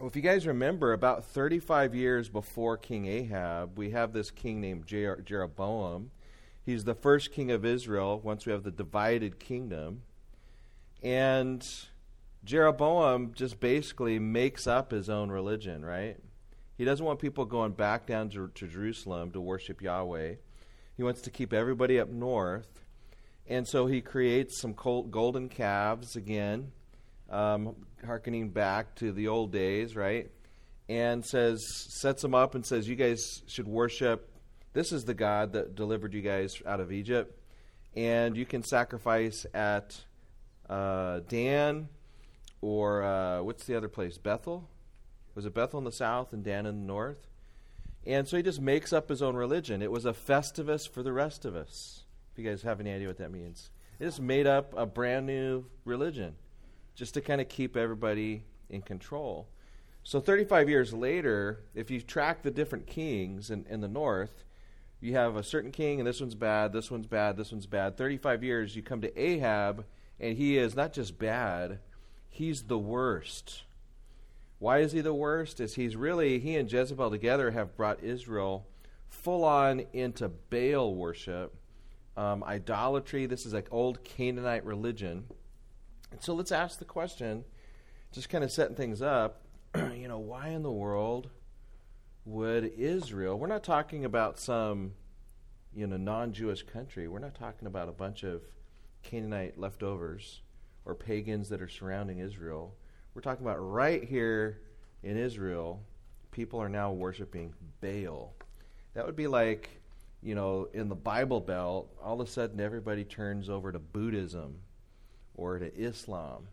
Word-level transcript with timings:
Well, 0.00 0.08
if 0.08 0.16
you 0.16 0.22
guys 0.22 0.46
remember, 0.46 0.94
about 0.94 1.26
35 1.26 1.94
years 1.94 2.30
before 2.30 2.78
King 2.78 3.04
Ahab, 3.04 3.76
we 3.76 3.90
have 3.90 4.14
this 4.14 4.30
king 4.30 4.58
named 4.58 4.86
Jer- 4.86 5.20
Jeroboam. 5.20 6.10
He's 6.64 6.84
the 6.84 6.94
first 6.94 7.32
king 7.32 7.50
of 7.50 7.66
Israel 7.66 8.18
once 8.18 8.46
we 8.46 8.52
have 8.52 8.62
the 8.62 8.70
divided 8.70 9.38
kingdom. 9.38 10.00
And 11.02 11.62
Jeroboam 12.42 13.34
just 13.34 13.60
basically 13.60 14.18
makes 14.18 14.66
up 14.66 14.90
his 14.90 15.10
own 15.10 15.30
religion, 15.30 15.84
right? 15.84 16.16
He 16.78 16.86
doesn't 16.86 17.04
want 17.04 17.20
people 17.20 17.44
going 17.44 17.72
back 17.72 18.06
down 18.06 18.30
to, 18.30 18.48
to 18.54 18.66
Jerusalem 18.66 19.32
to 19.32 19.40
worship 19.42 19.82
Yahweh. 19.82 20.36
He 20.96 21.02
wants 21.02 21.20
to 21.20 21.30
keep 21.30 21.52
everybody 21.52 22.00
up 22.00 22.08
north. 22.08 22.84
And 23.46 23.68
so 23.68 23.84
he 23.84 24.00
creates 24.00 24.58
some 24.58 24.72
golden 24.72 25.50
calves 25.50 26.16
again, 26.16 26.72
um, 27.30 27.76
harkening 28.04 28.50
back 28.50 28.94
to 28.96 29.12
the 29.12 29.28
old 29.28 29.52
days, 29.52 29.96
right? 29.96 30.30
And 30.88 31.24
says, 31.24 31.64
sets 32.00 32.22
them 32.22 32.34
up 32.34 32.54
and 32.54 32.66
says, 32.66 32.88
You 32.88 32.96
guys 32.96 33.42
should 33.46 33.68
worship. 33.68 34.28
This 34.72 34.92
is 34.92 35.04
the 35.04 35.14
God 35.14 35.52
that 35.52 35.74
delivered 35.74 36.14
you 36.14 36.22
guys 36.22 36.54
out 36.66 36.80
of 36.80 36.92
Egypt. 36.92 37.36
And 37.96 38.36
you 38.36 38.46
can 38.46 38.62
sacrifice 38.62 39.46
at 39.52 40.00
uh, 40.68 41.20
Dan 41.28 41.88
or 42.60 43.02
uh, 43.02 43.42
what's 43.42 43.64
the 43.64 43.76
other 43.76 43.88
place? 43.88 44.18
Bethel? 44.18 44.68
Was 45.34 45.46
it 45.46 45.54
Bethel 45.54 45.78
in 45.78 45.84
the 45.84 45.92
south 45.92 46.32
and 46.32 46.44
Dan 46.44 46.66
in 46.66 46.80
the 46.80 46.86
north? 46.86 47.26
And 48.06 48.26
so 48.28 48.36
he 48.36 48.42
just 48.42 48.60
makes 48.60 48.92
up 48.92 49.08
his 49.08 49.22
own 49.22 49.36
religion. 49.36 49.82
It 49.82 49.90
was 49.90 50.06
a 50.06 50.12
festivus 50.12 50.88
for 50.88 51.02
the 51.02 51.12
rest 51.12 51.44
of 51.44 51.54
us. 51.54 52.04
If 52.32 52.38
you 52.38 52.48
guys 52.48 52.62
have 52.62 52.80
any 52.80 52.92
idea 52.92 53.08
what 53.08 53.18
that 53.18 53.30
means, 53.30 53.70
it 53.98 54.04
just 54.04 54.20
made 54.20 54.46
up 54.46 54.72
a 54.76 54.86
brand 54.86 55.26
new 55.26 55.66
religion 55.84 56.34
just 57.00 57.14
to 57.14 57.22
kind 57.22 57.40
of 57.40 57.48
keep 57.48 57.78
everybody 57.78 58.44
in 58.68 58.82
control. 58.82 59.48
So 60.02 60.20
35 60.20 60.68
years 60.68 60.92
later, 60.92 61.60
if 61.74 61.90
you 61.90 62.02
track 62.02 62.42
the 62.42 62.50
different 62.50 62.86
kings 62.86 63.50
in, 63.50 63.64
in 63.70 63.80
the 63.80 63.88
north, 63.88 64.44
you 65.00 65.14
have 65.14 65.34
a 65.34 65.42
certain 65.42 65.72
king, 65.72 65.98
and 65.98 66.06
this 66.06 66.20
one's 66.20 66.34
bad, 66.34 66.74
this 66.74 66.90
one's 66.90 67.06
bad, 67.06 67.38
this 67.38 67.52
one's 67.52 67.64
bad. 67.64 67.96
35 67.96 68.44
years, 68.44 68.76
you 68.76 68.82
come 68.82 69.00
to 69.00 69.18
Ahab, 69.18 69.86
and 70.20 70.36
he 70.36 70.58
is 70.58 70.76
not 70.76 70.92
just 70.92 71.18
bad, 71.18 71.78
he's 72.28 72.64
the 72.64 72.78
worst. 72.78 73.62
Why 74.58 74.80
is 74.80 74.92
he 74.92 75.00
the 75.00 75.14
worst? 75.14 75.58
Is 75.58 75.76
he's 75.76 75.96
really, 75.96 76.38
he 76.38 76.54
and 76.56 76.70
Jezebel 76.70 77.10
together 77.10 77.50
have 77.52 77.78
brought 77.78 78.04
Israel 78.04 78.66
full 79.08 79.42
on 79.44 79.86
into 79.94 80.28
Baal 80.28 80.94
worship, 80.94 81.54
um, 82.18 82.44
idolatry. 82.44 83.24
This 83.24 83.46
is 83.46 83.54
like 83.54 83.68
old 83.70 84.04
Canaanite 84.04 84.66
religion. 84.66 85.24
And 86.10 86.22
so 86.22 86.34
let's 86.34 86.52
ask 86.52 86.78
the 86.78 86.84
question, 86.84 87.44
just 88.12 88.28
kind 88.28 88.42
of 88.42 88.50
setting 88.50 88.76
things 88.76 89.00
up, 89.02 89.42
you 89.94 90.08
know, 90.08 90.18
why 90.18 90.48
in 90.48 90.62
the 90.62 90.72
world 90.72 91.30
would 92.24 92.64
Israel, 92.76 93.38
we're 93.38 93.46
not 93.46 93.64
talking 93.64 94.04
about 94.04 94.38
some, 94.38 94.92
you 95.74 95.86
know, 95.86 95.96
non 95.96 96.32
Jewish 96.32 96.62
country. 96.62 97.08
We're 97.08 97.18
not 97.18 97.34
talking 97.34 97.66
about 97.66 97.88
a 97.88 97.92
bunch 97.92 98.22
of 98.22 98.42
Canaanite 99.02 99.58
leftovers 99.58 100.42
or 100.84 100.94
pagans 100.94 101.48
that 101.48 101.62
are 101.62 101.68
surrounding 101.68 102.18
Israel. 102.18 102.74
We're 103.14 103.22
talking 103.22 103.44
about 103.44 103.56
right 103.56 104.04
here 104.04 104.60
in 105.02 105.16
Israel, 105.16 105.82
people 106.30 106.60
are 106.60 106.68
now 106.68 106.92
worshiping 106.92 107.54
Baal. 107.80 108.34
That 108.94 109.06
would 109.06 109.16
be 109.16 109.26
like, 109.26 109.70
you 110.22 110.34
know, 110.34 110.68
in 110.74 110.88
the 110.88 110.94
Bible 110.94 111.40
Belt, 111.40 111.90
all 112.02 112.20
of 112.20 112.28
a 112.28 112.30
sudden 112.30 112.60
everybody 112.60 113.04
turns 113.04 113.48
over 113.48 113.72
to 113.72 113.78
Buddhism 113.78 114.56
or 115.40 115.58
to 115.58 115.74
Islam. 115.74 116.46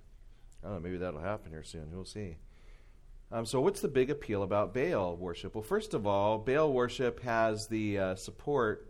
I 0.64 0.68
don't 0.68 0.78
know, 0.78 0.80
maybe 0.80 0.98
that'll 0.98 1.20
happen 1.20 1.52
here 1.52 1.64
soon. 1.64 1.90
We'll 1.92 2.06
see. 2.06 2.38
Um, 3.32 3.46
so, 3.46 3.60
what's 3.60 3.82
the 3.82 3.90
big 3.90 4.10
appeal 4.10 4.42
about 4.42 4.74
Baal 4.74 5.18
worship? 5.18 5.54
Well, 5.54 5.64
first 5.64 5.94
of 5.94 6.08
all, 6.08 6.38
Baal 6.38 6.72
worship 6.72 7.22
has 7.24 7.68
the 7.68 8.00
uh, 8.00 8.16
support 8.16 8.90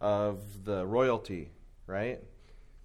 of 0.00 0.64
the 0.64 0.86
royalty, 0.86 1.50
right? 1.86 2.20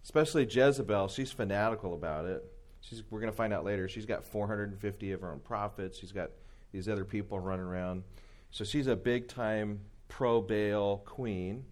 Especially 0.04 0.46
Jezebel. 0.46 1.08
She's 1.10 1.32
fanatical 1.32 1.94
about 1.94 2.26
it. 2.26 2.44
She's, 2.82 3.04
we're 3.12 3.20
going 3.20 3.32
to 3.32 3.38
find 3.38 3.54
out 3.54 3.64
later. 3.64 3.88
She's 3.88 4.06
got 4.06 4.26
450 4.26 5.12
of 5.12 5.22
her 5.22 5.32
own 5.32 5.40
prophets. 5.40 6.00
She's 6.00 6.12
got 6.12 6.32
these 6.72 6.90
other 6.90 7.06
people 7.06 7.40
running 7.40 7.66
around. 7.66 8.04
So 8.50 8.64
she's 8.64 8.88
a 8.88 8.96
big 8.96 9.28
time 9.28 9.82
pro 10.08 10.42
Baal 10.42 10.98
queen. 11.06 11.66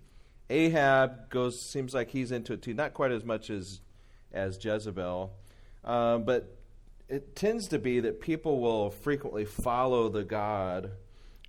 Ahab 0.49 1.31
goes 1.31 1.59
seems 1.59 1.95
like 1.95 2.09
he's 2.11 2.31
into 2.31 2.53
it 2.53 2.61
too, 2.61 2.75
not 2.75 2.93
quite 2.93 3.11
as 3.11 3.23
much 3.23 3.49
as 3.49 3.81
as 4.35 4.63
Jezebel, 4.63 5.33
um, 5.83 6.23
but 6.23 6.57
it 7.07 7.35
tends 7.35 7.67
to 7.69 7.79
be 7.79 8.01
that 8.01 8.19
people 8.19 8.59
will 8.59 8.89
frequently 8.89 9.45
follow 9.45 10.09
the 10.09 10.23
god 10.23 10.91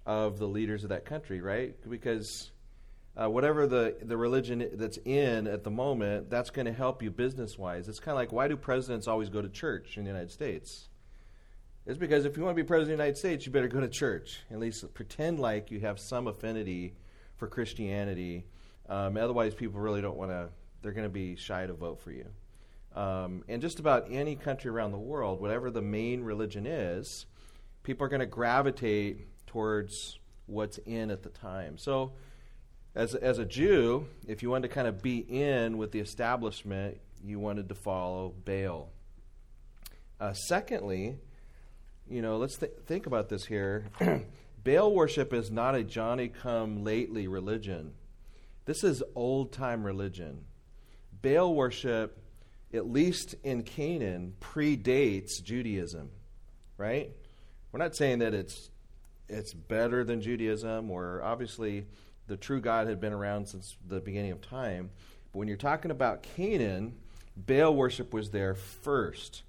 of 0.04 0.38
the 0.38 0.46
leaders 0.46 0.84
of 0.84 0.90
that 0.90 1.04
country, 1.04 1.40
right? 1.40 1.74
Because 1.88 2.52
uh, 3.16 3.28
whatever 3.28 3.66
the, 3.66 3.96
the 4.02 4.16
religion 4.16 4.68
that's 4.74 4.98
in 5.04 5.46
at 5.46 5.64
the 5.64 5.70
moment, 5.70 6.30
that's 6.30 6.50
going 6.50 6.66
to 6.66 6.72
help 6.72 7.02
you 7.02 7.10
business 7.10 7.58
wise. 7.58 7.88
It's 7.88 7.98
kind 7.98 8.12
of 8.12 8.18
like 8.18 8.32
why 8.32 8.48
do 8.48 8.56
presidents 8.56 9.08
always 9.08 9.30
go 9.30 9.42
to 9.42 9.48
church 9.48 9.96
in 9.96 10.04
the 10.04 10.10
United 10.10 10.30
States? 10.30 10.88
It's 11.86 11.98
because 11.98 12.24
if 12.24 12.36
you 12.36 12.42
want 12.42 12.56
to 12.56 12.62
be 12.62 12.66
president 12.66 12.94
of 12.94 12.98
the 12.98 13.04
United 13.04 13.18
States, 13.18 13.46
you 13.46 13.52
better 13.52 13.68
go 13.68 13.80
to 13.80 13.88
church. 13.88 14.40
At 14.50 14.58
least 14.58 14.92
pretend 14.92 15.38
like 15.38 15.70
you 15.70 15.80
have 15.80 15.98
some 15.98 16.26
affinity 16.26 16.94
for 17.36 17.46
Christianity. 17.46 18.44
Um, 18.88 19.16
otherwise, 19.16 19.54
people 19.54 19.80
really 19.80 20.02
don't 20.02 20.16
want 20.16 20.30
to, 20.30 20.48
they're 20.82 20.92
going 20.92 21.06
to 21.06 21.08
be 21.08 21.36
shy 21.36 21.66
to 21.66 21.72
vote 21.72 22.00
for 22.00 22.10
you. 22.10 22.26
Um, 22.96 23.44
and 23.46 23.60
just 23.60 23.78
about 23.78 24.06
any 24.10 24.36
country 24.36 24.70
around 24.70 24.92
the 24.92 24.98
world, 24.98 25.40
whatever 25.40 25.70
the 25.70 25.82
main 25.82 26.24
religion 26.24 26.66
is, 26.66 27.26
people 27.82 28.06
are 28.06 28.08
going 28.08 28.20
to 28.20 28.26
gravitate 28.26 29.28
towards 29.46 30.18
what's 30.46 30.78
in 30.78 31.10
at 31.10 31.22
the 31.22 31.28
time. 31.28 31.76
So, 31.76 32.12
as, 32.94 33.14
as 33.14 33.38
a 33.38 33.44
Jew, 33.44 34.06
if 34.26 34.42
you 34.42 34.48
wanted 34.48 34.68
to 34.68 34.74
kind 34.74 34.88
of 34.88 35.02
be 35.02 35.18
in 35.18 35.76
with 35.76 35.92
the 35.92 36.00
establishment, 36.00 36.98
you 37.22 37.38
wanted 37.38 37.68
to 37.68 37.74
follow 37.74 38.32
Baal. 38.44 38.88
Uh, 40.18 40.32
secondly, 40.32 41.18
you 42.08 42.22
know, 42.22 42.38
let's 42.38 42.56
th- 42.56 42.72
think 42.86 43.06
about 43.06 43.28
this 43.28 43.44
here. 43.44 43.86
Baal 44.64 44.94
worship 44.94 45.34
is 45.34 45.50
not 45.50 45.74
a 45.74 45.84
Johnny 45.84 46.28
come 46.28 46.82
lately 46.82 47.28
religion. 47.28 47.92
This 48.64 48.82
is 48.82 49.02
old 49.14 49.52
time 49.52 49.84
religion. 49.84 50.46
Baal 51.20 51.54
worship, 51.54 52.18
at 52.72 52.90
least 52.90 53.34
in 53.42 53.62
Canaan, 53.62 54.34
predates 54.40 55.42
Judaism, 55.42 56.10
right? 56.76 57.10
We're 57.72 57.78
not 57.78 57.96
saying 57.96 58.20
that 58.20 58.34
it's 58.34 58.70
it's 59.28 59.52
better 59.52 60.04
than 60.04 60.20
Judaism, 60.20 60.90
or 60.90 61.20
obviously 61.22 61.86
the 62.28 62.36
true 62.36 62.60
God 62.60 62.86
had 62.86 63.00
been 63.00 63.12
around 63.12 63.46
since 63.46 63.76
the 63.86 64.00
beginning 64.00 64.32
of 64.32 64.40
time. 64.40 64.90
But 65.32 65.40
when 65.40 65.48
you're 65.48 65.56
talking 65.56 65.90
about 65.90 66.22
Canaan, 66.22 66.94
Baal 67.36 67.74
worship 67.74 68.12
was 68.12 68.30
there 68.30 68.54
first. 68.54 69.42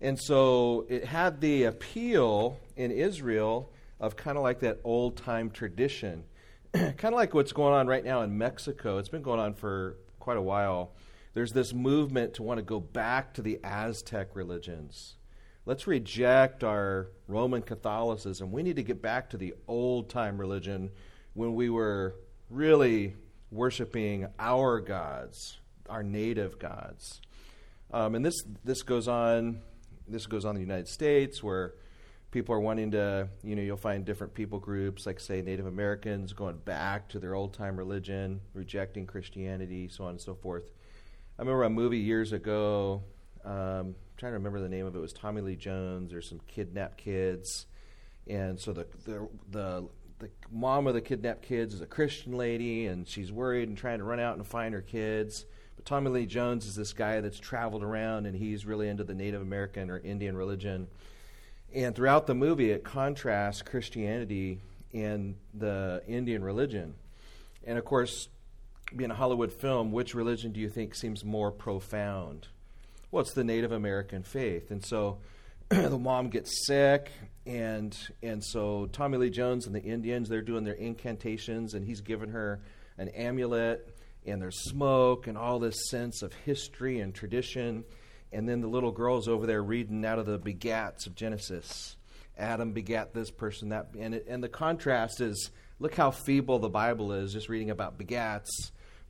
And 0.00 0.18
so 0.18 0.86
it 0.88 1.04
had 1.04 1.40
the 1.40 1.64
appeal 1.64 2.58
in 2.76 2.90
Israel 2.90 3.70
of 3.98 4.16
kind 4.16 4.36
of 4.36 4.42
like 4.42 4.60
that 4.60 4.80
old 4.82 5.16
time 5.16 5.50
tradition. 5.50 6.24
kind 6.72 7.04
of 7.04 7.12
like 7.14 7.34
what's 7.34 7.52
going 7.52 7.74
on 7.74 7.86
right 7.86 8.04
now 8.04 8.22
in 8.22 8.36
Mexico. 8.36 8.98
It's 8.98 9.08
been 9.08 9.22
going 9.22 9.40
on 9.40 9.54
for 9.54 9.96
quite 10.18 10.36
a 10.36 10.42
while. 10.42 10.92
There's 11.32 11.52
this 11.52 11.72
movement 11.72 12.34
to 12.34 12.42
want 12.42 12.58
to 12.58 12.62
go 12.62 12.80
back 12.80 13.34
to 13.34 13.42
the 13.42 13.60
Aztec 13.62 14.34
religions. 14.34 15.16
Let's 15.64 15.86
reject 15.86 16.64
our 16.64 17.08
Roman 17.28 17.62
Catholicism. 17.62 18.50
We 18.50 18.62
need 18.62 18.76
to 18.76 18.82
get 18.82 19.00
back 19.00 19.30
to 19.30 19.36
the 19.36 19.54
old 19.68 20.08
time 20.10 20.38
religion 20.38 20.90
when 21.34 21.54
we 21.54 21.70
were 21.70 22.16
really 22.48 23.14
worshiping 23.50 24.26
our 24.38 24.80
gods, 24.80 25.58
our 25.88 26.02
native 26.02 26.58
gods. 26.58 27.20
Um, 27.92 28.14
and 28.14 28.24
this, 28.24 28.42
this 28.64 28.82
goes 28.82 29.06
on. 29.06 29.60
This 30.08 30.26
goes 30.26 30.44
on 30.44 30.56
in 30.56 30.62
the 30.62 30.66
United 30.66 30.88
States, 30.88 31.40
where 31.40 31.74
people 32.32 32.52
are 32.54 32.60
wanting 32.60 32.90
to, 32.92 33.28
you 33.44 33.54
know, 33.54 33.62
you'll 33.62 33.76
find 33.76 34.04
different 34.04 34.34
people 34.34 34.58
groups, 34.58 35.06
like 35.06 35.20
say 35.20 35.42
Native 35.42 35.66
Americans, 35.66 36.32
going 36.32 36.58
back 36.58 37.08
to 37.10 37.20
their 37.20 37.34
old 37.34 37.54
time 37.54 37.76
religion, 37.76 38.40
rejecting 38.52 39.06
Christianity, 39.06 39.88
so 39.88 40.04
on 40.04 40.10
and 40.10 40.20
so 40.20 40.34
forth. 40.34 40.70
I 41.40 41.42
remember 41.42 41.62
a 41.62 41.70
movie 41.70 41.96
years 41.96 42.34
ago. 42.34 43.02
Um, 43.46 43.94
trying 44.18 44.32
to 44.32 44.36
remember 44.36 44.60
the 44.60 44.68
name 44.68 44.84
of 44.84 44.94
it. 44.94 44.98
It 44.98 45.00
was 45.00 45.14
Tommy 45.14 45.40
Lee 45.40 45.56
Jones. 45.56 46.10
There's 46.10 46.28
some 46.28 46.42
kidnapped 46.46 46.98
kids, 46.98 47.64
and 48.28 48.60
so 48.60 48.74
the 48.74 48.86
the 49.06 49.26
the 49.50 49.88
the 50.18 50.30
mom 50.52 50.86
of 50.86 50.92
the 50.92 51.00
kidnapped 51.00 51.40
kids 51.40 51.72
is 51.72 51.80
a 51.80 51.86
Christian 51.86 52.34
lady, 52.36 52.84
and 52.84 53.08
she's 53.08 53.32
worried 53.32 53.70
and 53.70 53.78
trying 53.78 54.00
to 54.00 54.04
run 54.04 54.20
out 54.20 54.36
and 54.36 54.46
find 54.46 54.74
her 54.74 54.82
kids. 54.82 55.46
But 55.76 55.86
Tommy 55.86 56.10
Lee 56.10 56.26
Jones 56.26 56.66
is 56.66 56.76
this 56.76 56.92
guy 56.92 57.22
that's 57.22 57.38
traveled 57.38 57.82
around, 57.82 58.26
and 58.26 58.36
he's 58.36 58.66
really 58.66 58.90
into 58.90 59.04
the 59.04 59.14
Native 59.14 59.40
American 59.40 59.88
or 59.88 59.96
Indian 59.96 60.36
religion. 60.36 60.88
And 61.74 61.96
throughout 61.96 62.26
the 62.26 62.34
movie, 62.34 62.70
it 62.70 62.84
contrasts 62.84 63.62
Christianity 63.62 64.60
and 64.92 65.36
the 65.54 66.02
Indian 66.06 66.44
religion. 66.44 66.96
And 67.64 67.78
of 67.78 67.86
course, 67.86 68.28
being 68.94 69.10
a 69.10 69.14
Hollywood 69.14 69.52
film, 69.52 69.92
which 69.92 70.14
religion 70.14 70.52
do 70.52 70.60
you 70.60 70.68
think 70.68 70.94
seems 70.94 71.24
more 71.24 71.50
profound? 71.50 72.48
Well, 73.10 73.22
it's 73.22 73.34
the 73.34 73.44
Native 73.44 73.72
American 73.72 74.22
faith. 74.22 74.70
And 74.70 74.84
so 74.84 75.18
the 75.68 75.98
mom 75.98 76.30
gets 76.30 76.66
sick, 76.66 77.10
and 77.46 77.96
and 78.22 78.44
so 78.44 78.86
Tommy 78.92 79.18
Lee 79.18 79.30
Jones 79.30 79.66
and 79.66 79.74
the 79.74 79.82
Indians 79.82 80.28
they're 80.28 80.42
doing 80.42 80.64
their 80.64 80.74
incantations, 80.74 81.74
and 81.74 81.86
he's 81.86 82.00
given 82.00 82.30
her 82.30 82.60
an 82.98 83.08
amulet, 83.10 83.96
and 84.26 84.42
there's 84.42 84.64
smoke 84.64 85.26
and 85.26 85.38
all 85.38 85.58
this 85.58 85.88
sense 85.88 86.22
of 86.22 86.32
history 86.32 87.00
and 87.00 87.14
tradition, 87.14 87.84
and 88.32 88.48
then 88.48 88.60
the 88.60 88.66
little 88.66 88.90
girl's 88.90 89.28
over 89.28 89.46
there 89.46 89.62
reading 89.62 90.04
out 90.04 90.18
of 90.18 90.26
the 90.26 90.38
begats 90.38 91.06
of 91.06 91.14
Genesis. 91.14 91.96
Adam 92.36 92.72
begat 92.72 93.14
this 93.14 93.30
person, 93.30 93.68
that, 93.68 93.88
and 93.98 94.14
it, 94.14 94.26
and 94.28 94.42
the 94.42 94.48
contrast 94.48 95.20
is 95.20 95.50
look 95.78 95.94
how 95.94 96.10
feeble 96.10 96.58
the 96.58 96.68
Bible 96.68 97.12
is, 97.12 97.32
just 97.32 97.48
reading 97.48 97.70
about 97.70 97.98
begats. 97.98 98.48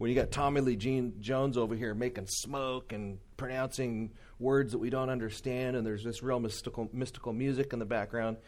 When 0.01 0.09
you 0.09 0.17
got 0.17 0.31
Tommy 0.31 0.63
Lee 0.63 0.77
Jean 0.77 1.13
Jones 1.21 1.59
over 1.59 1.75
here 1.75 1.93
making 1.93 2.27
smoke 2.27 2.95
and 2.95 3.19
pronouncing 3.37 4.13
words 4.39 4.73
that 4.73 4.79
we 4.79 4.89
don't 4.89 5.11
understand, 5.11 5.77
and 5.77 5.87
there's 5.87 6.03
this 6.03 6.23
real 6.23 6.41
mystical, 6.41 6.89
mystical 6.91 7.35
music 7.35 7.75
in 7.75 7.79
the 7.79 7.85
background. 7.85 8.39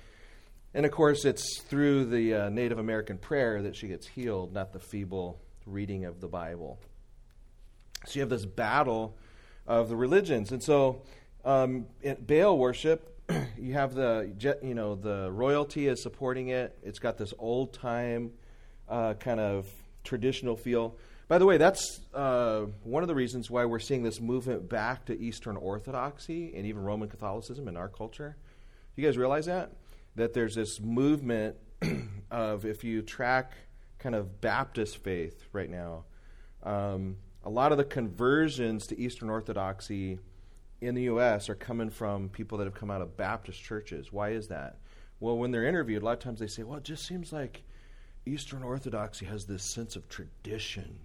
And 0.72 0.86
of 0.86 0.92
course, 0.92 1.26
it's 1.26 1.60
through 1.60 2.06
the 2.06 2.34
uh, 2.34 2.48
Native 2.48 2.78
American 2.78 3.18
prayer 3.18 3.60
that 3.64 3.76
she 3.76 3.86
gets 3.86 4.06
healed, 4.06 4.54
not 4.54 4.72
the 4.72 4.78
feeble 4.78 5.42
reading 5.66 6.06
of 6.06 6.22
the 6.22 6.26
Bible. 6.26 6.80
So 8.06 8.12
you 8.14 8.20
have 8.22 8.30
this 8.30 8.46
battle 8.46 9.18
of 9.66 9.90
the 9.90 9.96
religions. 9.96 10.52
And 10.52 10.62
so, 10.64 11.02
um, 11.44 11.84
Baal 12.26 12.56
worship, 12.56 13.14
you 13.58 13.74
have 13.74 13.92
the, 13.92 14.58
you 14.62 14.72
know, 14.72 14.94
the 14.94 15.30
royalty 15.30 15.88
is 15.88 16.02
supporting 16.02 16.48
it. 16.48 16.78
It's 16.82 16.98
got 16.98 17.18
this 17.18 17.34
old 17.38 17.74
time 17.74 18.30
uh, 18.88 19.12
kind 19.12 19.38
of 19.38 19.66
traditional 20.04 20.56
feel. 20.56 20.96
By 21.28 21.38
the 21.38 21.46
way, 21.46 21.56
that's 21.56 22.00
uh, 22.12 22.66
one 22.82 23.02
of 23.02 23.08
the 23.08 23.14
reasons 23.14 23.50
why 23.50 23.64
we're 23.64 23.78
seeing 23.78 24.02
this 24.02 24.20
movement 24.20 24.68
back 24.68 25.06
to 25.06 25.18
Eastern 25.18 25.56
Orthodoxy 25.56 26.52
and 26.54 26.66
even 26.66 26.82
Roman 26.82 27.08
Catholicism 27.08 27.68
in 27.68 27.76
our 27.76 27.88
culture. 27.88 28.36
You 28.96 29.04
guys 29.04 29.16
realize 29.16 29.46
that? 29.46 29.72
That 30.16 30.34
there's 30.34 30.54
this 30.54 30.80
movement 30.80 31.56
of, 32.30 32.66
if 32.66 32.84
you 32.84 33.02
track 33.02 33.52
kind 33.98 34.14
of 34.14 34.40
Baptist 34.40 34.98
faith 34.98 35.46
right 35.52 35.70
now, 35.70 36.04
um, 36.62 37.16
a 37.44 37.50
lot 37.50 37.72
of 37.72 37.78
the 37.78 37.84
conversions 37.84 38.86
to 38.88 38.98
Eastern 38.98 39.30
Orthodoxy 39.30 40.18
in 40.80 40.94
the 40.94 41.02
U.S. 41.04 41.48
are 41.48 41.54
coming 41.54 41.88
from 41.88 42.28
people 42.28 42.58
that 42.58 42.64
have 42.64 42.74
come 42.74 42.90
out 42.90 43.00
of 43.00 43.16
Baptist 43.16 43.62
churches. 43.62 44.12
Why 44.12 44.30
is 44.30 44.48
that? 44.48 44.78
Well, 45.20 45.38
when 45.38 45.52
they're 45.52 45.66
interviewed, 45.66 46.02
a 46.02 46.04
lot 46.04 46.12
of 46.12 46.18
times 46.18 46.40
they 46.40 46.46
say, 46.48 46.64
well, 46.64 46.78
it 46.78 46.84
just 46.84 47.06
seems 47.06 47.32
like 47.32 47.62
Eastern 48.24 48.62
Orthodoxy 48.62 49.26
has 49.26 49.44
this 49.44 49.72
sense 49.72 49.96
of 49.96 50.08
tradition 50.08 50.98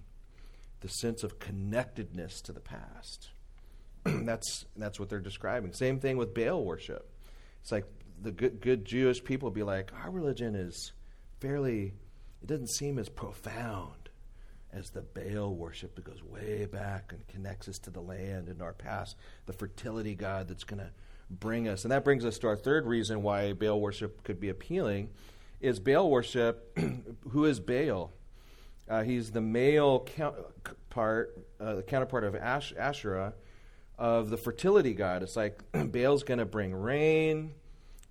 the 0.82 0.88
sense 0.90 1.24
of 1.24 1.40
connectedness 1.40 2.42
to 2.42 2.52
the 2.52 2.60
past. 2.60 3.30
that's 4.04 4.66
that's 4.76 5.00
what 5.00 5.10
they're 5.10 5.20
describing. 5.20 5.74
Same 5.74 6.00
thing 6.00 6.18
with 6.18 6.34
Baal 6.34 6.64
worship. 6.64 7.10
It's 7.62 7.72
like 7.72 7.86
the 8.22 8.32
good 8.32 8.62
good 8.62 8.86
Jewish 8.86 9.24
people 9.24 9.50
be 9.50 9.64
like, 9.64 9.92
our 10.04 10.12
religion 10.12 10.56
is 10.56 10.94
fairly 11.40 11.94
it 12.42 12.48
doesn't 12.48 12.70
seem 12.70 13.00
as 13.00 13.10
profound 13.10 14.10
as 14.72 14.90
the 14.92 15.02
Baal 15.02 15.56
worship 15.56 15.96
that 15.96 16.04
goes 16.04 16.24
way 16.24 16.66
back 16.66 17.12
and 17.12 17.28
connects 17.28 17.68
us 17.68 17.80
to 17.80 17.90
the 17.90 18.02
land 18.02 18.48
and 18.48 18.62
our 18.62 18.74
past, 18.74 19.16
the 19.46 19.54
fertility 19.54 20.14
god 20.14 20.48
that's 20.48 20.64
going 20.64 20.80
to 20.80 20.92
bring 21.30 21.68
us. 21.68 21.84
And 21.84 21.92
that 21.92 22.04
brings 22.04 22.26
us 22.26 22.38
to 22.40 22.48
our 22.48 22.56
third 22.56 22.86
reason 22.86 23.24
why 23.24 23.54
Baal 23.54 23.82
worship 23.82 24.24
could 24.24 24.40
be 24.40 24.50
appealing 24.50 25.10
is 25.60 25.80
Baal 25.80 26.10
worship. 26.10 26.78
who 27.30 27.46
is 27.46 27.60
Baal? 27.60 28.12
Uh, 28.90 29.04
he's 29.04 29.32
the 29.32 29.42
male 29.42 30.08
part, 30.90 31.38
uh, 31.60 31.76
the 31.76 31.84
counterpart 31.84 32.24
of 32.24 32.36
Ash- 32.36 32.74
Asherah, 32.78 33.34
of 33.98 34.30
the 34.30 34.38
fertility 34.38 34.94
god. 34.94 35.24
It's 35.24 35.36
like 35.36 35.62
Baal's 35.92 36.24
going 36.24 36.40
to 36.40 36.46
bring 36.46 36.74
rain 36.74 37.54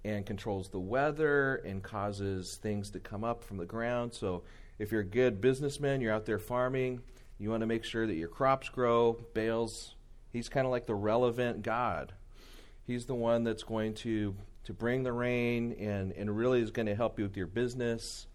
and 0.05 0.25
controls 0.25 0.69
the 0.69 0.79
weather 0.79 1.57
and 1.57 1.83
causes 1.83 2.57
things 2.57 2.91
to 2.91 3.01
come 3.01 3.25
up 3.25 3.43
from 3.43 3.57
the 3.57 3.65
ground. 3.65 4.13
So 4.15 4.45
if 4.79 4.93
you're 4.93 5.01
a 5.01 5.05
good 5.05 5.41
businessman, 5.41 6.01
you're 6.01 6.13
out 6.13 6.27
there 6.27 6.39
farming, 6.39 7.01
you 7.39 7.51
want 7.51 7.63
to 7.63 7.67
make 7.67 7.85
sure 7.85 8.07
that 8.07 8.15
your 8.15 8.29
crops 8.29 8.69
grow. 8.69 9.19
Baal's, 9.35 9.95
he's 10.33 10.49
kind 10.49 10.67
of 10.67 10.71
like 10.71 10.87
the 10.87 10.95
relevant 10.95 11.63
god. 11.63 12.13
He's 12.85 13.07
the 13.07 13.15
one 13.15 13.43
that's 13.43 13.65
going 13.65 13.95
to, 13.95 14.37
to 14.67 14.73
bring 14.73 15.05
the 15.05 15.13
rain 15.13 15.77
and, 15.79 16.13
and 16.13 16.37
really 16.37 16.61
is 16.61 16.73
going 16.73 16.87
to 16.87 16.95
help 16.95 17.19
you 17.19 17.25
with 17.25 17.37
your 17.37 17.47
business 17.47 18.27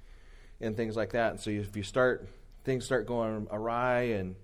and 0.61 0.77
things 0.77 0.95
like 0.95 1.11
that. 1.11 1.31
And 1.31 1.39
so 1.39 1.51
if 1.51 1.75
you 1.75 1.83
start 1.83 2.27
things 2.63 2.85
start 2.85 3.07
going 3.07 3.47
awry 3.49 4.01
and 4.01 4.35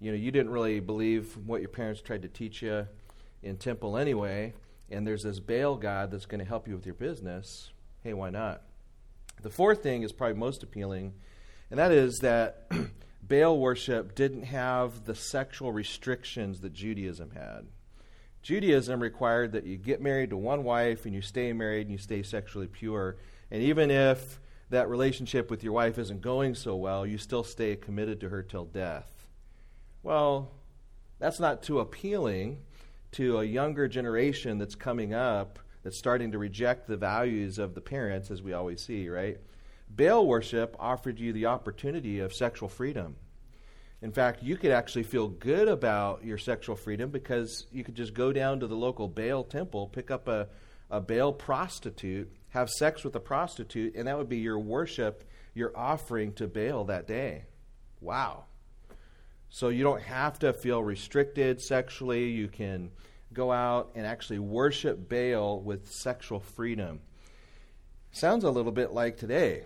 you 0.00 0.10
know 0.10 0.16
you 0.16 0.30
didn't 0.30 0.50
really 0.50 0.80
believe 0.80 1.36
what 1.46 1.60
your 1.60 1.68
parents 1.68 2.00
tried 2.00 2.22
to 2.22 2.28
teach 2.28 2.62
you 2.62 2.86
in 3.42 3.56
temple 3.56 3.96
anyway, 3.96 4.54
and 4.90 5.06
there's 5.06 5.22
this 5.22 5.38
Baal 5.38 5.76
god 5.76 6.10
that's 6.10 6.26
going 6.26 6.40
to 6.40 6.44
help 6.44 6.66
you 6.66 6.74
with 6.74 6.84
your 6.84 6.94
business, 6.94 7.70
hey, 8.02 8.12
why 8.12 8.30
not? 8.30 8.62
The 9.42 9.50
fourth 9.50 9.82
thing 9.82 10.02
is 10.02 10.12
probably 10.12 10.36
most 10.36 10.62
appealing, 10.62 11.14
and 11.70 11.78
that 11.78 11.92
is 11.92 12.18
that 12.18 12.68
Baal 13.22 13.58
worship 13.58 14.14
didn't 14.14 14.44
have 14.44 15.04
the 15.04 15.14
sexual 15.14 15.70
restrictions 15.70 16.60
that 16.60 16.72
Judaism 16.72 17.30
had. 17.32 17.66
Judaism 18.46 19.00
required 19.00 19.50
that 19.50 19.66
you 19.66 19.76
get 19.76 20.00
married 20.00 20.30
to 20.30 20.36
one 20.36 20.62
wife 20.62 21.04
and 21.04 21.12
you 21.12 21.20
stay 21.20 21.52
married 21.52 21.88
and 21.88 21.90
you 21.90 21.98
stay 21.98 22.22
sexually 22.22 22.68
pure. 22.68 23.16
And 23.50 23.60
even 23.60 23.90
if 23.90 24.38
that 24.70 24.88
relationship 24.88 25.50
with 25.50 25.64
your 25.64 25.72
wife 25.72 25.98
isn't 25.98 26.20
going 26.20 26.54
so 26.54 26.76
well, 26.76 27.04
you 27.04 27.18
still 27.18 27.42
stay 27.42 27.74
committed 27.74 28.20
to 28.20 28.28
her 28.28 28.44
till 28.44 28.64
death. 28.64 29.26
Well, 30.04 30.52
that's 31.18 31.40
not 31.40 31.64
too 31.64 31.80
appealing 31.80 32.60
to 33.12 33.40
a 33.40 33.44
younger 33.44 33.88
generation 33.88 34.58
that's 34.58 34.76
coming 34.76 35.12
up 35.12 35.58
that's 35.82 35.98
starting 35.98 36.30
to 36.30 36.38
reject 36.38 36.86
the 36.86 36.96
values 36.96 37.58
of 37.58 37.74
the 37.74 37.80
parents, 37.80 38.30
as 38.30 38.42
we 38.42 38.52
always 38.52 38.80
see, 38.80 39.08
right? 39.08 39.38
Baal 39.90 40.24
worship 40.24 40.76
offered 40.78 41.18
you 41.18 41.32
the 41.32 41.46
opportunity 41.46 42.20
of 42.20 42.32
sexual 42.32 42.68
freedom. 42.68 43.16
In 44.02 44.12
fact, 44.12 44.42
you 44.42 44.56
could 44.56 44.72
actually 44.72 45.04
feel 45.04 45.28
good 45.28 45.68
about 45.68 46.24
your 46.24 46.38
sexual 46.38 46.76
freedom 46.76 47.10
because 47.10 47.66
you 47.72 47.82
could 47.82 47.94
just 47.94 48.12
go 48.12 48.32
down 48.32 48.60
to 48.60 48.66
the 48.66 48.76
local 48.76 49.08
Baal 49.08 49.42
temple, 49.42 49.88
pick 49.88 50.10
up 50.10 50.28
a, 50.28 50.48
a 50.90 51.00
Baal 51.00 51.32
prostitute, 51.32 52.30
have 52.50 52.68
sex 52.68 53.04
with 53.04 53.16
a 53.16 53.20
prostitute, 53.20 53.94
and 53.94 54.06
that 54.06 54.18
would 54.18 54.28
be 54.28 54.38
your 54.38 54.58
worship, 54.58 55.24
your 55.54 55.76
offering 55.76 56.32
to 56.34 56.46
Baal 56.46 56.84
that 56.84 57.06
day. 57.06 57.44
Wow. 58.00 58.44
So 59.48 59.70
you 59.70 59.82
don't 59.82 60.02
have 60.02 60.38
to 60.40 60.52
feel 60.52 60.82
restricted 60.82 61.62
sexually. 61.62 62.28
You 62.28 62.48
can 62.48 62.90
go 63.32 63.50
out 63.50 63.92
and 63.94 64.06
actually 64.06 64.38
worship 64.38 65.08
Baal 65.08 65.60
with 65.60 65.90
sexual 65.90 66.40
freedom. 66.40 67.00
Sounds 68.12 68.44
a 68.44 68.50
little 68.50 68.72
bit 68.72 68.92
like 68.92 69.16
today. 69.16 69.62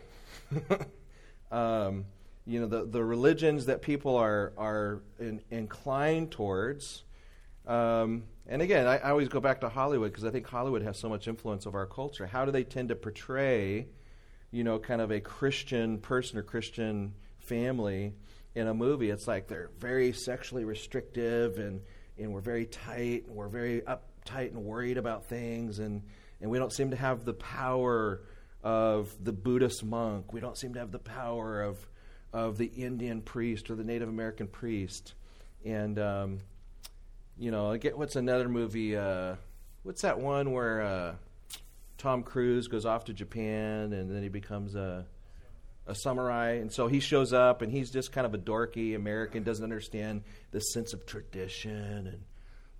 um, 1.52 2.04
you 2.50 2.58
know, 2.58 2.66
the, 2.66 2.84
the 2.84 3.04
religions 3.04 3.66
that 3.66 3.80
people 3.80 4.16
are, 4.16 4.52
are 4.58 5.02
in, 5.20 5.40
inclined 5.52 6.32
towards. 6.32 7.04
Um, 7.64 8.24
and 8.48 8.60
again, 8.60 8.88
I, 8.88 8.96
I 8.98 9.10
always 9.10 9.28
go 9.28 9.38
back 9.38 9.60
to 9.60 9.68
Hollywood 9.68 10.10
because 10.10 10.24
I 10.24 10.30
think 10.30 10.48
Hollywood 10.48 10.82
has 10.82 10.98
so 10.98 11.08
much 11.08 11.28
influence 11.28 11.64
of 11.64 11.76
our 11.76 11.86
culture. 11.86 12.26
How 12.26 12.44
do 12.44 12.50
they 12.50 12.64
tend 12.64 12.88
to 12.88 12.96
portray, 12.96 13.86
you 14.50 14.64
know, 14.64 14.80
kind 14.80 15.00
of 15.00 15.12
a 15.12 15.20
Christian 15.20 15.98
person 15.98 16.38
or 16.38 16.42
Christian 16.42 17.14
family 17.38 18.14
in 18.56 18.66
a 18.66 18.74
movie? 18.74 19.10
It's 19.10 19.28
like 19.28 19.46
they're 19.46 19.70
very 19.78 20.12
sexually 20.12 20.64
restrictive 20.64 21.58
and, 21.58 21.80
and 22.18 22.32
we're 22.32 22.40
very 22.40 22.66
tight 22.66 23.26
and 23.28 23.36
we're 23.36 23.46
very 23.46 23.82
uptight 23.82 24.48
and 24.48 24.64
worried 24.64 24.98
about 24.98 25.26
things 25.26 25.78
and, 25.78 26.02
and 26.40 26.50
we 26.50 26.58
don't 26.58 26.72
seem 26.72 26.90
to 26.90 26.96
have 26.96 27.24
the 27.24 27.34
power 27.34 28.22
of 28.64 29.14
the 29.22 29.32
Buddhist 29.32 29.84
monk. 29.84 30.32
We 30.32 30.40
don't 30.40 30.58
seem 30.58 30.74
to 30.74 30.80
have 30.80 30.90
the 30.90 30.98
power 30.98 31.62
of, 31.62 31.86
of 32.32 32.58
the 32.58 32.66
Indian 32.66 33.22
priest 33.22 33.70
or 33.70 33.74
the 33.74 33.84
Native 33.84 34.08
American 34.08 34.46
priest. 34.46 35.14
And, 35.64 35.98
um, 35.98 36.38
you 37.38 37.50
know, 37.50 37.72
I 37.72 37.76
get 37.78 37.98
what's 37.98 38.16
another 38.16 38.48
movie? 38.48 38.96
Uh, 38.96 39.36
what's 39.82 40.02
that 40.02 40.18
one 40.18 40.52
where 40.52 40.82
uh, 40.82 41.14
Tom 41.98 42.22
Cruise 42.22 42.68
goes 42.68 42.86
off 42.86 43.06
to 43.06 43.12
Japan 43.12 43.92
and 43.92 44.14
then 44.14 44.22
he 44.22 44.28
becomes 44.28 44.74
a 44.74 45.06
a 45.86 45.94
samurai, 45.94 46.52
and 46.52 46.72
so 46.72 46.86
he 46.86 47.00
shows 47.00 47.32
up 47.32 47.62
and 47.62 47.72
he's 47.72 47.90
just 47.90 48.12
kind 48.12 48.26
of 48.26 48.32
a 48.32 48.38
dorky 48.38 48.94
American, 48.94 49.42
doesn't 49.42 49.64
understand 49.64 50.22
the 50.52 50.60
sense 50.60 50.92
of 50.92 51.04
tradition 51.04 52.06
and 52.06 52.20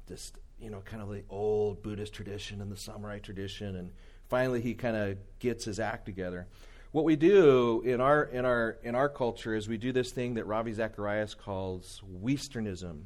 this, 0.07 0.33
you 0.61 0.71
know, 0.71 0.81
kind 0.81 1.03
of 1.03 1.09
the 1.09 1.25
old 1.29 1.83
Buddhist 1.83 2.13
tradition 2.13 2.61
and 2.61 2.71
the 2.71 2.77
samurai 2.77 3.19
tradition, 3.19 3.75
and 3.77 3.91
finally 4.29 4.61
he 4.61 4.75
kind 4.75 4.97
of 4.97 5.19
gets 5.41 5.65
his 5.65 5.81
act 5.81 6.07
together. 6.07 6.47
What 6.93 7.05
we 7.05 7.15
do 7.15 7.83
in 7.85 8.01
our 8.01 8.25
in 8.25 8.45
our 8.45 8.77
in 8.83 8.97
our 8.97 9.09
culture 9.09 9.55
is 9.55 9.69
we 9.69 9.79
do 9.79 9.93
this 9.93 10.11
thing 10.11 10.35
that 10.35 10.47
Ravi 10.47 10.73
Zacharias 10.73 11.37
calls 11.37 12.03
Westernism 12.21 13.03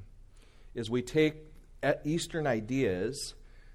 is 0.74 0.88
we 0.88 1.02
take 1.02 1.34
Eastern 2.02 2.46
ideas, 2.46 3.34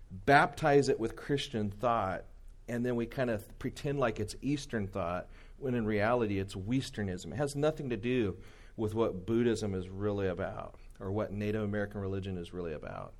baptize 0.09 0.89
it 0.89 0.99
with 0.99 1.15
Christian 1.15 1.69
thought, 1.69 2.25
and 2.67 2.83
then 2.83 2.95
we 2.95 3.05
kind 3.05 3.29
of 3.29 3.59
pretend 3.59 3.99
like 3.99 4.19
it's 4.19 4.35
Eastern 4.41 4.87
thought, 4.87 5.27
when 5.57 5.75
in 5.75 5.85
reality 5.85 6.39
it's 6.39 6.55
Westernism. 6.55 7.31
It 7.31 7.37
has 7.37 7.55
nothing 7.55 7.91
to 7.91 7.97
do 7.97 8.37
with 8.77 8.95
what 8.95 9.27
Buddhism 9.27 9.75
is 9.75 9.89
really 9.89 10.27
about 10.27 10.73
or 10.99 11.11
what 11.11 11.31
Native 11.31 11.61
American 11.61 12.01
religion 12.01 12.35
is 12.39 12.51
really 12.51 12.73
about. 12.73 13.13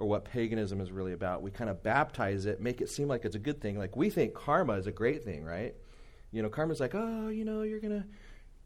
or 0.00 0.08
what 0.08 0.24
paganism 0.24 0.80
is 0.80 0.90
really 0.90 1.12
about. 1.12 1.42
We 1.42 1.50
kind 1.50 1.70
of 1.70 1.82
baptize 1.82 2.46
it, 2.46 2.60
make 2.60 2.80
it 2.80 2.88
seem 2.88 3.06
like 3.06 3.24
it's 3.24 3.36
a 3.36 3.40
good 3.40 3.60
thing. 3.60 3.78
Like 3.78 3.94
we 3.94 4.10
think 4.10 4.34
karma 4.34 4.72
is 4.72 4.86
a 4.86 4.92
great 4.92 5.22
thing, 5.22 5.44
right? 5.44 5.74
You 6.32 6.42
know, 6.42 6.48
karma's 6.48 6.80
like, 6.80 6.94
oh, 6.94 7.28
you 7.28 7.44
know, 7.44 7.62
you're 7.62 7.80
to 7.80 8.04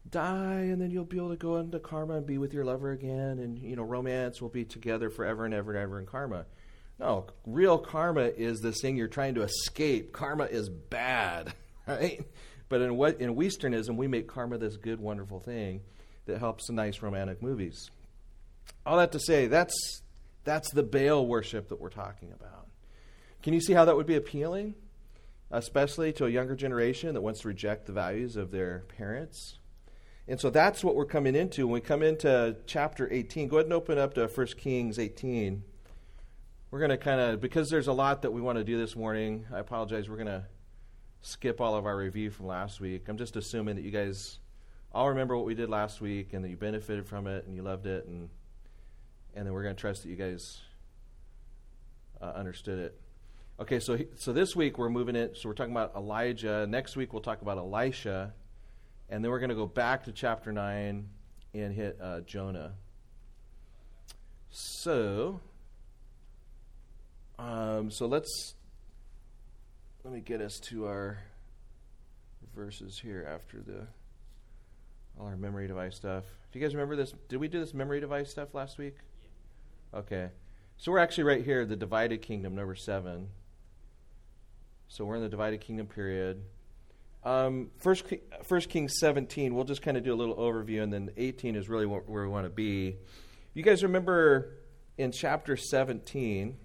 die 0.09 0.61
and 0.61 0.81
then 0.81 0.91
you'll 0.91 1.03
be 1.03 1.17
able 1.17 1.29
to 1.29 1.35
go 1.35 1.57
into 1.57 1.79
karma 1.79 2.15
and 2.17 2.25
be 2.25 2.37
with 2.37 2.53
your 2.53 2.63
lover 2.63 2.91
again 2.91 3.39
and 3.39 3.57
you 3.57 3.75
know 3.75 3.83
romance 3.83 4.41
will 4.41 4.49
be 4.49 4.63
together 4.63 5.09
forever 5.09 5.45
and 5.45 5.53
ever 5.53 5.71
and 5.71 5.81
ever 5.81 5.99
in 5.99 6.05
karma. 6.05 6.45
No 6.99 7.27
real 7.45 7.77
karma 7.77 8.21
is 8.21 8.61
this 8.61 8.81
thing 8.81 8.95
you're 8.95 9.07
trying 9.07 9.35
to 9.35 9.41
escape. 9.41 10.13
Karma 10.13 10.45
is 10.45 10.69
bad 10.69 11.53
right? 11.87 12.23
But 12.69 12.81
in 12.81 12.95
what 12.97 13.19
in 13.19 13.35
westernism 13.35 13.97
we 13.97 14.07
make 14.07 14.27
karma 14.27 14.57
this 14.57 14.77
good 14.77 14.99
wonderful 14.99 15.39
thing 15.39 15.81
that 16.25 16.39
helps 16.39 16.67
the 16.67 16.73
nice 16.73 17.01
romantic 17.01 17.41
movies. 17.41 17.89
All 18.85 18.97
that 18.97 19.11
to 19.13 19.19
say 19.19 19.47
that's 19.47 20.01
that's 20.43 20.71
the 20.71 20.83
baal 20.83 21.25
worship 21.25 21.69
that 21.69 21.81
we're 21.81 21.89
talking 21.89 22.31
about. 22.31 22.67
Can 23.41 23.53
you 23.53 23.61
see 23.61 23.73
how 23.73 23.85
that 23.85 23.95
would 23.95 24.07
be 24.07 24.15
appealing 24.15 24.75
especially 25.51 26.11
to 26.13 26.25
a 26.25 26.29
younger 26.29 26.55
generation 26.55 27.13
that 27.13 27.21
wants 27.21 27.41
to 27.41 27.47
reject 27.47 27.85
the 27.85 27.93
values 27.93 28.35
of 28.35 28.51
their 28.51 28.83
parents 28.97 29.59
and 30.27 30.39
so 30.39 30.49
that's 30.49 30.83
what 30.83 30.95
we're 30.95 31.05
coming 31.05 31.35
into. 31.35 31.67
When 31.67 31.73
we 31.75 31.81
come 31.81 32.01
into 32.01 32.55
chapter 32.65 33.11
18, 33.11 33.47
go 33.47 33.57
ahead 33.57 33.67
and 33.67 33.73
open 33.73 33.99
up 33.99 34.15
to 34.15 34.27
1 34.27 34.47
Kings 34.57 34.97
18. 34.97 35.63
We're 36.71 36.79
going 36.79 36.89
to 36.89 36.97
kind 36.97 37.21
of, 37.21 37.39
because 37.39 37.69
there's 37.69 37.87
a 37.87 37.93
lot 37.93 38.23
that 38.23 38.31
we 38.31 38.41
want 38.41 38.57
to 38.57 38.63
do 38.63 38.77
this 38.77 38.95
morning, 38.95 39.45
I 39.53 39.59
apologize, 39.59 40.09
we're 40.09 40.17
going 40.17 40.27
to 40.27 40.45
skip 41.21 41.61
all 41.61 41.75
of 41.75 41.85
our 41.85 41.95
review 41.95 42.31
from 42.31 42.47
last 42.47 42.81
week. 42.81 43.07
I'm 43.07 43.17
just 43.17 43.35
assuming 43.35 43.75
that 43.75 43.83
you 43.83 43.91
guys 43.91 44.39
all 44.91 45.09
remember 45.09 45.37
what 45.37 45.45
we 45.45 45.53
did 45.53 45.69
last 45.69 46.01
week 46.01 46.33
and 46.33 46.43
that 46.43 46.49
you 46.49 46.57
benefited 46.57 47.05
from 47.05 47.27
it 47.27 47.45
and 47.45 47.55
you 47.55 47.61
loved 47.61 47.85
it, 47.85 48.07
and, 48.07 48.29
and 49.35 49.45
then 49.45 49.53
we're 49.53 49.63
going 49.63 49.75
to 49.75 49.79
trust 49.79 50.03
that 50.03 50.09
you 50.09 50.15
guys 50.15 50.59
uh, 52.19 52.31
understood 52.35 52.79
it. 52.79 52.99
Okay, 53.57 53.79
so, 53.79 53.97
so 54.15 54.33
this 54.33 54.53
week 54.53 54.77
we're 54.77 54.89
moving 54.89 55.15
it, 55.15 55.37
so 55.37 55.47
we're 55.47 55.55
talking 55.55 55.71
about 55.71 55.95
Elijah. 55.95 56.67
Next 56.67 56.97
week 56.97 57.13
we'll 57.13 57.21
talk 57.21 57.41
about 57.41 57.57
Elisha. 57.57 58.33
And 59.09 59.23
then 59.23 59.31
we're 59.31 59.39
going 59.39 59.49
to 59.49 59.55
go 59.55 59.65
back 59.65 60.03
to 60.05 60.11
chapter 60.11 60.51
9 60.51 61.07
and 61.53 61.73
hit 61.73 61.97
uh, 62.01 62.19
Jonah. 62.21 62.73
So, 64.49 65.39
um, 67.39 67.91
so 67.91 68.07
let's 68.07 68.55
let 70.03 70.13
me 70.13 70.19
get 70.19 70.41
us 70.41 70.59
to 70.69 70.87
our 70.87 71.19
verses 72.53 72.99
here 72.99 73.25
after 73.33 73.61
the 73.61 73.87
all 75.17 75.27
our 75.27 75.37
memory 75.37 75.67
device 75.67 75.95
stuff. 75.95 76.25
Do 76.51 76.59
you 76.59 76.65
guys 76.65 76.75
remember 76.75 76.97
this? 76.97 77.13
Did 77.29 77.37
we 77.37 77.47
do 77.47 77.61
this 77.61 77.73
memory 77.73 78.01
device 78.01 78.31
stuff 78.31 78.53
last 78.53 78.77
week? 78.77 78.95
Yeah. 79.93 79.99
Okay. 79.99 80.29
So 80.75 80.91
we're 80.91 80.99
actually 80.99 81.23
right 81.23 81.43
here, 81.43 81.65
the 81.65 81.77
divided 81.77 82.21
kingdom, 82.21 82.53
number 82.53 82.75
seven. 82.75 83.29
So 84.95 85.03
we're 85.03 85.17
in 85.17 85.21
the 85.21 85.27
divided 85.27 85.59
kingdom 85.59 85.87
period. 85.87 86.41
Um, 87.25 87.69
First, 87.79 88.05
First 88.45 88.69
Kings 88.69 88.97
17, 88.97 89.53
we'll 89.53 89.65
just 89.65 89.81
kind 89.81 89.97
of 89.97 90.05
do 90.05 90.13
a 90.13 90.15
little 90.15 90.37
overview, 90.37 90.81
and 90.83 90.93
then 90.93 91.11
18 91.17 91.57
is 91.57 91.67
really 91.67 91.85
where 91.85 92.01
we 92.07 92.29
want 92.29 92.45
to 92.45 92.49
be. 92.49 92.95
You 93.53 93.61
guys 93.61 93.83
remember 93.83 94.55
in 94.97 95.11
chapter 95.11 95.57
17, 95.57 96.55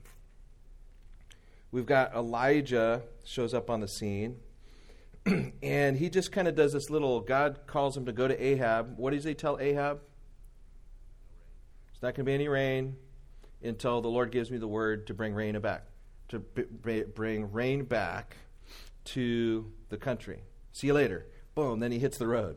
we've 1.73 1.87
got 1.87 2.15
Elijah 2.15 3.03
shows 3.25 3.53
up 3.53 3.69
on 3.69 3.81
the 3.81 3.89
scene, 3.89 4.37
and 5.61 5.97
he 5.97 6.09
just 6.09 6.31
kind 6.31 6.47
of 6.47 6.55
does 6.55 6.73
this 6.73 6.89
little. 6.89 7.19
God 7.19 7.67
calls 7.67 7.97
him 7.97 8.07
to 8.07 8.13
go 8.13 8.29
to 8.29 8.41
Ahab. 8.41 8.97
What 8.97 9.13
does 9.13 9.25
he 9.25 9.35
tell 9.35 9.59
Ahab? 9.59 10.03
It's 11.93 12.01
not 12.01 12.15
going 12.15 12.25
to 12.27 12.31
be 12.31 12.35
any 12.35 12.47
rain 12.47 12.95
until 13.61 14.01
the 14.01 14.09
Lord 14.09 14.31
gives 14.31 14.53
me 14.53 14.59
the 14.59 14.69
word 14.69 15.09
to 15.09 15.15
bring 15.15 15.35
rain 15.35 15.59
back, 15.59 15.87
to 16.31 16.39
b- 16.39 17.03
bring 17.15 17.53
rain 17.53 17.85
back 17.85 18.37
to 19.05 19.71
the 19.89 19.97
country. 19.97 20.43
See 20.73 20.87
you 20.87 20.95
later. 20.95 21.27
Boom. 21.55 21.81
Then 21.81 21.93
he 21.93 21.99
hits 21.99 22.19
the 22.19 22.27
road, 22.27 22.57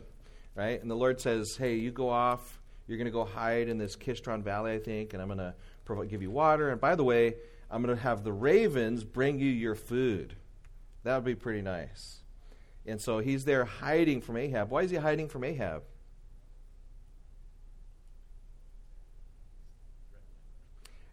right? 0.56 0.82
And 0.82 0.90
the 0.90 0.96
Lord 0.96 1.20
says, 1.20 1.58
Hey, 1.58 1.76
you 1.76 1.92
go 1.92 2.10
off. 2.10 2.62
You're 2.88 2.98
going 2.98 3.06
to 3.06 3.12
go 3.12 3.26
hide 3.26 3.70
in 3.70 3.78
this 3.78 3.96
Kishon 3.96 4.44
Valley, 4.44 4.74
I 4.74 4.80
think, 4.80 5.14
and 5.14 5.22
I'm 5.22 5.30
going 5.30 5.38
to 5.40 5.56
provide, 5.86 6.10
give 6.10 6.22
you 6.22 6.32
water. 6.32 6.70
And 6.70 6.80
by 6.80 6.96
the 6.96 7.04
way, 7.04 7.36
I'm 7.72 7.82
going 7.82 7.96
to 7.96 8.02
have 8.02 8.24
the 8.24 8.34
ravens 8.34 9.04
bring 9.04 9.40
you 9.40 9.50
your 9.50 9.76
food. 9.76 10.36
That 11.04 11.16
would 11.16 11.26
be 11.26 11.36
pretty 11.36 11.62
nice. 11.62 12.20
And 12.86 13.02
so 13.02 13.20
he's 13.20 13.46
there 13.46 13.66
hiding 13.66 14.22
from 14.22 14.38
Ahab. 14.38 14.70
Why 14.70 14.82
is 14.84 14.92
he 14.92 14.98
hiding 14.98 15.30
from 15.30 15.44
Ahab? 15.44 15.84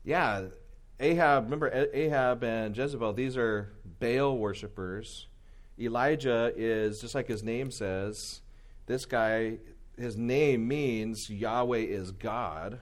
Yeah, 0.04 0.46
Ahab, 1.00 1.44
remember 1.44 1.88
Ahab 1.92 2.44
and 2.44 2.76
Jezebel, 2.76 3.14
these 3.14 3.36
are 3.36 3.72
Baal 3.98 4.36
worshippers 4.36 5.26
Elijah 5.80 6.52
is, 6.56 7.00
just 7.00 7.14
like 7.14 7.26
his 7.26 7.42
name 7.42 7.70
says, 7.70 8.42
this 8.86 9.06
guy, 9.06 9.58
his 9.96 10.16
name 10.16 10.68
means 10.68 11.30
Yahweh 11.30 11.78
is 11.78 12.12
God. 12.12 12.80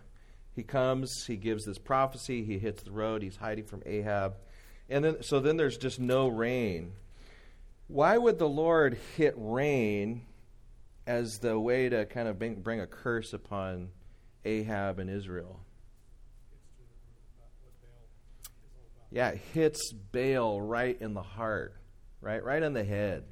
He 0.55 0.65
comes, 0.65 1.27
he 1.27 1.37
gives 1.37 1.65
this 1.65 1.79
prophecy, 1.79 2.45
he 2.45 2.59
hits 2.59 2.83
the 2.83 2.91
road, 2.91 3.23
he's 3.23 3.37
hiding 3.37 3.67
from 3.67 3.83
Ahab. 3.87 4.35
And 4.89 5.05
then 5.05 5.23
so 5.23 5.39
then 5.39 5.57
there's 5.57 5.79
just 5.79 6.01
no 6.01 6.27
rain. 6.27 6.93
Why 7.87 8.19
would 8.19 8.39
the 8.39 8.49
Lord 8.49 8.99
hit 9.17 9.35
rain 9.37 10.23
as 11.07 11.39
the 11.39 11.59
way 11.59 11.89
to 11.89 12.05
kind 12.07 12.27
of 12.27 12.39
bring, 12.39 12.57
bring 12.57 12.81
a 12.81 12.87
curse 12.87 13.33
upon 13.33 13.91
Ahab 14.45 14.99
and 14.99 15.09
Israel? 15.09 15.61
Yeah, 19.11 19.29
it 19.29 19.41
hits 19.55 19.93
Baal 19.93 20.61
right 20.61 21.01
in 21.01 21.15
the 21.15 21.23
heart 21.23 21.79
right? 22.21 22.43
Right 22.43 22.63
on 22.63 22.73
the 22.73 22.85
head. 22.85 23.25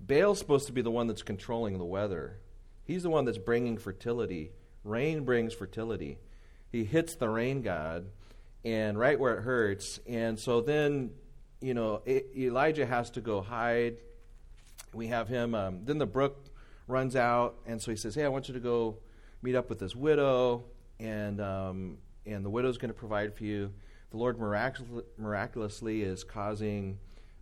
Baal's 0.00 0.38
supposed 0.38 0.66
to 0.66 0.72
be 0.72 0.82
the 0.82 0.90
one 0.90 1.06
that's 1.06 1.22
controlling 1.22 1.78
the 1.78 1.84
weather. 1.84 2.38
He's 2.84 3.02
the 3.02 3.10
one 3.10 3.24
that's 3.24 3.38
bringing 3.38 3.78
fertility. 3.78 4.50
Rain 4.84 5.24
brings 5.24 5.54
fertility. 5.54 6.18
He 6.70 6.84
hits 6.84 7.16
the 7.16 7.28
rain 7.28 7.62
god, 7.62 8.06
and 8.64 8.98
right 8.98 9.18
where 9.18 9.36
it 9.36 9.42
hurts. 9.42 10.00
And 10.06 10.38
so 10.38 10.60
then, 10.60 11.10
you 11.60 11.74
know, 11.74 12.02
Elijah 12.06 12.86
has 12.86 13.10
to 13.10 13.20
go 13.20 13.40
hide. 13.40 13.98
We 14.92 15.08
have 15.08 15.28
him. 15.28 15.54
Um, 15.54 15.84
then 15.84 15.98
the 15.98 16.06
brook 16.06 16.46
runs 16.88 17.14
out, 17.14 17.56
and 17.66 17.80
so 17.80 17.90
he 17.90 17.96
says, 17.96 18.14
"Hey, 18.14 18.24
I 18.24 18.28
want 18.28 18.48
you 18.48 18.54
to 18.54 18.60
go 18.60 18.98
meet 19.42 19.54
up 19.54 19.68
with 19.68 19.78
this 19.78 19.94
widow, 19.94 20.64
and 20.98 21.40
um, 21.40 21.98
and 22.26 22.44
the 22.44 22.50
widow's 22.50 22.78
going 22.78 22.92
to 22.92 22.98
provide 22.98 23.34
for 23.34 23.44
you." 23.44 23.72
The 24.12 24.18
Lord 24.18 24.38
miraculously, 24.38 26.02
is 26.02 26.22
causing 26.22 26.98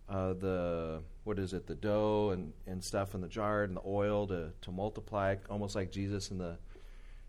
uh, 0.07 0.33
the 0.33 1.03
what 1.25 1.37
is 1.37 1.51
it, 1.51 1.67
the 1.67 1.75
dough 1.75 2.29
and, 2.29 2.53
and 2.65 2.81
stuff 2.81 3.13
in 3.13 3.19
the 3.19 3.27
jar 3.27 3.63
and 3.63 3.75
the 3.75 3.81
oil 3.85 4.25
to, 4.27 4.53
to 4.61 4.71
multiply, 4.71 5.35
almost 5.49 5.75
like 5.75 5.91
Jesus 5.91 6.31
in 6.31 6.37
the 6.37 6.57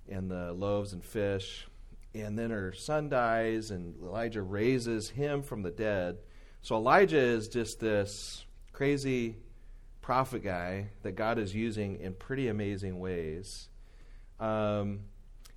in 0.06 0.28
the 0.28 0.52
loaves 0.52 0.92
and 0.92 1.04
fish. 1.04 1.66
And 2.14 2.38
then 2.38 2.50
her 2.50 2.72
son 2.72 3.08
dies, 3.08 3.72
and 3.72 3.96
Elijah 4.00 4.42
raises 4.42 5.11
him 5.11 5.42
from 5.42 5.62
the 5.62 5.72
dead. 5.72 6.18
So 6.61 6.76
Elijah 6.76 7.18
is 7.18 7.49
just 7.49 7.80
this 7.80 8.44
crazy 8.72 9.38
prophet 10.02 10.44
guy 10.44 10.90
that 11.02 11.16
God 11.16 11.40
is 11.40 11.52
using 11.52 11.99
in 11.99 12.14
pretty 12.14 12.46
amazing 12.46 13.00
ways. 13.00 13.68
Um, 14.38 15.00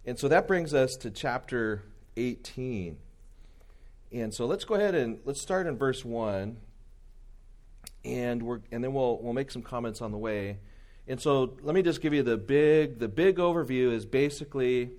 and 0.05 0.17
so 0.17 0.27
that 0.29 0.47
brings 0.47 0.73
us 0.73 0.95
to 0.97 1.11
chapter 1.11 1.83
18. 2.17 2.97
And 4.11 4.33
so 4.33 4.45
let's 4.45 4.63
go 4.63 4.75
ahead 4.75 4.95
and 4.95 5.19
let's 5.25 5.41
start 5.41 5.67
in 5.67 5.77
verse 5.77 6.05
1 6.05 6.57
and 8.05 8.43
we're 8.43 8.61
and 8.71 8.83
then 8.83 8.93
we'll 8.93 9.19
we'll 9.21 9.33
make 9.33 9.51
some 9.51 9.61
comments 9.61 10.01
on 10.01 10.11
the 10.11 10.17
way. 10.17 10.59
And 11.07 11.19
so 11.19 11.55
let 11.61 11.75
me 11.75 11.81
just 11.81 12.01
give 12.01 12.13
you 12.13 12.23
the 12.23 12.37
big 12.37 12.99
the 12.99 13.07
big 13.07 13.37
overview 13.37 13.91
is 13.91 14.05
basically, 14.05 14.91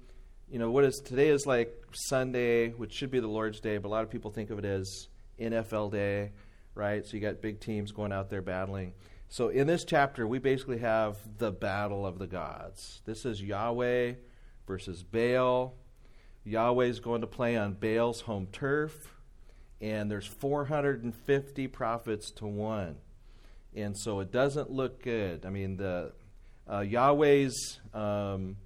you 0.50 0.58
know, 0.58 0.70
what 0.70 0.84
is 0.84 1.00
today 1.04 1.28
is 1.28 1.46
like 1.46 1.72
Sunday, 1.92 2.70
which 2.70 2.92
should 2.92 3.10
be 3.10 3.20
the 3.20 3.28
Lord's 3.28 3.60
Day, 3.60 3.78
but 3.78 3.88
a 3.88 3.90
lot 3.90 4.02
of 4.02 4.10
people 4.10 4.30
think 4.30 4.50
of 4.50 4.58
it 4.58 4.64
as 4.64 5.08
NFL 5.40 5.92
Day, 5.92 6.32
right? 6.74 7.06
So 7.06 7.16
you 7.16 7.20
got 7.20 7.40
big 7.40 7.60
teams 7.60 7.92
going 7.92 8.12
out 8.12 8.28
there 8.28 8.42
battling. 8.42 8.92
So 9.28 9.48
in 9.48 9.66
this 9.66 9.84
chapter, 9.84 10.26
we 10.26 10.38
basically 10.38 10.78
have 10.78 11.16
the 11.38 11.50
battle 11.50 12.06
of 12.06 12.18
the 12.18 12.26
gods. 12.26 13.02
This 13.04 13.24
is 13.24 13.42
Yahweh 13.42 14.14
versus 14.66 15.02
Baal. 15.02 15.74
Yahweh 16.46 16.86
is 16.86 17.00
going 17.00 17.20
to 17.22 17.26
play 17.26 17.56
on 17.56 17.74
Baal's 17.74 18.20
home 18.22 18.46
turf 18.52 19.16
and 19.80 20.10
there's 20.10 20.26
450 20.26 21.68
prophets 21.68 22.30
to 22.32 22.46
one. 22.46 22.96
And 23.74 23.96
so 23.96 24.20
it 24.20 24.32
doesn't 24.32 24.70
look 24.70 25.02
good. 25.02 25.44
I 25.44 25.50
mean, 25.50 25.76
the 25.76 26.12
uh, 26.70 26.80
Yahweh's 26.80 27.80
um, 27.92 28.56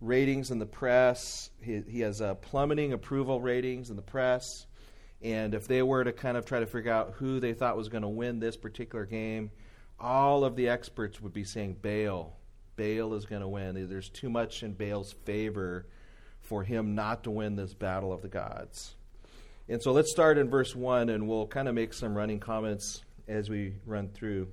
ratings 0.00 0.50
in 0.50 0.58
the 0.58 0.66
press, 0.66 1.50
he, 1.60 1.82
he 1.88 2.00
has 2.00 2.20
uh, 2.20 2.34
plummeting 2.34 2.92
approval 2.92 3.40
ratings 3.40 3.90
in 3.90 3.96
the 3.96 4.02
press. 4.02 4.44
And 5.22 5.54
if 5.54 5.68
they 5.68 5.82
were 5.82 6.04
to 6.04 6.12
kind 6.12 6.36
of 6.36 6.44
try 6.44 6.60
to 6.60 6.66
figure 6.66 6.92
out 6.92 7.14
who 7.16 7.38
they 7.38 7.52
thought 7.52 7.76
was 7.76 7.88
going 7.88 8.02
to 8.02 8.08
win 8.08 8.40
this 8.40 8.56
particular 8.56 9.06
game, 9.06 9.50
all 10.00 10.44
of 10.44 10.56
the 10.56 10.68
experts 10.68 11.20
would 11.20 11.32
be 11.32 11.44
saying 11.44 11.76
Baal. 11.80 12.36
Baal 12.76 13.14
is 13.14 13.24
going 13.24 13.42
to 13.42 13.48
win. 13.48 13.88
There's 13.88 14.10
too 14.10 14.28
much 14.28 14.62
in 14.62 14.72
Baal's 14.72 15.12
favor 15.24 15.86
for 16.46 16.62
him 16.62 16.94
not 16.94 17.24
to 17.24 17.30
win 17.30 17.56
this 17.56 17.74
battle 17.74 18.12
of 18.12 18.22
the 18.22 18.28
gods. 18.28 18.94
And 19.68 19.82
so 19.82 19.92
let's 19.92 20.10
start 20.10 20.38
in 20.38 20.48
verse 20.48 20.74
1, 20.76 21.08
and 21.08 21.28
we'll 21.28 21.46
kind 21.46 21.68
of 21.68 21.74
make 21.74 21.92
some 21.92 22.16
running 22.16 22.38
comments 22.38 23.02
as 23.26 23.50
we 23.50 23.74
run 23.84 24.08
through 24.08 24.48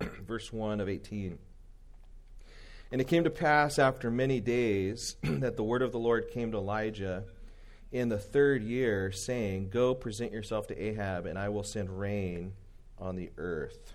verse 0.00 0.52
1 0.52 0.80
of 0.80 0.88
18. 0.88 1.38
And 2.92 3.00
it 3.00 3.08
came 3.08 3.24
to 3.24 3.30
pass 3.30 3.78
after 3.78 4.10
many 4.10 4.40
days 4.40 5.16
that 5.22 5.56
the 5.56 5.64
word 5.64 5.82
of 5.82 5.90
the 5.90 5.98
Lord 5.98 6.30
came 6.30 6.52
to 6.52 6.58
Elijah 6.58 7.24
in 7.90 8.08
the 8.08 8.18
third 8.18 8.62
year, 8.62 9.10
saying, 9.10 9.70
Go 9.70 9.94
present 9.94 10.32
yourself 10.32 10.68
to 10.68 10.80
Ahab, 10.80 11.26
and 11.26 11.38
I 11.38 11.48
will 11.48 11.64
send 11.64 11.98
rain 11.98 12.52
on 12.98 13.16
the 13.16 13.30
earth. 13.36 13.94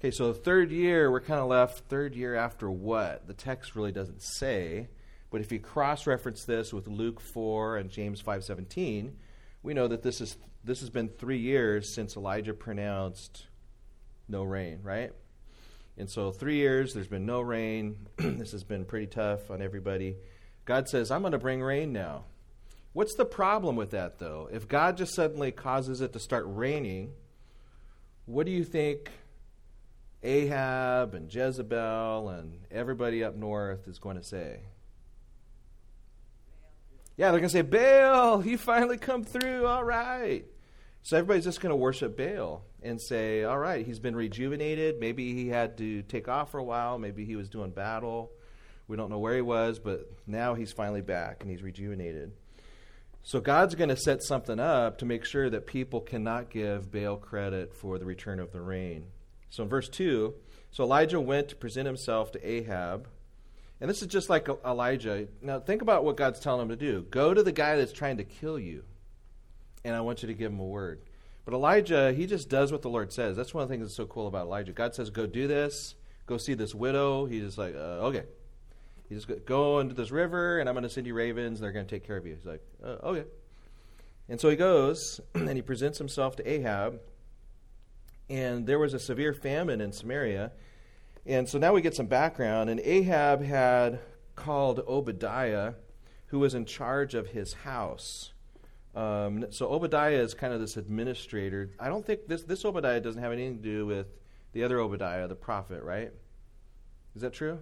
Okay, 0.00 0.10
so 0.10 0.32
the 0.32 0.38
third 0.38 0.70
year, 0.70 1.10
we're 1.10 1.20
kind 1.20 1.40
of 1.40 1.48
left 1.48 1.88
third 1.88 2.14
year 2.14 2.34
after 2.34 2.70
what? 2.70 3.26
The 3.26 3.34
text 3.34 3.74
really 3.74 3.92
doesn't 3.92 4.22
say. 4.22 4.88
But 5.30 5.40
if 5.40 5.52
you 5.52 5.60
cross 5.60 6.06
reference 6.06 6.44
this 6.44 6.72
with 6.72 6.88
Luke 6.88 7.20
4 7.20 7.76
and 7.76 7.90
James 7.90 8.22
5:17, 8.22 9.12
we 9.62 9.74
know 9.74 9.88
that 9.88 10.02
this 10.02 10.20
is 10.20 10.36
this 10.64 10.80
has 10.80 10.90
been 10.90 11.08
3 11.08 11.38
years 11.38 11.94
since 11.94 12.16
Elijah 12.16 12.54
pronounced 12.54 13.46
no 14.28 14.42
rain, 14.42 14.80
right? 14.82 15.12
And 15.96 16.10
so 16.10 16.30
3 16.30 16.56
years 16.56 16.94
there's 16.94 17.08
been 17.08 17.26
no 17.26 17.40
rain. 17.40 18.08
this 18.16 18.52
has 18.52 18.64
been 18.64 18.84
pretty 18.84 19.06
tough 19.06 19.50
on 19.50 19.60
everybody. 19.62 20.16
God 20.64 20.88
says, 20.88 21.10
"I'm 21.10 21.22
going 21.22 21.32
to 21.32 21.38
bring 21.38 21.62
rain 21.62 21.92
now." 21.92 22.24
What's 22.92 23.14
the 23.14 23.24
problem 23.24 23.76
with 23.76 23.90
that 23.90 24.18
though? 24.18 24.48
If 24.50 24.66
God 24.66 24.96
just 24.96 25.14
suddenly 25.14 25.52
causes 25.52 26.00
it 26.00 26.12
to 26.14 26.18
start 26.18 26.44
raining, 26.48 27.12
what 28.24 28.46
do 28.46 28.52
you 28.52 28.64
think 28.64 29.10
Ahab 30.22 31.14
and 31.14 31.32
Jezebel 31.32 32.28
and 32.28 32.66
everybody 32.70 33.22
up 33.22 33.36
north 33.36 33.86
is 33.86 33.98
going 33.98 34.16
to 34.16 34.24
say? 34.24 34.62
Yeah, 37.18 37.32
they're 37.32 37.40
going 37.40 37.50
to 37.50 37.52
say, 37.52 37.62
Baal, 37.62 38.40
he 38.40 38.56
finally 38.56 38.96
come 38.96 39.24
through. 39.24 39.66
All 39.66 39.82
right. 39.82 40.44
So 41.02 41.16
everybody's 41.16 41.44
just 41.44 41.60
going 41.60 41.70
to 41.70 41.76
worship 41.76 42.16
Baal 42.16 42.62
and 42.80 43.00
say, 43.02 43.42
all 43.42 43.58
right, 43.58 43.84
he's 43.84 43.98
been 43.98 44.14
rejuvenated. 44.14 45.00
Maybe 45.00 45.34
he 45.34 45.48
had 45.48 45.76
to 45.78 46.02
take 46.02 46.28
off 46.28 46.52
for 46.52 46.58
a 46.58 46.64
while. 46.64 46.96
Maybe 46.96 47.24
he 47.24 47.34
was 47.34 47.48
doing 47.48 47.72
battle. 47.72 48.30
We 48.86 48.96
don't 48.96 49.10
know 49.10 49.18
where 49.18 49.34
he 49.34 49.42
was, 49.42 49.80
but 49.80 50.08
now 50.28 50.54
he's 50.54 50.70
finally 50.70 51.00
back 51.00 51.38
and 51.40 51.50
he's 51.50 51.60
rejuvenated. 51.60 52.30
So 53.24 53.40
God's 53.40 53.74
going 53.74 53.90
to 53.90 53.96
set 53.96 54.22
something 54.22 54.60
up 54.60 54.98
to 54.98 55.04
make 55.04 55.24
sure 55.24 55.50
that 55.50 55.66
people 55.66 56.00
cannot 56.00 56.50
give 56.50 56.92
Baal 56.92 57.16
credit 57.16 57.74
for 57.74 57.98
the 57.98 58.04
return 58.04 58.38
of 58.38 58.52
the 58.52 58.60
rain. 58.60 59.06
So 59.50 59.64
in 59.64 59.68
verse 59.68 59.88
2, 59.88 60.34
so 60.70 60.84
Elijah 60.84 61.20
went 61.20 61.48
to 61.48 61.56
present 61.56 61.86
himself 61.86 62.30
to 62.32 62.48
Ahab 62.48 63.08
and 63.80 63.88
this 63.88 64.02
is 64.02 64.08
just 64.08 64.28
like 64.28 64.48
Elijah. 64.64 65.28
Now, 65.40 65.60
think 65.60 65.82
about 65.82 66.04
what 66.04 66.16
God's 66.16 66.40
telling 66.40 66.62
him 66.62 66.68
to 66.70 66.76
do. 66.76 67.06
Go 67.10 67.32
to 67.32 67.42
the 67.42 67.52
guy 67.52 67.76
that's 67.76 67.92
trying 67.92 68.16
to 68.16 68.24
kill 68.24 68.58
you, 68.58 68.84
and 69.84 69.94
I 69.94 70.00
want 70.00 70.22
you 70.22 70.28
to 70.28 70.34
give 70.34 70.52
him 70.52 70.60
a 70.60 70.64
word. 70.64 71.02
But 71.44 71.54
Elijah, 71.54 72.12
he 72.12 72.26
just 72.26 72.48
does 72.48 72.72
what 72.72 72.82
the 72.82 72.90
Lord 72.90 73.12
says. 73.12 73.36
That's 73.36 73.54
one 73.54 73.62
of 73.62 73.68
the 73.68 73.72
things 73.72 73.86
that's 73.86 73.96
so 73.96 74.06
cool 74.06 74.26
about 74.26 74.46
Elijah. 74.46 74.72
God 74.72 74.94
says, 74.94 75.08
go 75.08 75.26
do 75.26 75.46
this. 75.46 75.94
Go 76.26 76.36
see 76.36 76.52
this 76.52 76.74
widow. 76.74 77.24
He's 77.24 77.42
just 77.42 77.56
like, 77.56 77.74
uh, 77.74 78.08
okay. 78.08 78.24
He 79.08 79.14
just 79.14 79.28
go 79.46 79.78
into 79.78 79.94
this 79.94 80.10
river, 80.10 80.58
and 80.58 80.68
I'm 80.68 80.74
going 80.74 80.82
to 80.82 80.90
send 80.90 81.06
you 81.06 81.14
ravens. 81.14 81.60
They're 81.60 81.72
going 81.72 81.86
to 81.86 81.90
take 81.90 82.06
care 82.06 82.18
of 82.18 82.26
you. 82.26 82.34
He's 82.34 82.44
like, 82.44 82.60
uh, 82.84 83.06
okay. 83.06 83.24
And 84.28 84.38
so 84.38 84.50
he 84.50 84.56
goes, 84.56 85.20
and 85.34 85.48
he 85.50 85.62
presents 85.62 85.96
himself 85.96 86.36
to 86.36 86.46
Ahab. 86.46 87.00
And 88.28 88.66
there 88.66 88.78
was 88.78 88.92
a 88.92 88.98
severe 88.98 89.32
famine 89.32 89.80
in 89.80 89.92
Samaria 89.92 90.52
and 91.26 91.48
so 91.48 91.58
now 91.58 91.72
we 91.72 91.80
get 91.80 91.94
some 91.94 92.06
background. 92.06 92.70
And 92.70 92.80
Ahab 92.80 93.42
had 93.42 94.00
called 94.34 94.80
Obadiah, 94.86 95.74
who 96.26 96.38
was 96.38 96.54
in 96.54 96.64
charge 96.64 97.14
of 97.14 97.28
his 97.28 97.52
house. 97.52 98.32
Um, 98.94 99.46
so 99.50 99.70
Obadiah 99.70 100.20
is 100.20 100.34
kind 100.34 100.52
of 100.52 100.60
this 100.60 100.76
administrator. 100.76 101.70
I 101.78 101.88
don't 101.88 102.04
think 102.04 102.26
this, 102.26 102.42
this 102.42 102.64
Obadiah 102.64 103.00
doesn't 103.00 103.22
have 103.22 103.32
anything 103.32 103.58
to 103.58 103.62
do 103.62 103.86
with 103.86 104.06
the 104.52 104.64
other 104.64 104.78
Obadiah, 104.78 105.28
the 105.28 105.36
prophet, 105.36 105.82
right? 105.82 106.12
Is 107.14 107.22
that 107.22 107.32
true? 107.32 107.60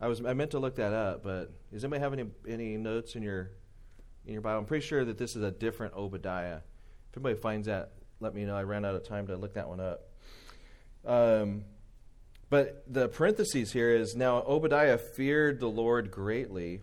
I 0.00 0.08
was 0.08 0.24
I 0.24 0.32
meant 0.32 0.52
to 0.52 0.58
look 0.58 0.76
that 0.76 0.92
up, 0.92 1.22
but 1.22 1.52
does 1.70 1.84
anybody 1.84 2.00
have 2.00 2.12
any 2.14 2.24
any 2.48 2.76
notes 2.78 3.14
in 3.14 3.22
your 3.22 3.50
in 4.24 4.32
your 4.32 4.40
Bible? 4.40 4.60
I'm 4.60 4.64
pretty 4.64 4.86
sure 4.86 5.04
that 5.04 5.18
this 5.18 5.36
is 5.36 5.42
a 5.42 5.50
different 5.50 5.94
Obadiah. 5.94 6.60
If 7.10 7.16
anybody 7.16 7.34
finds 7.34 7.66
that, 7.66 7.92
let 8.18 8.34
me 8.34 8.44
know. 8.44 8.56
I 8.56 8.62
ran 8.62 8.84
out 8.84 8.94
of 8.94 9.06
time 9.06 9.26
to 9.26 9.36
look 9.36 9.54
that 9.54 9.68
one 9.68 9.80
up. 9.80 10.08
Um, 11.04 11.64
but 12.50 12.82
the 12.92 13.08
parentheses 13.08 13.72
here 13.72 13.90
is 13.90 14.16
now 14.16 14.42
Obadiah 14.42 14.98
feared 14.98 15.60
the 15.60 15.68
Lord 15.68 16.10
greatly. 16.10 16.82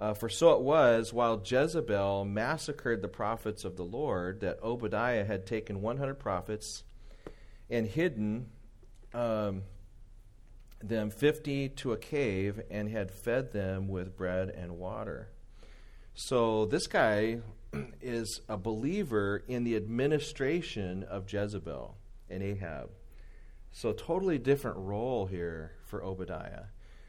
Uh, 0.00 0.14
for 0.14 0.28
so 0.28 0.52
it 0.52 0.60
was, 0.62 1.12
while 1.12 1.42
Jezebel 1.44 2.24
massacred 2.24 3.02
the 3.02 3.08
prophets 3.08 3.64
of 3.64 3.76
the 3.76 3.84
Lord, 3.84 4.40
that 4.40 4.58
Obadiah 4.62 5.24
had 5.24 5.46
taken 5.46 5.80
100 5.80 6.14
prophets 6.14 6.84
and 7.70 7.86
hidden 7.86 8.46
um, 9.14 9.62
them 10.80 11.10
50 11.10 11.68
to 11.70 11.92
a 11.92 11.96
cave 11.96 12.60
and 12.70 12.88
had 12.88 13.10
fed 13.10 13.52
them 13.52 13.88
with 13.88 14.16
bread 14.16 14.48
and 14.48 14.78
water. 14.78 15.28
So 16.14 16.66
this 16.66 16.86
guy 16.86 17.38
is 18.00 18.40
a 18.48 18.56
believer 18.56 19.42
in 19.48 19.64
the 19.64 19.76
administration 19.76 21.04
of 21.04 21.32
Jezebel 21.32 21.96
and 22.28 22.42
Ahab. 22.42 22.90
So, 23.72 23.92
totally 23.92 24.38
different 24.38 24.76
role 24.76 25.26
here 25.26 25.72
for 25.86 26.04
Obadiah. 26.04 26.64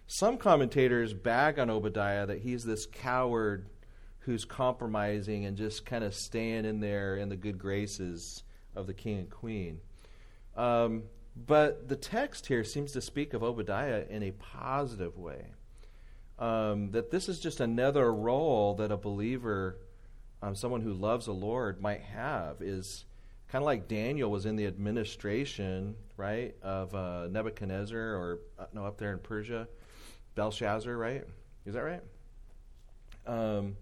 Some 0.07 0.37
commentators 0.37 1.13
bag 1.13 1.59
on 1.59 1.69
Obadiah 1.69 2.25
that 2.25 2.39
he's 2.39 2.63
this 2.63 2.85
coward 2.85 3.69
who's 4.19 4.45
compromising 4.45 5.45
and 5.45 5.57
just 5.57 5.85
kind 5.85 6.03
of 6.03 6.15
staying 6.15 6.63
in 6.65 6.79
there 6.79 7.17
in 7.17 7.27
the 7.27 7.35
good 7.35 7.57
graces 7.57 8.43
of 8.75 8.87
the 8.87 8.93
king 8.93 9.19
and 9.19 9.29
queen. 9.29 9.81
Um, 10.55 11.03
but 11.35 11.89
the 11.89 11.95
text 11.95 12.45
here 12.47 12.63
seems 12.63 12.93
to 12.93 13.01
speak 13.01 13.33
of 13.33 13.43
Obadiah 13.43 14.05
in 14.09 14.23
a 14.23 14.31
positive 14.31 15.17
way. 15.17 15.47
Um, 16.39 16.91
that 16.91 17.11
this 17.11 17.27
is 17.27 17.39
just 17.39 17.59
another 17.59 18.13
role 18.13 18.73
that 18.75 18.91
a 18.91 18.97
believer, 18.97 19.79
um, 20.41 20.55
someone 20.55 20.81
who 20.81 20.93
loves 20.93 21.25
the 21.25 21.33
Lord, 21.33 21.81
might 21.81 22.01
have 22.01 22.61
is 22.61 23.05
kind 23.53 23.61
of 23.61 23.67
like 23.67 23.87
Daniel 23.87 24.31
was 24.31 24.47
in 24.47 24.55
the 24.55 24.65
administration, 24.65 25.93
right, 26.17 26.55
of 26.63 26.95
uh, 26.95 27.27
Nebuchadnezzar 27.29 27.99
or 27.99 28.39
uh, 28.57 28.65
no, 28.73 28.83
up 28.83 28.97
there 28.97 29.13
in 29.13 29.19
Persia, 29.19 29.67
Belshazzar, 30.33 30.97
right? 30.97 31.23
Is 31.63 31.75
that 31.75 31.83
right? 31.83 32.01
Um, 33.27 33.77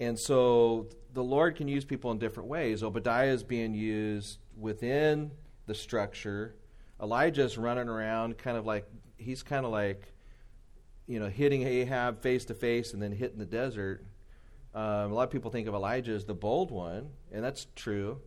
and 0.00 0.18
so 0.18 0.88
the 1.14 1.22
Lord 1.22 1.54
can 1.54 1.68
use 1.68 1.84
people 1.84 2.10
in 2.10 2.18
different 2.18 2.48
ways. 2.48 2.82
Obadiah 2.82 3.28
is 3.28 3.44
being 3.44 3.72
used 3.72 4.40
within 4.58 5.30
the 5.66 5.76
structure. 5.76 6.56
Elijah's 7.00 7.56
running 7.56 7.88
around, 7.88 8.36
kind 8.36 8.56
of 8.56 8.66
like 8.66 8.88
he's 9.16 9.44
kind 9.44 9.64
of 9.64 9.70
like, 9.70 10.12
you 11.06 11.20
know, 11.20 11.28
hitting 11.28 11.62
Ahab 11.62 12.20
face 12.20 12.44
to 12.46 12.54
face 12.54 12.94
and 12.94 13.00
then 13.00 13.12
hitting 13.12 13.38
the 13.38 13.46
desert. 13.46 14.04
Um, 14.74 15.12
a 15.12 15.14
lot 15.14 15.22
of 15.22 15.30
people 15.30 15.52
think 15.52 15.68
of 15.68 15.74
Elijah 15.74 16.14
as 16.14 16.24
the 16.24 16.34
bold 16.34 16.72
one, 16.72 17.10
and 17.30 17.44
that's 17.44 17.68
true. 17.76 18.18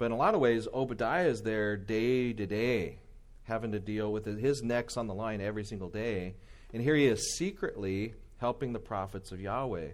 But 0.00 0.06
in 0.06 0.12
a 0.12 0.16
lot 0.16 0.34
of 0.34 0.40
ways, 0.40 0.66
Obadiah 0.72 1.26
is 1.26 1.42
there 1.42 1.76
day 1.76 2.32
to 2.32 2.46
day, 2.46 3.00
having 3.42 3.72
to 3.72 3.78
deal 3.78 4.10
with. 4.10 4.24
His 4.24 4.62
neck's 4.62 4.96
on 4.96 5.06
the 5.06 5.12
line 5.12 5.42
every 5.42 5.62
single 5.62 5.90
day. 5.90 6.36
And 6.72 6.82
here 6.82 6.96
he 6.96 7.04
is 7.04 7.36
secretly 7.36 8.14
helping 8.38 8.72
the 8.72 8.78
prophets 8.78 9.30
of 9.30 9.42
Yahweh, 9.42 9.88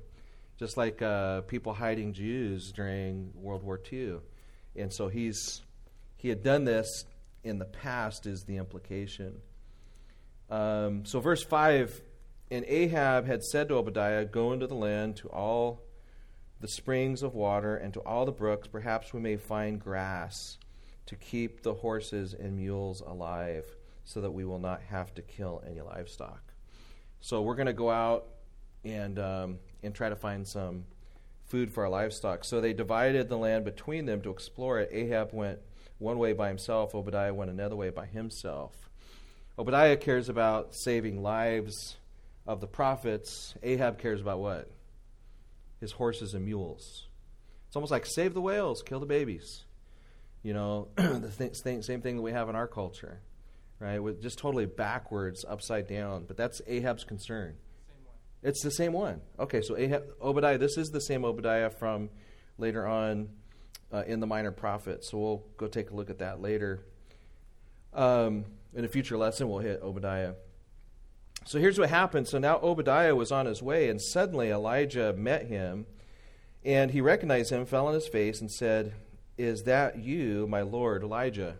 just 0.60 0.76
like 0.76 1.02
uh, 1.02 1.40
people 1.40 1.74
hiding 1.74 2.12
Jews 2.12 2.70
during 2.70 3.32
World 3.34 3.64
War 3.64 3.80
II. 3.92 4.18
And 4.76 4.92
so 4.92 5.08
he's 5.08 5.62
he 6.18 6.28
had 6.28 6.44
done 6.44 6.64
this 6.64 7.04
in 7.42 7.58
the 7.58 7.64
past, 7.64 8.26
is 8.26 8.44
the 8.44 8.58
implication. 8.58 9.40
Um, 10.48 11.04
so, 11.04 11.18
verse 11.18 11.42
5 11.42 12.00
And 12.52 12.64
Ahab 12.68 13.26
had 13.26 13.42
said 13.42 13.70
to 13.70 13.74
Obadiah, 13.74 14.24
Go 14.24 14.52
into 14.52 14.68
the 14.68 14.76
land 14.76 15.16
to 15.16 15.28
all 15.30 15.82
the 16.60 16.68
springs 16.68 17.22
of 17.22 17.34
water 17.34 17.76
and 17.76 17.92
to 17.94 18.00
all 18.00 18.24
the 18.24 18.32
brooks, 18.32 18.68
perhaps 18.68 19.12
we 19.12 19.20
may 19.20 19.36
find 19.36 19.80
grass 19.80 20.58
to 21.06 21.16
keep 21.16 21.62
the 21.62 21.74
horses 21.74 22.34
and 22.34 22.56
mules 22.56 23.00
alive 23.00 23.64
so 24.04 24.20
that 24.20 24.30
we 24.30 24.44
will 24.44 24.58
not 24.58 24.82
have 24.82 25.14
to 25.14 25.22
kill 25.22 25.62
any 25.66 25.80
livestock. 25.80 26.42
So 27.20 27.42
we're 27.42 27.54
going 27.54 27.66
to 27.66 27.72
go 27.72 27.90
out 27.90 28.26
and, 28.84 29.18
um, 29.18 29.58
and 29.82 29.94
try 29.94 30.08
to 30.08 30.16
find 30.16 30.46
some 30.46 30.84
food 31.44 31.72
for 31.72 31.84
our 31.84 31.90
livestock. 31.90 32.44
So 32.44 32.60
they 32.60 32.72
divided 32.72 33.28
the 33.28 33.38
land 33.38 33.64
between 33.64 34.06
them 34.06 34.20
to 34.22 34.30
explore 34.30 34.80
it. 34.80 34.90
Ahab 34.92 35.32
went 35.32 35.58
one 35.98 36.18
way 36.18 36.32
by 36.32 36.48
himself, 36.48 36.94
Obadiah 36.94 37.32
went 37.32 37.50
another 37.50 37.76
way 37.76 37.90
by 37.90 38.06
himself. 38.06 38.90
Obadiah 39.58 39.96
cares 39.96 40.28
about 40.28 40.74
saving 40.74 41.22
lives 41.22 41.96
of 42.46 42.60
the 42.60 42.66
prophets. 42.66 43.54
Ahab 43.62 43.98
cares 43.98 44.20
about 44.20 44.38
what? 44.38 44.70
His 45.80 45.92
horses 45.92 46.34
and 46.34 46.44
mules. 46.44 47.06
It's 47.66 47.76
almost 47.76 47.92
like 47.92 48.06
save 48.06 48.34
the 48.34 48.40
whales, 48.40 48.82
kill 48.82 49.00
the 49.00 49.06
babies. 49.06 49.64
You 50.42 50.54
know, 50.54 50.88
the 50.96 51.32
th- 51.36 51.56
same 51.56 52.00
thing 52.00 52.16
that 52.16 52.22
we 52.22 52.32
have 52.32 52.48
in 52.48 52.56
our 52.56 52.68
culture, 52.68 53.20
right? 53.80 53.98
With 53.98 54.22
just 54.22 54.38
totally 54.38 54.66
backwards, 54.66 55.44
upside 55.48 55.88
down. 55.88 56.24
But 56.26 56.36
that's 56.36 56.62
Ahab's 56.66 57.04
concern. 57.04 57.56
It's 58.42 58.62
the 58.62 58.70
same 58.70 58.92
one. 58.92 59.22
Okay, 59.40 59.60
so 59.60 59.76
Ahab, 59.76 60.04
Obadiah, 60.22 60.58
this 60.58 60.76
is 60.76 60.90
the 60.90 61.00
same 61.00 61.24
Obadiah 61.24 61.70
from 61.70 62.10
later 62.58 62.86
on 62.86 63.28
uh, 63.92 64.04
in 64.06 64.20
the 64.20 64.26
Minor 64.26 64.52
Prophets. 64.52 65.10
So 65.10 65.18
we'll 65.18 65.44
go 65.56 65.66
take 65.66 65.90
a 65.90 65.94
look 65.94 66.10
at 66.10 66.18
that 66.18 66.40
later. 66.40 66.86
Um, 67.92 68.44
in 68.74 68.84
a 68.84 68.88
future 68.88 69.16
lesson, 69.16 69.48
we'll 69.48 69.60
hit 69.60 69.80
Obadiah. 69.82 70.34
So 71.46 71.60
here's 71.60 71.78
what 71.78 71.90
happened. 71.90 72.26
So 72.26 72.38
now 72.38 72.58
Obadiah 72.60 73.14
was 73.14 73.30
on 73.30 73.46
his 73.46 73.62
way, 73.62 73.88
and 73.88 74.02
suddenly 74.02 74.50
Elijah 74.50 75.12
met 75.12 75.46
him, 75.46 75.86
and 76.64 76.90
he 76.90 77.00
recognized 77.00 77.52
him, 77.52 77.64
fell 77.66 77.86
on 77.86 77.94
his 77.94 78.08
face, 78.08 78.40
and 78.40 78.50
said, 78.50 78.94
Is 79.38 79.62
that 79.62 79.96
you, 79.96 80.48
my 80.48 80.62
Lord 80.62 81.04
Elijah? 81.04 81.56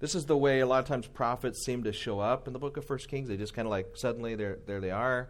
This 0.00 0.14
is 0.14 0.24
the 0.24 0.36
way 0.36 0.60
a 0.60 0.66
lot 0.66 0.78
of 0.78 0.86
times 0.86 1.06
prophets 1.06 1.62
seem 1.62 1.82
to 1.84 1.92
show 1.92 2.20
up 2.20 2.46
in 2.46 2.54
the 2.54 2.58
book 2.58 2.78
of 2.78 2.86
First 2.86 3.08
Kings. 3.08 3.28
They 3.28 3.36
just 3.36 3.52
kind 3.52 3.66
of 3.66 3.70
like 3.70 3.96
suddenly 3.96 4.34
there 4.34 4.60
there 4.66 4.80
they 4.80 4.92
are, 4.92 5.28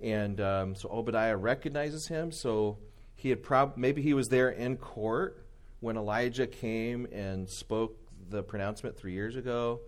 and 0.00 0.40
um, 0.40 0.76
so 0.76 0.88
Obadiah 0.88 1.36
recognizes 1.36 2.06
him. 2.06 2.30
So 2.30 2.78
he 3.16 3.30
had 3.30 3.42
prob- 3.42 3.76
maybe 3.76 4.00
he 4.00 4.14
was 4.14 4.28
there 4.28 4.50
in 4.50 4.76
court 4.76 5.44
when 5.80 5.96
Elijah 5.96 6.46
came 6.46 7.06
and 7.10 7.50
spoke 7.50 7.98
the 8.28 8.44
pronouncement 8.44 8.96
three 8.96 9.14
years 9.14 9.34
ago. 9.34 9.80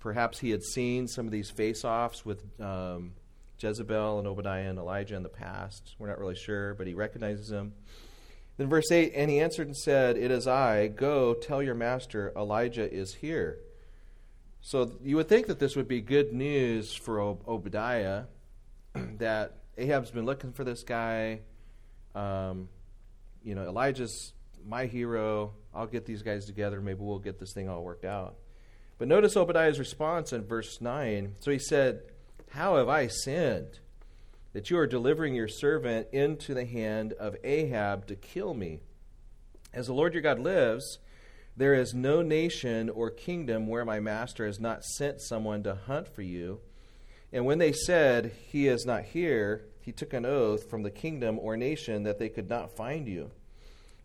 Perhaps 0.00 0.38
he 0.38 0.50
had 0.50 0.62
seen 0.62 1.08
some 1.08 1.26
of 1.26 1.32
these 1.32 1.50
face-offs 1.50 2.24
with 2.24 2.42
um, 2.60 3.12
Jezebel 3.58 4.18
and 4.18 4.26
Obadiah 4.26 4.68
and 4.68 4.78
Elijah 4.78 5.16
in 5.16 5.22
the 5.22 5.28
past. 5.28 5.94
We're 5.98 6.08
not 6.08 6.18
really 6.18 6.34
sure, 6.34 6.74
but 6.74 6.86
he 6.86 6.94
recognizes 6.94 7.50
him. 7.50 7.72
Then 8.56 8.68
verse 8.68 8.90
8, 8.90 9.12
and 9.16 9.30
he 9.30 9.40
answered 9.40 9.66
and 9.66 9.76
said, 9.76 10.16
It 10.16 10.30
is 10.30 10.46
I. 10.46 10.88
Go, 10.88 11.34
tell 11.34 11.62
your 11.62 11.74
master, 11.74 12.32
Elijah 12.36 12.90
is 12.90 13.14
here. 13.14 13.58
So 14.60 14.92
you 15.02 15.16
would 15.16 15.28
think 15.28 15.48
that 15.48 15.58
this 15.58 15.76
would 15.76 15.88
be 15.88 16.00
good 16.00 16.32
news 16.32 16.94
for 16.94 17.20
Ob- 17.20 17.48
Obadiah, 17.48 18.24
that 19.18 19.58
Ahab's 19.76 20.10
been 20.10 20.24
looking 20.24 20.52
for 20.52 20.64
this 20.64 20.82
guy. 20.84 21.40
Um, 22.14 22.68
you 23.42 23.54
know, 23.54 23.66
Elijah's 23.66 24.32
my 24.66 24.86
hero. 24.86 25.52
I'll 25.74 25.86
get 25.86 26.06
these 26.06 26.22
guys 26.22 26.46
together. 26.46 26.80
Maybe 26.80 27.00
we'll 27.00 27.18
get 27.18 27.38
this 27.38 27.52
thing 27.52 27.68
all 27.68 27.82
worked 27.82 28.04
out. 28.04 28.36
But 28.98 29.08
notice 29.08 29.36
Obadiah's 29.36 29.78
response 29.78 30.32
in 30.32 30.44
verse 30.44 30.80
9. 30.80 31.34
So 31.40 31.50
he 31.50 31.58
said, 31.58 32.02
How 32.50 32.76
have 32.76 32.88
I 32.88 33.08
sinned? 33.08 33.80
that 34.54 34.70
you 34.70 34.78
are 34.78 34.86
delivering 34.86 35.34
your 35.34 35.48
servant 35.48 36.06
into 36.12 36.54
the 36.54 36.64
hand 36.64 37.12
of 37.14 37.36
Ahab 37.44 38.06
to 38.06 38.14
kill 38.14 38.54
me. 38.54 38.78
As 39.74 39.88
the 39.88 39.92
Lord 39.92 40.14
your 40.14 40.22
God 40.22 40.38
lives, 40.38 40.98
there 41.56 41.74
is 41.74 41.92
no 41.92 42.22
nation 42.22 42.88
or 42.88 43.10
kingdom 43.10 43.66
where 43.66 43.84
my 43.84 43.98
master 43.98 44.46
has 44.46 44.60
not 44.60 44.84
sent 44.84 45.20
someone 45.20 45.64
to 45.64 45.74
hunt 45.74 46.08
for 46.08 46.22
you. 46.22 46.60
And 47.32 47.44
when 47.44 47.58
they 47.58 47.72
said, 47.72 48.32
He 48.48 48.68
is 48.68 48.86
not 48.86 49.04
here, 49.04 49.66
he 49.80 49.90
took 49.90 50.12
an 50.12 50.24
oath 50.24 50.70
from 50.70 50.84
the 50.84 50.90
kingdom 50.90 51.38
or 51.40 51.56
nation 51.56 52.04
that 52.04 52.20
they 52.20 52.28
could 52.28 52.48
not 52.48 52.76
find 52.76 53.08
you. 53.08 53.32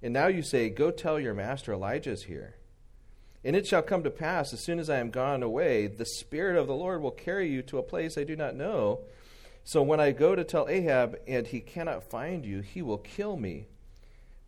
And 0.02 0.13
now 0.13 0.28
you 0.28 0.41
say, 0.41 0.69
Go 0.69 0.89
tell 0.89 1.19
your 1.19 1.36
master 1.36 1.73
Elijah 1.73 2.12
is 2.12 2.23
here. 2.23 2.56
And 3.43 3.56
it 3.56 3.65
shall 3.67 3.82
come 3.82 4.04
to 4.04 4.10
pass, 4.10 4.54
as 4.54 4.60
soon 4.60 4.80
as 4.80 4.89
I 4.89 4.97
am 4.97 5.12
gone 5.12 5.43
away, 5.43 5.88
the 5.88 6.06
Spirit 6.06 6.58
of 6.58 6.67
the 6.67 6.75
Lord 6.75 7.02
will 7.02 7.12
carry 7.12 7.49
you 7.49 7.62
to 7.63 7.78
a 7.78 7.84
place 7.84 8.17
I 8.17 8.23
do 8.23 8.36
not 8.36 8.56
know 8.56 9.02
so 9.69 9.84
when 9.84 9.99
I 9.99 10.13
go 10.13 10.34
to 10.34 10.43
tell 10.43 10.67
Ahab, 10.67 11.19
and 11.28 11.45
he 11.45 11.60
cannot 11.60 12.10
find 12.10 12.43
you, 12.43 12.62
he 12.62 12.82
will 12.82 12.97
kill 12.97 13.38
me. 13.38 13.67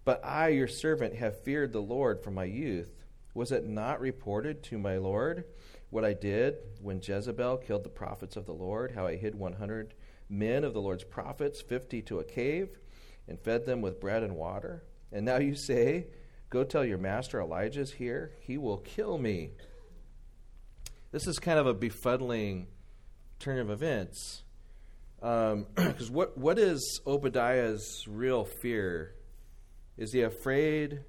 But 0.04 0.25
I, 0.25 0.47
your 0.47 0.67
servant, 0.67 1.13
have 1.13 1.43
feared 1.43 1.73
the 1.73 1.80
Lord 1.80 2.23
from 2.23 2.34
my 2.34 2.45
youth. 2.45 2.91
Was 3.36 3.51
it 3.51 3.67
not 3.67 4.01
reported 4.01 4.63
to 4.63 4.80
my 4.80 4.97
Lord 4.97 5.45
what 5.91 6.04
I 6.04 6.13
did 6.13 6.56
when 6.82 7.01
Jezebel 7.04 7.58
killed 7.58 7.84
the 7.84 7.89
prophets 7.89 8.36
of 8.36 8.47
the 8.47 8.51
Lord, 8.51 8.93
how 8.93 9.06
I 9.06 9.15
hid 9.15 9.36
100 9.36 9.93
men 10.27 10.63
of 10.63 10.73
the 10.73 10.82
Lord's 10.82 11.04
prophets, 11.04 11.62
50 11.62 12.01
to 12.01 12.17
a 12.17 12.23
cave, 12.23 12.69
and 13.27 13.39
fed 13.39 13.67
them 13.67 13.82
with 13.82 13.99
bread 13.99 14.23
and 14.23 14.36
water? 14.36 14.82
And 15.12 15.23
now 15.23 15.38
you 15.38 15.54
say, 15.54 16.08
Go 16.51 16.65
tell 16.65 16.83
your 16.83 16.97
master 16.97 17.39
Elijah's 17.39 17.93
here. 17.93 18.33
He 18.41 18.57
will 18.57 18.77
kill 18.77 19.17
me. 19.17 19.51
This 21.13 21.25
is 21.25 21.39
kind 21.39 21.57
of 21.57 21.65
a 21.65 21.73
befuddling 21.73 22.65
turn 23.39 23.57
of 23.57 23.69
events. 23.69 24.43
Because 25.21 25.53
um, 25.53 25.65
what 26.11 26.37
what 26.37 26.59
is 26.59 26.99
Obadiah's 27.07 28.05
real 28.05 28.43
fear? 28.43 29.15
Is 29.97 30.11
he 30.11 30.23
afraid 30.23 30.99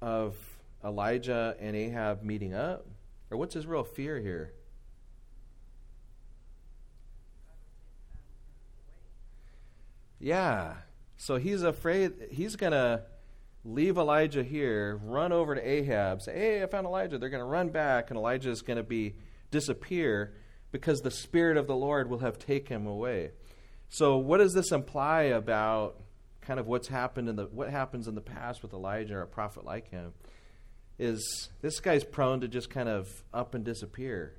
of 0.00 0.34
Elijah 0.82 1.54
and 1.60 1.76
Ahab 1.76 2.22
meeting 2.22 2.54
up, 2.54 2.86
or 3.30 3.36
what's 3.36 3.52
his 3.52 3.66
real 3.66 3.84
fear 3.84 4.18
here? 4.18 4.54
Yeah. 10.18 10.74
So 11.18 11.36
he's 11.36 11.62
afraid 11.62 12.12
he's 12.30 12.56
going 12.56 12.72
to 12.72 13.02
leave 13.66 13.98
Elijah 13.98 14.44
here, 14.44 15.00
run 15.02 15.32
over 15.32 15.54
to 15.54 15.68
Ahab, 15.68 16.22
say, 16.22 16.32
Hey, 16.32 16.62
I 16.62 16.66
found 16.66 16.86
Elijah. 16.86 17.18
They're 17.18 17.28
going 17.28 17.42
to 17.42 17.44
run 17.44 17.68
back, 17.70 18.10
and 18.10 18.18
Elijah 18.18 18.50
is 18.50 18.62
going 18.62 18.76
to 18.76 18.82
be 18.82 19.16
disappear 19.50 20.34
because 20.70 21.00
the 21.00 21.10
Spirit 21.10 21.56
of 21.56 21.66
the 21.66 21.74
Lord 21.74 22.08
will 22.08 22.18
have 22.18 22.38
taken 22.38 22.76
him 22.76 22.86
away. 22.86 23.32
So, 23.88 24.18
what 24.18 24.38
does 24.38 24.52
this 24.52 24.72
imply 24.72 25.22
about 25.24 26.00
kind 26.40 26.60
of 26.60 26.66
what's 26.66 26.88
happened 26.88 27.28
in 27.28 27.36
the 27.36 27.46
what 27.46 27.70
happens 27.70 28.08
in 28.08 28.14
the 28.14 28.20
past 28.20 28.62
with 28.62 28.72
Elijah 28.72 29.16
or 29.16 29.22
a 29.22 29.26
prophet 29.26 29.64
like 29.64 29.90
him? 29.90 30.12
Is 30.98 31.50
this 31.60 31.80
guy's 31.80 32.04
prone 32.04 32.40
to 32.40 32.48
just 32.48 32.70
kind 32.70 32.88
of 32.88 33.08
up 33.32 33.54
and 33.54 33.64
disappear? 33.64 34.34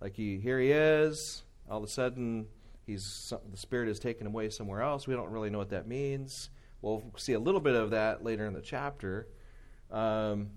Like 0.00 0.14
he 0.14 0.38
here 0.38 0.58
he 0.60 0.70
is, 0.70 1.42
all 1.70 1.78
of 1.78 1.84
a 1.84 1.88
sudden 1.88 2.46
he's 2.86 3.32
the 3.50 3.56
Spirit 3.56 3.88
is 3.88 3.98
taken 3.98 4.26
him 4.26 4.32
away 4.32 4.50
somewhere 4.50 4.82
else. 4.82 5.06
We 5.06 5.14
don't 5.14 5.30
really 5.30 5.50
know 5.50 5.58
what 5.58 5.70
that 5.70 5.86
means. 5.86 6.50
We'll 6.84 7.02
see 7.16 7.32
a 7.32 7.38
little 7.38 7.62
bit 7.62 7.74
of 7.74 7.92
that 7.92 8.22
later 8.22 8.44
in 8.44 8.52
the 8.52 8.60
chapter. 8.60 9.26
Um, 9.90 10.50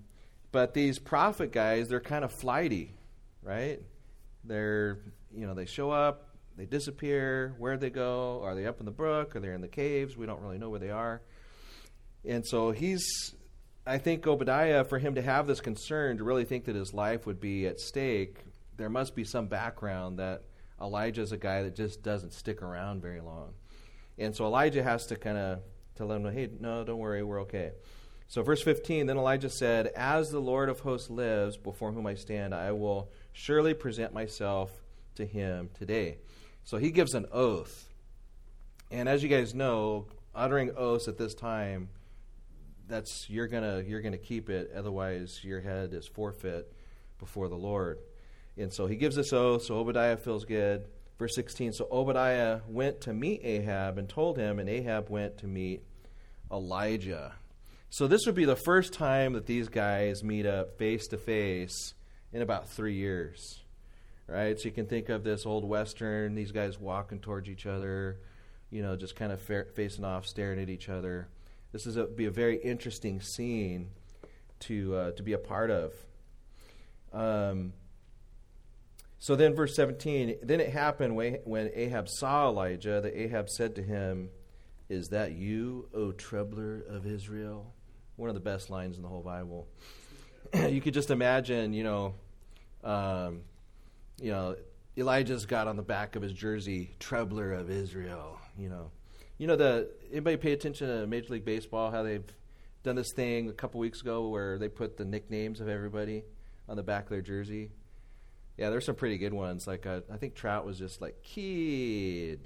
but 0.52 0.74
these 0.74 0.98
prophet 0.98 1.52
guys, 1.52 1.88
they're 1.88 2.00
kind 2.00 2.22
of 2.22 2.30
flighty, 2.30 2.92
right? 3.42 3.80
They're, 4.44 4.98
you 5.34 5.46
know, 5.46 5.54
they 5.54 5.64
show 5.64 5.90
up, 5.90 6.36
they 6.58 6.66
disappear. 6.66 7.54
Where 7.56 7.76
do 7.76 7.80
they 7.80 7.88
go? 7.88 8.42
Are 8.44 8.54
they 8.54 8.66
up 8.66 8.78
in 8.78 8.84
the 8.84 8.92
brook? 8.92 9.36
Are 9.36 9.40
they 9.40 9.54
in 9.54 9.62
the 9.62 9.68
caves? 9.68 10.18
We 10.18 10.26
don't 10.26 10.42
really 10.42 10.58
know 10.58 10.68
where 10.68 10.78
they 10.78 10.90
are. 10.90 11.22
And 12.26 12.46
so 12.46 12.72
he's, 12.72 13.34
I 13.86 13.96
think 13.96 14.26
Obadiah, 14.26 14.84
for 14.84 14.98
him 14.98 15.14
to 15.14 15.22
have 15.22 15.46
this 15.46 15.62
concern, 15.62 16.18
to 16.18 16.24
really 16.24 16.44
think 16.44 16.66
that 16.66 16.76
his 16.76 16.92
life 16.92 17.24
would 17.24 17.40
be 17.40 17.66
at 17.66 17.80
stake, 17.80 18.44
there 18.76 18.90
must 18.90 19.14
be 19.14 19.24
some 19.24 19.46
background 19.46 20.18
that 20.18 20.42
Elijah 20.78 21.22
is 21.22 21.32
a 21.32 21.38
guy 21.38 21.62
that 21.62 21.74
just 21.74 22.02
doesn't 22.02 22.34
stick 22.34 22.60
around 22.60 23.00
very 23.00 23.22
long. 23.22 23.54
And 24.18 24.36
so 24.36 24.44
Elijah 24.44 24.82
has 24.82 25.06
to 25.06 25.16
kind 25.16 25.38
of 25.38 25.60
tell 25.98 26.12
him, 26.12 26.24
hey, 26.32 26.48
no, 26.60 26.84
don't 26.84 26.98
worry, 26.98 27.22
we're 27.22 27.42
okay. 27.42 27.72
So, 28.28 28.42
verse 28.42 28.62
15 28.62 29.06
Then 29.06 29.16
Elijah 29.16 29.50
said, 29.50 29.88
As 29.88 30.30
the 30.30 30.40
Lord 30.40 30.68
of 30.68 30.80
hosts 30.80 31.10
lives, 31.10 31.56
before 31.56 31.92
whom 31.92 32.06
I 32.06 32.14
stand, 32.14 32.54
I 32.54 32.72
will 32.72 33.10
surely 33.32 33.74
present 33.74 34.12
myself 34.12 34.70
to 35.16 35.26
him 35.26 35.70
today. 35.78 36.18
So 36.64 36.76
he 36.78 36.90
gives 36.90 37.14
an 37.14 37.26
oath. 37.32 37.88
And 38.90 39.08
as 39.08 39.22
you 39.22 39.28
guys 39.28 39.54
know, 39.54 40.06
uttering 40.34 40.72
oaths 40.76 41.08
at 41.08 41.18
this 41.18 41.34
time, 41.34 41.88
that's 42.88 43.26
you're 43.28 43.48
gonna 43.48 43.82
you're 43.86 44.00
gonna 44.00 44.16
keep 44.16 44.48
it, 44.48 44.70
otherwise 44.74 45.40
your 45.42 45.60
head 45.60 45.92
is 45.92 46.06
forfeit 46.06 46.72
before 47.18 47.48
the 47.48 47.56
Lord. 47.56 47.98
And 48.56 48.72
so 48.72 48.86
he 48.86 48.96
gives 48.96 49.16
this 49.16 49.32
oath, 49.32 49.64
so 49.64 49.76
Obadiah 49.76 50.16
feels 50.16 50.44
good. 50.44 50.84
Verse 51.18 51.34
16 51.34 51.72
So 51.72 51.88
Obadiah 51.90 52.60
went 52.68 53.00
to 53.02 53.12
meet 53.12 53.40
Ahab 53.44 53.98
and 53.98 54.08
told 54.08 54.38
him, 54.38 54.58
and 54.58 54.68
Ahab 54.68 55.10
went 55.10 55.38
to 55.38 55.46
meet 55.46 55.82
Elijah. 56.52 57.34
So 57.90 58.06
this 58.06 58.26
would 58.26 58.34
be 58.34 58.44
the 58.44 58.56
first 58.56 58.92
time 58.92 59.32
that 59.32 59.46
these 59.46 59.68
guys 59.68 60.22
meet 60.22 60.46
up 60.46 60.78
face 60.78 61.06
to 61.08 61.18
face 61.18 61.94
in 62.32 62.42
about 62.42 62.68
three 62.68 62.94
years, 62.94 63.62
right? 64.26 64.58
So 64.58 64.66
you 64.66 64.72
can 64.72 64.86
think 64.86 65.08
of 65.08 65.24
this 65.24 65.46
old 65.46 65.64
western, 65.64 66.34
these 66.34 66.52
guys 66.52 66.78
walking 66.78 67.20
towards 67.20 67.48
each 67.48 67.66
other, 67.66 68.18
you 68.70 68.82
know, 68.82 68.96
just 68.96 69.16
kind 69.16 69.32
of 69.32 69.40
fa- 69.40 69.66
facing 69.74 70.04
off, 70.04 70.26
staring 70.26 70.60
at 70.60 70.68
each 70.68 70.88
other. 70.88 71.28
This 71.72 71.86
is 71.86 71.96
a, 71.96 72.04
be 72.04 72.26
a 72.26 72.30
very 72.30 72.56
interesting 72.56 73.20
scene 73.20 73.90
to 74.60 74.94
uh, 74.94 75.10
to 75.12 75.22
be 75.22 75.32
a 75.32 75.38
part 75.38 75.70
of. 75.70 75.92
Um, 77.12 77.72
so 79.18 79.34
then, 79.34 79.54
verse 79.54 79.74
17, 79.74 80.36
then 80.42 80.60
it 80.60 80.70
happened 80.70 81.16
when 81.16 81.70
Ahab 81.74 82.08
saw 82.08 82.48
Elijah 82.48 83.00
that 83.00 83.18
Ahab 83.20 83.48
said 83.48 83.74
to 83.76 83.82
him, 83.82 84.30
Is 84.88 85.08
that 85.08 85.32
you, 85.32 85.88
O 85.92 86.12
troubler 86.12 86.82
of 86.88 87.06
Israel? 87.06 87.74
One 88.16 88.28
of 88.30 88.34
the 88.34 88.40
best 88.40 88.70
lines 88.70 88.96
in 88.96 89.02
the 89.02 89.08
whole 89.08 89.22
Bible. 89.22 89.68
you 90.68 90.80
could 90.80 90.94
just 90.94 91.10
imagine, 91.10 91.72
you 91.72 91.84
know, 91.84 92.14
um, 92.82 93.42
you 94.20 94.30
know, 94.30 94.56
Elijah's 94.96 95.46
got 95.46 95.68
on 95.68 95.76
the 95.76 95.82
back 95.82 96.16
of 96.16 96.22
his 96.22 96.32
jersey, 96.32 96.96
"Troubler 96.98 97.52
of 97.52 97.70
Israel." 97.70 98.38
You 98.58 98.68
know, 98.68 98.90
you 99.36 99.46
know 99.46 99.56
the 99.56 99.90
anybody 100.10 100.36
pay 100.36 100.52
attention 100.52 100.88
to 100.88 101.06
Major 101.06 101.34
League 101.34 101.44
Baseball? 101.44 101.90
How 101.90 102.02
they've 102.02 102.24
done 102.82 102.96
this 102.96 103.12
thing 103.12 103.48
a 103.48 103.52
couple 103.52 103.80
weeks 103.80 104.00
ago 104.00 104.28
where 104.28 104.58
they 104.58 104.68
put 104.68 104.96
the 104.96 105.04
nicknames 105.04 105.60
of 105.60 105.68
everybody 105.68 106.24
on 106.68 106.76
the 106.76 106.82
back 106.82 107.04
of 107.04 107.10
their 107.10 107.22
jersey. 107.22 107.70
Yeah, 108.56 108.70
there's 108.70 108.84
some 108.84 108.94
pretty 108.94 109.18
good 109.18 109.32
ones. 109.32 109.66
Like 109.66 109.86
uh, 109.86 110.00
I 110.12 110.16
think 110.16 110.34
Trout 110.34 110.66
was 110.66 110.78
just 110.78 111.00
like 111.00 111.22
Kid, 111.22 112.40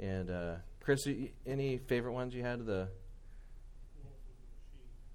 And 0.00 0.30
uh, 0.30 0.54
Chris, 0.88 1.06
any 1.46 1.76
favorite 1.76 2.14
ones 2.14 2.34
you 2.34 2.42
had? 2.42 2.64
The 2.64 2.88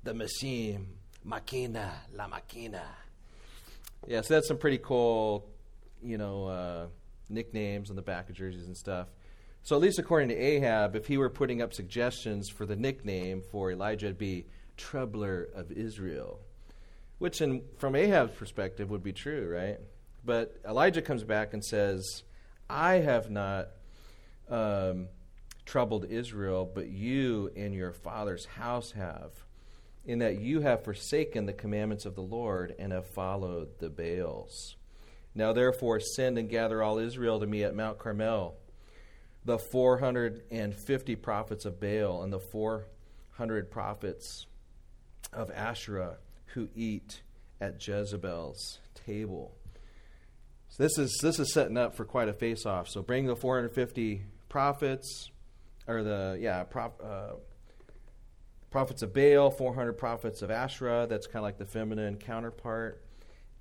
the 0.04 0.14
machine, 0.14 0.86
Machina, 1.24 1.92
La 2.14 2.28
Machina. 2.28 2.84
Yeah, 4.06 4.22
so 4.22 4.36
that's 4.36 4.48
some 4.48 4.60
pretty 4.60 4.78
cool, 4.78 5.50
you 6.04 6.20
know, 6.20 6.46
uh, 6.46 6.86
nicknames 7.28 7.90
on 7.90 7.96
the 7.96 8.04
back 8.04 8.30
of 8.30 8.36
jerseys 8.36 8.68
and 8.68 8.78
stuff. 8.78 9.08
So 9.64 9.76
at 9.76 9.82
least 9.82 9.98
according 9.98 10.30
to 10.30 10.36
Ahab, 10.36 10.96
if 10.96 11.08
he 11.08 11.18
were 11.18 11.32
putting 11.32 11.60
up 11.64 11.74
suggestions 11.74 12.50
for 12.50 12.68
the 12.68 12.76
nickname 12.76 13.42
for 13.42 13.72
Elijah, 13.72 14.06
it'd 14.06 14.20
be 14.20 14.46
Troubler 14.78 15.48
of 15.56 15.72
Israel, 15.72 16.40
which, 17.18 17.42
in, 17.42 17.64
from 17.80 17.96
Ahab's 17.96 18.36
perspective, 18.36 18.92
would 18.92 19.02
be 19.02 19.12
true, 19.12 19.52
right? 19.52 19.80
But 20.24 20.56
Elijah 20.70 21.02
comes 21.02 21.24
back 21.24 21.52
and 21.56 21.66
says, 21.66 22.22
"I 22.70 22.98
have 22.98 23.32
not 23.32 23.70
um, 24.52 25.08
troubled 25.66 26.06
Israel, 26.10 26.70
but 26.74 26.90
you 26.90 27.52
and 27.56 27.74
your 27.74 27.94
father's 27.94 28.46
house 28.46 28.92
have." 28.92 29.32
in 30.06 30.20
that 30.20 30.40
you 30.40 30.62
have 30.62 30.84
forsaken 30.84 31.46
the 31.46 31.54
commandments 31.54 32.06
of 32.06 32.16
the 32.16 32.22
Lord 32.22 32.76
and 32.78 32.92
have 32.92 33.08
followed 33.08 33.80
the 33.80 33.90
Baals. 33.90 34.76
Now 35.34 35.54
therefore 35.54 36.00
send 36.00 36.38
and 36.38 36.50
gather 36.50 36.84
all 36.84 36.98
Israel 37.00 37.40
to 37.40 37.48
me 37.48 37.64
at 37.64 37.76
Mount 37.76 37.98
Carmel, 37.98 38.56
the 39.46 39.58
450 39.58 41.16
prophets 41.16 41.66
of 41.66 41.80
Baal 41.80 42.22
and 42.22 42.32
the 42.32 42.40
400 42.40 43.72
prophets 43.72 44.46
of 45.32 45.50
Asherah 45.52 46.18
who 46.48 46.70
eat 46.76 47.22
at 47.60 47.86
Jezebel's 47.86 48.80
table. 49.06 49.56
So 50.70 50.84
this 50.84 50.98
is 50.98 51.18
this 51.22 51.40
is 51.40 51.54
setting 51.54 51.78
up 51.78 51.96
for 51.96 52.04
quite 52.04 52.30
a 52.30 52.34
face 52.34 52.66
off. 52.66 52.88
So 52.90 53.02
bring 53.02 53.26
the 53.26 53.36
450 53.36 54.24
prophets, 54.50 55.30
or 55.88 56.04
the 56.04 56.38
yeah, 56.40 56.64
prop, 56.64 57.02
uh, 57.04 57.34
prophets 58.72 59.02
of 59.02 59.14
Baal, 59.14 59.52
400 59.52 59.94
prophets 59.94 60.42
of 60.42 60.52
Asherah. 60.52 61.08
That's 61.10 61.28
kind 61.28 61.38
of 61.38 61.44
like 61.44 61.58
the 61.58 61.66
feminine 61.66 62.18
counterpart, 62.18 63.04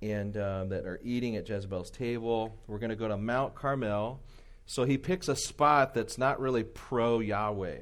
and 0.01 0.35
um, 0.37 0.69
that 0.69 0.85
are 0.85 0.99
eating 1.03 1.35
at 1.35 1.47
Jezebel's 1.47 1.91
table. 1.91 2.57
We're 2.67 2.79
going 2.79 2.89
to 2.89 2.95
go 2.95 3.07
to 3.07 3.17
Mount 3.17 3.55
Carmel. 3.55 4.21
So 4.65 4.85
he 4.85 4.97
picks 4.97 5.27
a 5.27 5.35
spot 5.35 5.93
that's 5.93 6.17
not 6.17 6.39
really 6.39 6.63
pro 6.63 7.19
Yahweh. 7.19 7.79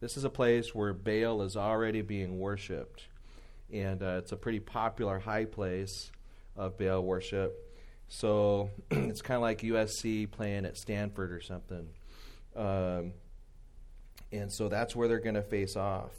This 0.00 0.16
is 0.16 0.24
a 0.24 0.30
place 0.30 0.74
where 0.74 0.92
Baal 0.92 1.42
is 1.42 1.56
already 1.56 2.02
being 2.02 2.38
worshipped, 2.38 3.08
and 3.72 4.02
uh, 4.02 4.16
it's 4.18 4.32
a 4.32 4.36
pretty 4.36 4.60
popular 4.60 5.18
high 5.18 5.44
place 5.44 6.10
of 6.56 6.78
Baal 6.78 7.02
worship. 7.02 7.74
So 8.08 8.70
it's 8.90 9.22
kind 9.22 9.36
of 9.36 9.42
like 9.42 9.62
USC 9.62 10.30
playing 10.30 10.66
at 10.66 10.76
Stanford 10.76 11.32
or 11.32 11.40
something. 11.40 11.88
Um, 12.54 13.12
and 14.34 14.52
so 14.52 14.68
that's 14.68 14.94
where 14.94 15.08
they're 15.08 15.20
going 15.20 15.34
to 15.34 15.42
face 15.42 15.76
off. 15.76 16.12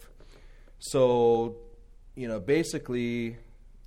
So, 0.80 1.56
you 2.16 2.28
know, 2.28 2.40
basically, 2.40 3.38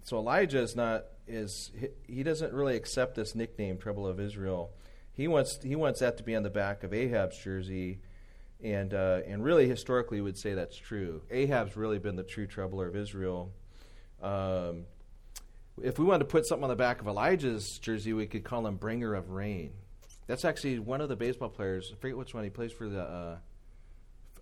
so 0.04 0.18
Elijah 0.18 0.60
is 0.60 0.76
not 0.76 1.04
is 1.26 1.70
he 2.06 2.22
doesn't 2.22 2.52
really 2.52 2.76
accept 2.76 3.14
this 3.14 3.34
nickname, 3.34 3.78
Trouble 3.78 4.06
of 4.06 4.18
Israel. 4.20 4.70
He 5.12 5.28
wants 5.28 5.58
he 5.62 5.76
wants 5.76 6.00
that 6.00 6.16
to 6.18 6.22
be 6.22 6.34
on 6.34 6.42
the 6.42 6.50
back 6.50 6.84
of 6.84 6.94
Ahab's 6.94 7.38
jersey, 7.38 8.00
and 8.62 8.94
uh, 8.94 9.20
and 9.26 9.44
really 9.44 9.68
historically 9.68 10.20
would 10.20 10.38
say 10.38 10.54
that's 10.54 10.76
true. 10.76 11.22
Ahab's 11.30 11.76
really 11.76 11.98
been 11.98 12.16
the 12.16 12.22
true 12.22 12.46
troubler 12.46 12.86
of 12.86 12.96
Israel. 12.96 13.52
Um, 14.22 14.86
if 15.82 15.98
we 15.98 16.04
wanted 16.04 16.20
to 16.20 16.24
put 16.24 16.46
something 16.46 16.64
on 16.64 16.70
the 16.70 16.76
back 16.76 17.00
of 17.00 17.06
Elijah's 17.06 17.78
jersey, 17.78 18.12
we 18.12 18.26
could 18.26 18.44
call 18.44 18.66
him 18.66 18.76
Bringer 18.76 19.14
of 19.14 19.30
Rain. 19.30 19.72
That's 20.26 20.44
actually 20.44 20.78
one 20.78 21.00
of 21.00 21.08
the 21.08 21.16
baseball 21.16 21.48
players. 21.48 21.90
I 21.92 21.96
forget 22.00 22.16
which 22.16 22.34
one 22.34 22.44
he 22.44 22.50
plays 22.50 22.72
for 22.72 22.88
the 22.88 23.00
uh, 23.00 23.36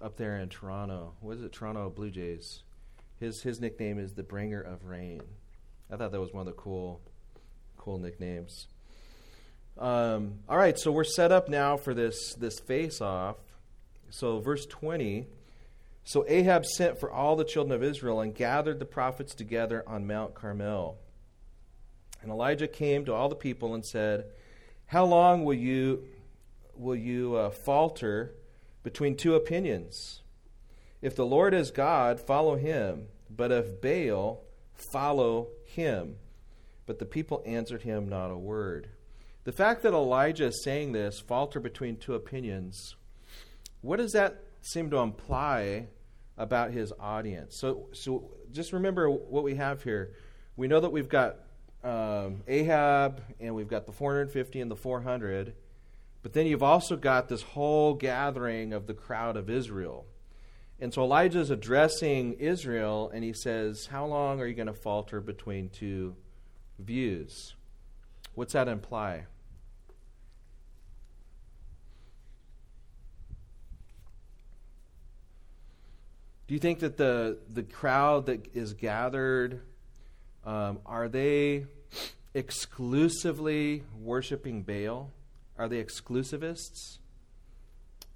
up 0.01 0.17
there 0.17 0.39
in 0.39 0.49
Toronto. 0.49 1.15
What 1.21 1.37
is 1.37 1.43
it? 1.43 1.53
Toronto 1.53 1.91
Blue 1.91 2.11
Jays. 2.11 2.63
His 3.19 3.43
his 3.43 3.61
nickname 3.61 3.99
is 3.99 4.15
the 4.15 4.23
Bringer 4.23 4.61
of 4.61 4.85
Rain. 4.85 5.23
I 5.91 5.97
thought 5.97 6.13
that 6.13 6.21
was 6.21 6.33
one 6.33 6.47
of 6.47 6.55
the 6.55 6.61
cool 6.61 7.01
cool 7.77 7.99
nicknames. 7.99 8.67
Um, 9.79 10.41
all 10.49 10.57
right, 10.57 10.79
so 10.79 10.91
we're 10.91 11.05
set 11.05 11.33
up 11.33 11.49
now 11.49 11.77
for 11.77 11.95
this 11.95 12.35
this 12.35 12.59
face 12.59 13.01
off. 13.01 13.37
So 14.11 14.41
verse 14.41 14.67
twenty. 14.67 15.27
So 16.05 16.25
Ahab 16.29 16.65
sent 16.65 17.01
for 17.01 17.11
all 17.11 17.37
the 17.37 17.45
children 17.45 17.75
of 17.75 17.83
Israel 17.83 18.21
and 18.21 18.35
gathered 18.35 18.79
the 18.79 18.85
prophets 18.85 19.35
together 19.35 19.83
on 19.87 20.07
Mount 20.07 20.35
Carmel. 20.35 20.99
And 22.23 22.31
Elijah 22.31 22.69
came 22.69 23.05
to 23.07 23.13
all 23.13 23.29
the 23.29 23.35
people 23.35 23.75
and 23.75 23.85
said, 23.85 24.27
"How 24.87 25.05
long 25.05 25.45
will 25.45 25.55
you 25.55 26.05
will 26.75 26.97
you 26.97 27.37
uh, 27.37 27.51
falter?" 27.51 28.35
Between 28.87 29.17
two 29.17 29.35
opinions. 29.35 30.23
If 31.03 31.17
the 31.17 31.27
Lord 31.27 31.53
is 31.55 31.73
God, 31.73 32.21
follow 32.21 32.55
him, 32.55 33.09
but 33.29 33.51
if 33.51 33.81
Baal, 33.81 34.45
follow 34.93 35.49
him. 35.65 36.19
But 36.87 37.01
the 37.01 37.05
people 37.05 37.43
answered 37.45 37.83
him 37.83 38.09
not 38.09 38.31
a 38.31 38.37
word. 38.37 38.91
The 39.43 39.51
fact 39.51 39.83
that 39.83 39.93
Elijah 39.93 40.45
is 40.45 40.63
saying 40.63 40.93
this, 40.93 41.19
falter 41.19 41.59
between 41.59 41.97
two 41.97 42.15
opinions, 42.15 42.95
what 43.81 43.97
does 43.97 44.13
that 44.13 44.41
seem 44.61 44.89
to 44.91 44.99
imply 44.99 45.89
about 46.39 46.71
his 46.71 46.93
audience? 47.01 47.59
So, 47.59 47.89
so 47.93 48.37
just 48.53 48.73
remember 48.73 49.11
what 49.11 49.43
we 49.43 49.57
have 49.57 49.83
here. 49.83 50.13
We 50.57 50.69
know 50.69 50.79
that 50.79 50.93
we've 50.93 51.09
got 51.09 51.39
um, 51.83 52.45
Ahab 52.47 53.21
and 53.41 53.53
we've 53.57 53.67
got 53.67 53.87
the 53.87 53.93
450 53.93 54.61
and 54.61 54.71
the 54.71 54.77
400 54.77 55.55
but 56.27 56.33
then 56.33 56.49
you've 56.49 56.61
also 56.61 56.97
got 56.97 57.29
this 57.29 57.43
whole 57.43 57.95
gathering 57.95 58.73
of 58.73 58.89
the 58.89 58.95
crowd 58.95 59.37
of 59.37 59.49
Israel. 59.49 60.07
And 60.81 60.93
so 60.93 61.05
Elijah 61.05 61.39
is 61.39 61.51
addressing 61.51 62.33
Israel, 62.41 63.13
and 63.15 63.23
he 63.23 63.33
says, 63.33 63.87
How 63.87 64.07
long 64.07 64.41
are 64.41 64.47
you 64.49 64.55
going 64.55 64.67
to 64.67 64.75
falter 64.75 65.21
between 65.21 65.69
two 65.69 66.17
views? 66.81 67.55
What's 68.35 68.55
that 68.55 68.67
imply? 68.67 69.27
Do 76.49 76.55
you 76.55 76.59
think 76.59 76.81
that 76.81 76.97
the, 76.97 77.39
the 77.49 77.63
crowd 77.63 78.27
that 78.27 78.49
is 78.53 78.75
gathered, 78.75 79.61
um, 80.45 80.81
are 80.85 81.07
they 81.07 81.67
exclusively 82.35 83.85
worshiping 84.03 84.65
Baal? 84.65 85.13
Are 85.59 85.69
they 85.69 85.83
exclusivists? 85.83 86.99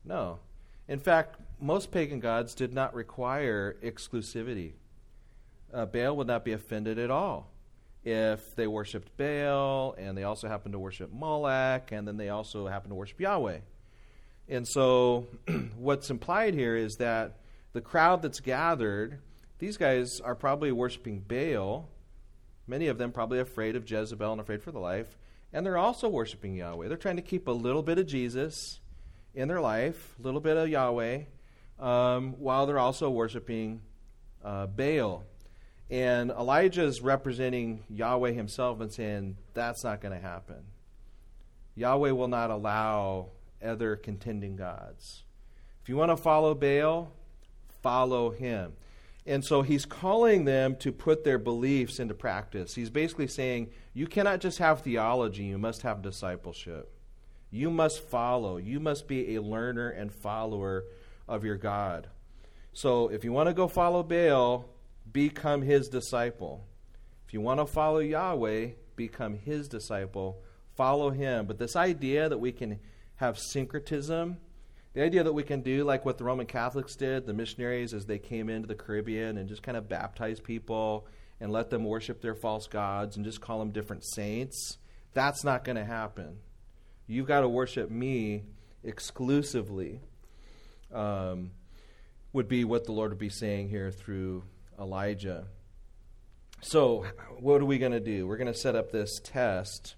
No. 0.05 0.39
In 0.89 0.99
fact, 0.99 1.37
most 1.61 1.91
pagan 1.91 2.21
gods 2.21 2.55
did 2.55 2.73
not 2.73 2.95
require 2.95 3.77
exclusivity. 3.83 4.73
Uh, 5.73 5.87
Baal 5.87 6.17
would 6.17 6.27
not 6.27 6.45
be 6.45 6.53
offended 6.53 6.99
at 6.99 7.11
all 7.11 7.51
if 8.03 8.57
they 8.57 8.67
worshiped 8.67 9.17
Baal 9.17 9.95
and 9.99 10.17
they 10.17 10.25
also 10.25 10.49
happened 10.49 10.73
to 10.73 10.79
worship 10.79 11.13
Moloch 11.13 11.93
and 11.93 12.09
then 12.09 12.17
they 12.17 12.31
also 12.31 12.67
happened 12.67 12.91
to 12.91 12.95
worship 12.95 13.21
Yahweh. 13.21 13.59
And 14.49 14.67
so, 14.67 15.29
what's 15.77 16.11
implied 16.11 16.55
here 16.55 16.77
is 16.77 16.97
that 16.97 17.39
the 17.73 17.81
crowd 17.81 18.23
that's 18.23 18.41
gathered, 18.41 19.21
these 19.59 19.77
guys 19.77 20.21
are 20.21 20.35
probably 20.35 20.73
worshiping 20.73 21.21
Baal, 21.21 21.89
many 22.67 22.89
of 22.89 22.99
them 22.99 23.13
probably 23.13 23.39
afraid 23.39 23.77
of 23.77 23.89
Jezebel 23.89 24.33
and 24.33 24.41
afraid 24.41 24.63
for 24.63 24.73
the 24.73 24.81
life, 24.81 25.19
and 25.53 25.67
they're 25.67 25.79
also 25.79 26.09
worshiping 26.09 26.55
Yahweh. 26.55 26.89
They're 26.89 26.97
trying 26.97 27.17
to 27.17 27.23
keep 27.23 27.49
a 27.49 27.53
little 27.53 27.83
bit 27.83 27.99
of 27.99 28.07
Jesus 28.07 28.81
in 29.35 29.49
their 29.49 29.61
life, 29.61 30.15
a 30.19 30.23
little 30.23 30.41
bit 30.41 30.57
of 30.57 30.69
Yahweh, 30.69 31.23
um, 31.79 32.33
while 32.39 32.67
they're 32.67 32.79
also 32.79 33.11
worshiping 33.11 33.83
uh, 34.45 34.67
Baal. 34.67 35.25
And 35.91 36.31
Elijah 36.31 36.85
is 36.85 37.01
representing 37.01 37.83
Yahweh 37.89 38.33
himself 38.33 38.81
and 38.81 38.93
saying, 38.93 39.37
that's 39.55 39.83
not 39.83 40.01
going 40.01 40.15
to 40.15 40.21
happen. 40.21 40.63
Yahweh 41.75 42.13
will 42.13 42.29
not 42.29 42.51
allow 42.51 43.31
other 43.65 43.97
contending 43.97 44.57
gods. 44.57 45.25
If 45.83 45.89
you 45.89 45.97
want 45.97 46.11
to 46.11 46.17
follow 46.17 46.55
Baal, 46.55 47.11
follow 47.83 48.31
him. 48.31 48.75
And 49.31 49.45
so 49.45 49.63
he's 49.63 49.87
calling 49.87 50.45
them 50.45 50.75
to 50.81 50.91
put 50.91 51.23
their 51.23 51.39
beliefs 51.39 52.01
into 52.01 52.15
practice. 52.15 52.75
He's 52.75 52.91
basically 52.91 53.29
saying, 53.29 53.71
you 53.95 54.09
cannot 54.09 54.41
just 54.41 54.59
have 54.59 54.81
theology, 54.81 55.45
you 55.45 55.57
must 55.57 55.83
have 55.83 56.03
discipleship. 56.03 56.93
You 57.49 57.71
must 57.71 58.03
follow. 58.03 58.57
You 58.57 58.81
must 58.81 59.07
be 59.07 59.37
a 59.37 59.43
learner 59.43 59.89
and 59.89 60.13
follower 60.13 60.85
of 61.29 61.45
your 61.45 61.57
God. 61.57 62.09
So 62.73 63.09
if 63.09 63.23
you 63.23 63.33
want 63.33 63.49
to 63.49 63.55
go 63.55 63.69
follow 63.69 64.03
Baal, 64.03 64.69
become 65.13 65.63
his 65.63 65.89
disciple. 65.89 66.67
If 67.27 67.33
you 67.33 67.41
want 67.41 67.61
to 67.61 67.67
follow 67.67 68.01
Yahweh, 68.01 68.71
become 68.97 69.35
his 69.35 69.69
disciple. 69.69 70.43
Follow 70.75 71.11
him. 71.11 71.47
But 71.47 71.59
this 71.59 71.77
idea 71.77 72.29
that 72.29 72.39
we 72.39 72.51
can 72.51 72.81
have 73.17 73.39
syncretism, 73.39 74.39
the 74.93 75.03
idea 75.03 75.23
that 75.23 75.33
we 75.33 75.43
can 75.43 75.61
do 75.61 75.85
like 75.85 76.05
what 76.05 76.19
the 76.19 76.25
Roman 76.25 76.47
Catholics 76.47 76.97
did, 76.97 77.27
the 77.27 77.35
missionaries 77.35 77.95
as 77.95 78.07
they 78.07 78.19
came 78.19 78.49
into 78.49 78.67
the 78.67 78.75
Caribbean 78.75 79.39
and 79.39 79.49
just 79.49 79.63
kind 79.63 79.77
of 79.77 79.89
baptize 79.89 80.41
people 80.41 81.07
and 81.41 81.53
let 81.53 81.71
them 81.71 81.85
worship 81.85 82.21
their 82.21 82.35
false 82.35 82.67
gods 82.67 83.17
and 83.17 83.25
just 83.25 83.41
call 83.41 83.61
them 83.61 83.71
different 83.71 84.05
saints, 84.05 84.79
that's 85.15 85.45
not 85.45 85.65
going 85.65 85.77
to 85.77 85.85
happen. 85.85 86.39
You've 87.07 87.27
got 87.27 87.41
to 87.41 87.49
worship 87.49 87.91
me 87.91 88.45
exclusively, 88.85 90.01
um, 90.93 91.53
would 92.33 92.49
be 92.49 92.65
what 92.65 92.85
the 92.85 92.93
Lord 92.93 93.11
would 93.11 93.19
be 93.19 93.29
saying 93.29 93.69
here 93.69 93.91
through 93.91 94.45
Elijah. 94.79 95.47
So, 96.63 97.07
what 97.39 97.61
are 97.61 97.65
we 97.65 97.79
going 97.79 97.93
to 97.93 98.01
do? 98.01 98.27
We're 98.27 98.37
going 98.37 98.53
to 98.53 98.59
set 98.59 98.77
up 98.77 98.93
this 98.93 99.21
test. 99.23 99.97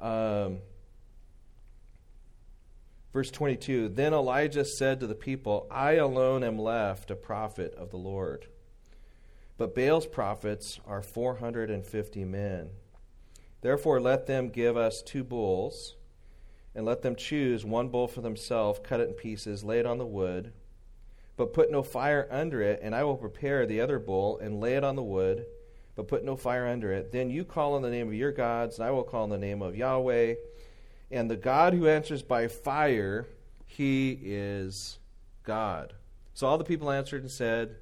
Um, 0.00 0.58
verse 3.12 3.30
22 3.30 3.88
Then 3.88 4.12
Elijah 4.12 4.64
said 4.64 5.00
to 5.00 5.06
the 5.06 5.14
people, 5.14 5.66
I 5.70 5.92
alone 5.92 6.42
am 6.44 6.58
left 6.58 7.10
a 7.10 7.16
prophet 7.16 7.74
of 7.74 7.90
the 7.90 7.96
Lord. 7.96 8.46
But 9.58 9.74
Baal's 9.74 10.06
prophets 10.06 10.80
are 10.86 11.02
450 11.02 12.24
men. 12.24 12.70
Therefore, 13.60 14.00
let 14.00 14.26
them 14.26 14.48
give 14.48 14.76
us 14.76 15.02
two 15.02 15.22
bulls, 15.22 15.94
and 16.74 16.84
let 16.84 17.02
them 17.02 17.14
choose 17.14 17.64
one 17.64 17.88
bull 17.88 18.08
for 18.08 18.22
themselves, 18.22 18.80
cut 18.82 19.00
it 19.00 19.08
in 19.08 19.14
pieces, 19.14 19.62
lay 19.62 19.78
it 19.78 19.86
on 19.86 19.98
the 19.98 20.06
wood, 20.06 20.52
but 21.36 21.52
put 21.52 21.70
no 21.70 21.82
fire 21.82 22.26
under 22.30 22.60
it, 22.60 22.80
and 22.82 22.94
I 22.94 23.04
will 23.04 23.16
prepare 23.16 23.66
the 23.66 23.80
other 23.80 23.98
bull 23.98 24.38
and 24.38 24.60
lay 24.60 24.74
it 24.74 24.84
on 24.84 24.96
the 24.96 25.02
wood, 25.02 25.46
but 25.94 26.08
put 26.08 26.24
no 26.24 26.36
fire 26.36 26.66
under 26.66 26.92
it. 26.92 27.12
Then 27.12 27.30
you 27.30 27.44
call 27.44 27.74
on 27.74 27.82
the 27.82 27.90
name 27.90 28.08
of 28.08 28.14
your 28.14 28.32
gods, 28.32 28.78
and 28.78 28.86
I 28.86 28.90
will 28.90 29.04
call 29.04 29.24
on 29.24 29.30
the 29.30 29.38
name 29.38 29.62
of 29.62 29.76
Yahweh. 29.76 30.34
And 31.12 31.30
the 31.30 31.36
God 31.36 31.74
who 31.74 31.86
answers 31.86 32.22
by 32.22 32.48
fire, 32.48 33.28
he 33.66 34.18
is 34.22 34.98
God. 35.44 35.92
So 36.34 36.46
all 36.46 36.56
the 36.56 36.64
people 36.64 36.90
answered 36.90 37.20
and 37.22 37.30
said, 37.30 37.76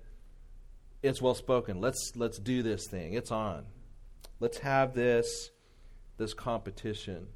It's 1.03 1.23
well 1.23 1.37
spoken. 1.37 1.81
Let's 1.81 2.13
let's 2.17 2.39
do 2.39 2.63
this 2.63 2.89
thing. 2.89 3.15
It's 3.15 3.31
on. 3.31 3.65
Let's 4.41 4.59
have 4.59 4.95
this 4.95 5.51
this 6.19 6.35
competition. 6.35 7.29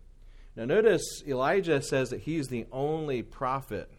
Now, 0.57 0.67
notice 0.67 1.23
Elijah 1.27 1.83
says 1.83 2.11
that 2.11 2.21
he's 2.21 2.49
the 2.49 2.67
only 2.71 3.23
prophet. 3.23 3.91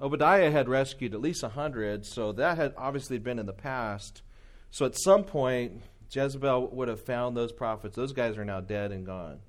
Obadiah 0.00 0.50
had 0.50 0.68
rescued 0.68 1.14
at 1.14 1.20
least 1.20 1.42
a 1.42 1.48
100, 1.48 2.06
so 2.06 2.32
that 2.32 2.56
had 2.56 2.72
obviously 2.76 3.18
been 3.18 3.38
in 3.38 3.46
the 3.46 3.52
past. 3.52 4.22
So 4.70 4.86
at 4.86 4.98
some 4.98 5.24
point, 5.24 5.82
Jezebel 6.10 6.68
would 6.68 6.88
have 6.88 7.04
found 7.04 7.36
those 7.36 7.52
prophets. 7.52 7.94
Those 7.94 8.12
guys 8.12 8.38
are 8.38 8.44
now 8.44 8.60
dead 8.60 8.90
and 8.90 9.04
gone. 9.04 9.40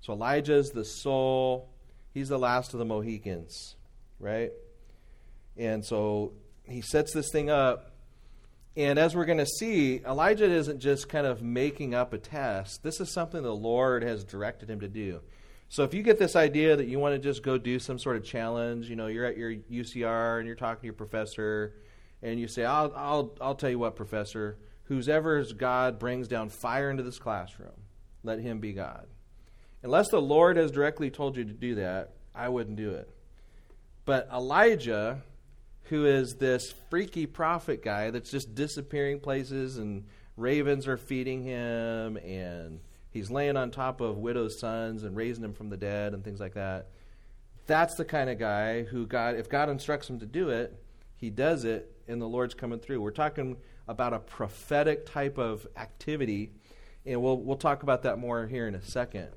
So 0.00 0.12
Elijah's 0.12 0.70
the 0.70 0.84
soul. 0.84 1.70
He's 2.14 2.28
the 2.28 2.38
last 2.38 2.72
of 2.72 2.78
the 2.78 2.84
Mohicans, 2.84 3.76
right? 4.18 4.52
And 5.56 5.84
so 5.84 6.32
he 6.64 6.80
sets 6.80 7.12
this 7.12 7.30
thing 7.30 7.50
up. 7.50 7.92
And 8.76 8.98
as 8.98 9.16
we're 9.16 9.24
going 9.24 9.38
to 9.38 9.46
see, 9.46 10.00
Elijah 10.06 10.48
isn't 10.48 10.78
just 10.78 11.08
kind 11.08 11.26
of 11.26 11.42
making 11.42 11.94
up 11.94 12.12
a 12.12 12.18
test. 12.18 12.82
This 12.84 13.00
is 13.00 13.12
something 13.12 13.42
the 13.42 13.54
Lord 13.54 14.04
has 14.04 14.22
directed 14.22 14.70
him 14.70 14.80
to 14.80 14.88
do. 14.88 15.20
So 15.68 15.82
if 15.82 15.92
you 15.92 16.02
get 16.02 16.18
this 16.18 16.36
idea 16.36 16.76
that 16.76 16.86
you 16.86 16.98
want 16.98 17.14
to 17.14 17.18
just 17.18 17.42
go 17.42 17.58
do 17.58 17.78
some 17.78 17.98
sort 17.98 18.16
of 18.16 18.24
challenge, 18.24 18.88
you 18.88 18.96
know, 18.96 19.08
you're 19.08 19.26
at 19.26 19.36
your 19.36 19.52
UCR 19.52 20.38
and 20.38 20.46
you're 20.46 20.56
talking 20.56 20.80
to 20.80 20.86
your 20.86 20.94
professor, 20.94 21.74
and 22.22 22.40
you 22.40 22.48
say, 22.48 22.64
"I'll, 22.64 22.92
I'll, 22.96 23.34
I'll 23.40 23.54
tell 23.54 23.68
you 23.68 23.78
what, 23.78 23.94
professor, 23.94 24.58
whoever's 24.84 25.52
God 25.52 25.98
brings 25.98 26.26
down 26.26 26.48
fire 26.48 26.90
into 26.90 27.02
this 27.02 27.18
classroom, 27.18 27.82
let 28.22 28.40
him 28.40 28.60
be 28.60 28.72
God." 28.72 29.06
Unless 29.82 30.08
the 30.08 30.20
Lord 30.20 30.56
has 30.56 30.70
directly 30.70 31.10
told 31.10 31.36
you 31.36 31.44
to 31.44 31.52
do 31.52 31.76
that, 31.76 32.14
I 32.34 32.48
wouldn't 32.48 32.76
do 32.76 32.90
it. 32.90 33.08
But 34.04 34.28
Elijah 34.32 35.22
who 35.88 36.04
is 36.04 36.34
this 36.34 36.74
freaky 36.90 37.26
prophet 37.26 37.82
guy 37.82 38.10
that's 38.10 38.30
just 38.30 38.54
disappearing 38.54 39.20
places 39.20 39.78
and 39.78 40.04
ravens 40.36 40.86
are 40.86 40.98
feeding 40.98 41.42
him 41.42 42.18
and 42.18 42.80
he's 43.10 43.30
laying 43.30 43.56
on 43.56 43.70
top 43.70 44.00
of 44.00 44.18
widows' 44.18 44.60
sons 44.60 45.02
and 45.02 45.16
raising 45.16 45.42
them 45.42 45.54
from 45.54 45.70
the 45.70 45.76
dead 45.76 46.12
and 46.12 46.22
things 46.22 46.40
like 46.40 46.54
that. 46.54 46.88
That's 47.66 47.94
the 47.94 48.04
kind 48.04 48.28
of 48.28 48.38
guy 48.38 48.82
who 48.82 49.06
God, 49.06 49.36
if 49.36 49.48
God 49.48 49.70
instructs 49.70 50.08
him 50.08 50.20
to 50.20 50.26
do 50.26 50.50
it, 50.50 50.78
he 51.16 51.30
does 51.30 51.64
it 51.64 51.90
and 52.06 52.20
the 52.20 52.26
Lord's 52.28 52.54
coming 52.54 52.78
through. 52.78 53.00
We're 53.00 53.10
talking 53.10 53.56
about 53.86 54.12
a 54.12 54.18
prophetic 54.18 55.06
type 55.06 55.38
of 55.38 55.66
activity, 55.76 56.52
and 57.06 57.22
we'll, 57.22 57.38
we'll 57.38 57.56
talk 57.56 57.82
about 57.82 58.02
that 58.02 58.18
more 58.18 58.46
here 58.46 58.68
in 58.68 58.74
a 58.74 58.82
second. 58.82 59.28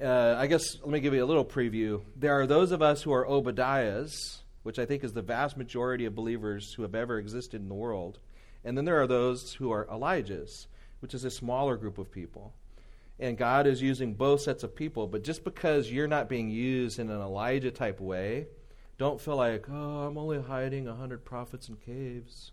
Uh, 0.00 0.36
I 0.38 0.46
guess 0.46 0.78
let 0.80 0.90
me 0.90 1.00
give 1.00 1.14
you 1.14 1.24
a 1.24 1.26
little 1.26 1.44
preview. 1.44 2.02
There 2.16 2.38
are 2.38 2.46
those 2.46 2.70
of 2.70 2.82
us 2.82 3.02
who 3.02 3.12
are 3.12 3.26
Obadiahs 3.26 4.40
which 4.66 4.80
I 4.80 4.84
think 4.84 5.04
is 5.04 5.12
the 5.12 5.22
vast 5.22 5.56
majority 5.56 6.06
of 6.06 6.16
believers 6.16 6.74
who 6.74 6.82
have 6.82 6.96
ever 6.96 7.18
existed 7.18 7.60
in 7.60 7.68
the 7.68 7.74
world. 7.74 8.18
And 8.64 8.76
then 8.76 8.84
there 8.84 9.00
are 9.00 9.06
those 9.06 9.54
who 9.54 9.70
are 9.70 9.86
Elijahs, 9.86 10.66
which 10.98 11.14
is 11.14 11.22
a 11.22 11.30
smaller 11.30 11.76
group 11.76 11.98
of 11.98 12.10
people. 12.10 12.52
And 13.20 13.38
God 13.38 13.68
is 13.68 13.80
using 13.80 14.14
both 14.14 14.40
sets 14.40 14.64
of 14.64 14.74
people, 14.74 15.06
but 15.06 15.22
just 15.22 15.44
because 15.44 15.92
you're 15.92 16.08
not 16.08 16.28
being 16.28 16.50
used 16.50 16.98
in 16.98 17.10
an 17.10 17.20
Elijah 17.20 17.70
type 17.70 18.00
way, 18.00 18.48
don't 18.98 19.20
feel 19.20 19.36
like, 19.36 19.66
oh, 19.70 20.00
I'm 20.00 20.18
only 20.18 20.42
hiding 20.42 20.88
a 20.88 20.96
hundred 20.96 21.24
prophets 21.24 21.68
in 21.68 21.76
caves. 21.76 22.50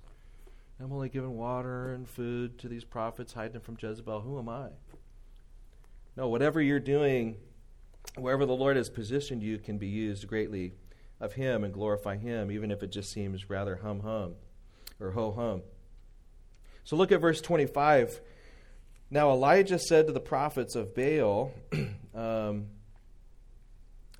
I'm 0.80 0.94
only 0.94 1.10
giving 1.10 1.36
water 1.36 1.96
and 1.96 2.08
food 2.08 2.60
to 2.60 2.68
these 2.68 2.84
prophets, 2.84 3.34
hiding 3.34 3.60
from 3.62 3.78
Jezebel. 3.82 4.22
Who 4.22 4.38
am 4.38 4.50
I? 4.50 4.68
No, 6.16 6.28
whatever 6.28 6.62
you're 6.62 6.80
doing, 6.80 7.38
wherever 8.16 8.46
the 8.46 8.56
Lord 8.56 8.78
has 8.78 8.90
positioned 8.90 9.42
you, 9.42 9.58
can 9.58 9.78
be 9.78 9.88
used 9.88 10.28
greatly 10.28 10.74
of 11.20 11.34
Him 11.34 11.64
and 11.64 11.74
glorify 11.74 12.18
Him, 12.18 12.52
even 12.52 12.72
if 12.72 12.84
it 12.84 12.92
just 12.92 13.12
seems 13.12 13.50
rather 13.50 13.78
hum 13.78 14.02
hum 14.02 14.36
or 15.00 15.12
ho 15.12 15.32
hum. 15.32 15.62
So 16.84 16.96
look 16.96 17.12
at 17.12 17.22
verse 17.22 17.42
25. 17.42 18.22
Now 19.10 19.32
Elijah 19.32 19.80
said 19.80 20.08
to 20.08 20.14
the 20.14 20.20
prophets 20.20 20.76
of 20.76 20.94
Baal, 20.96 21.52
um, 22.16 22.68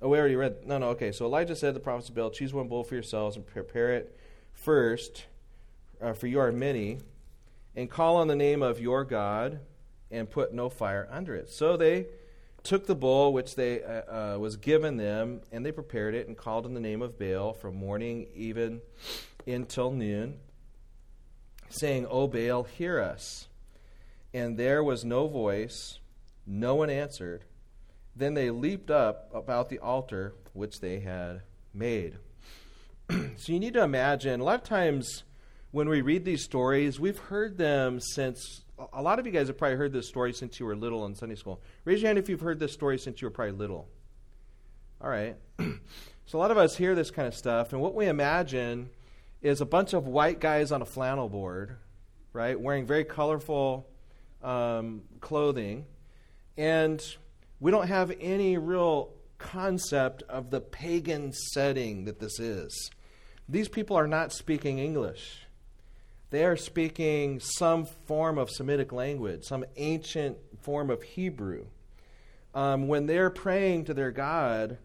Oh, 0.04 0.08
we 0.08 0.18
already 0.18 0.36
read. 0.36 0.66
No, 0.66 0.76
no, 0.76 0.88
okay. 0.88 1.12
So 1.12 1.24
Elijah 1.24 1.56
said 1.56 1.68
to 1.68 1.72
the 1.72 1.80
prophets 1.80 2.10
of 2.10 2.14
Baal, 2.14 2.30
Choose 2.30 2.52
one 2.52 2.68
bull 2.68 2.84
for 2.84 2.94
yourselves 2.94 3.36
and 3.36 3.46
prepare 3.46 3.94
it 3.94 4.18
first, 4.52 5.24
uh, 5.98 6.12
for 6.12 6.26
you 6.26 6.40
are 6.40 6.52
many, 6.52 6.98
and 7.74 7.90
call 7.90 8.16
on 8.16 8.28
the 8.28 8.36
name 8.36 8.62
of 8.62 8.78
your 8.78 9.04
God 9.04 9.60
and 10.14 10.30
put 10.30 10.52
no 10.54 10.68
fire 10.68 11.08
under 11.10 11.34
it. 11.34 11.50
So 11.50 11.76
they 11.76 12.06
took 12.62 12.86
the 12.86 12.94
bull 12.94 13.32
which 13.32 13.54
they 13.54 13.82
uh, 13.82 14.34
uh, 14.34 14.38
was 14.38 14.56
given 14.56 14.96
them, 14.96 15.42
and 15.52 15.64
they 15.64 15.72
prepared 15.72 16.14
it 16.14 16.26
and 16.26 16.36
called 16.36 16.66
in 16.66 16.74
the 16.74 16.80
name 16.80 17.02
of 17.02 17.18
Baal 17.18 17.52
from 17.52 17.76
morning 17.76 18.26
even 18.34 18.80
until 19.46 19.90
noon, 19.90 20.38
saying, 21.68 22.06
"O 22.08 22.26
Baal, 22.26 22.64
hear 22.64 23.00
us." 23.00 23.48
And 24.32 24.56
there 24.56 24.82
was 24.82 25.04
no 25.04 25.28
voice; 25.28 25.98
no 26.46 26.74
one 26.74 26.90
answered. 26.90 27.44
Then 28.16 28.34
they 28.34 28.50
leaped 28.50 28.90
up 28.90 29.30
about 29.34 29.68
the 29.68 29.80
altar 29.80 30.34
which 30.52 30.80
they 30.80 31.00
had 31.00 31.42
made. 31.74 32.16
so 33.10 33.52
you 33.52 33.58
need 33.58 33.74
to 33.74 33.82
imagine. 33.82 34.40
A 34.40 34.44
lot 34.44 34.60
of 34.60 34.64
times 34.64 35.24
when 35.72 35.88
we 35.88 36.00
read 36.00 36.24
these 36.24 36.44
stories, 36.44 37.00
we've 37.00 37.18
heard 37.18 37.58
them 37.58 37.98
since 38.00 38.63
a 38.92 39.02
lot 39.02 39.18
of 39.18 39.26
you 39.26 39.32
guys 39.32 39.48
have 39.48 39.58
probably 39.58 39.76
heard 39.76 39.92
this 39.92 40.08
story 40.08 40.32
since 40.32 40.58
you 40.58 40.66
were 40.66 40.74
little 40.76 41.06
in 41.06 41.14
Sunday 41.14 41.36
school. 41.36 41.60
Raise 41.84 42.02
your 42.02 42.08
hand 42.08 42.18
if 42.18 42.28
you've 42.28 42.40
heard 42.40 42.58
this 42.58 42.72
story 42.72 42.98
since 42.98 43.20
you 43.20 43.26
were 43.26 43.30
probably 43.30 43.52
little. 43.52 43.88
All 45.00 45.08
right. 45.08 45.36
so 46.26 46.38
a 46.38 46.40
lot 46.40 46.50
of 46.50 46.58
us 46.58 46.76
hear 46.76 46.94
this 46.94 47.10
kind 47.10 47.28
of 47.28 47.34
stuff, 47.34 47.72
and 47.72 47.80
what 47.80 47.94
we 47.94 48.06
imagine 48.06 48.90
is 49.42 49.60
a 49.60 49.66
bunch 49.66 49.92
of 49.92 50.06
white 50.06 50.40
guys 50.40 50.72
on 50.72 50.82
a 50.82 50.86
flannel 50.86 51.28
board, 51.28 51.76
right, 52.32 52.58
wearing 52.58 52.86
very 52.86 53.04
colorful 53.04 53.86
um, 54.42 55.02
clothing, 55.20 55.84
and 56.56 57.16
we 57.60 57.70
don't 57.70 57.88
have 57.88 58.12
any 58.20 58.58
real 58.58 59.10
concept 59.38 60.22
of 60.28 60.50
the 60.50 60.60
pagan 60.60 61.32
setting 61.32 62.06
that 62.06 62.18
this 62.18 62.40
is. 62.40 62.90
These 63.48 63.68
people 63.68 63.96
are 63.96 64.06
not 64.06 64.32
speaking 64.32 64.78
English 64.78 65.43
they 66.34 66.44
are 66.44 66.56
speaking 66.56 67.38
some 67.38 67.86
form 67.86 68.38
of 68.38 68.50
Semitic 68.50 68.92
language, 68.92 69.44
some 69.44 69.64
ancient 69.76 70.36
form 70.60 70.90
of 70.90 71.02
Hebrew. 71.02 71.66
Um, 72.54 72.88
when 72.88 73.06
they're 73.06 73.30
praying 73.30 73.84
to 73.84 73.94
their 73.94 74.10
God, 74.10 74.78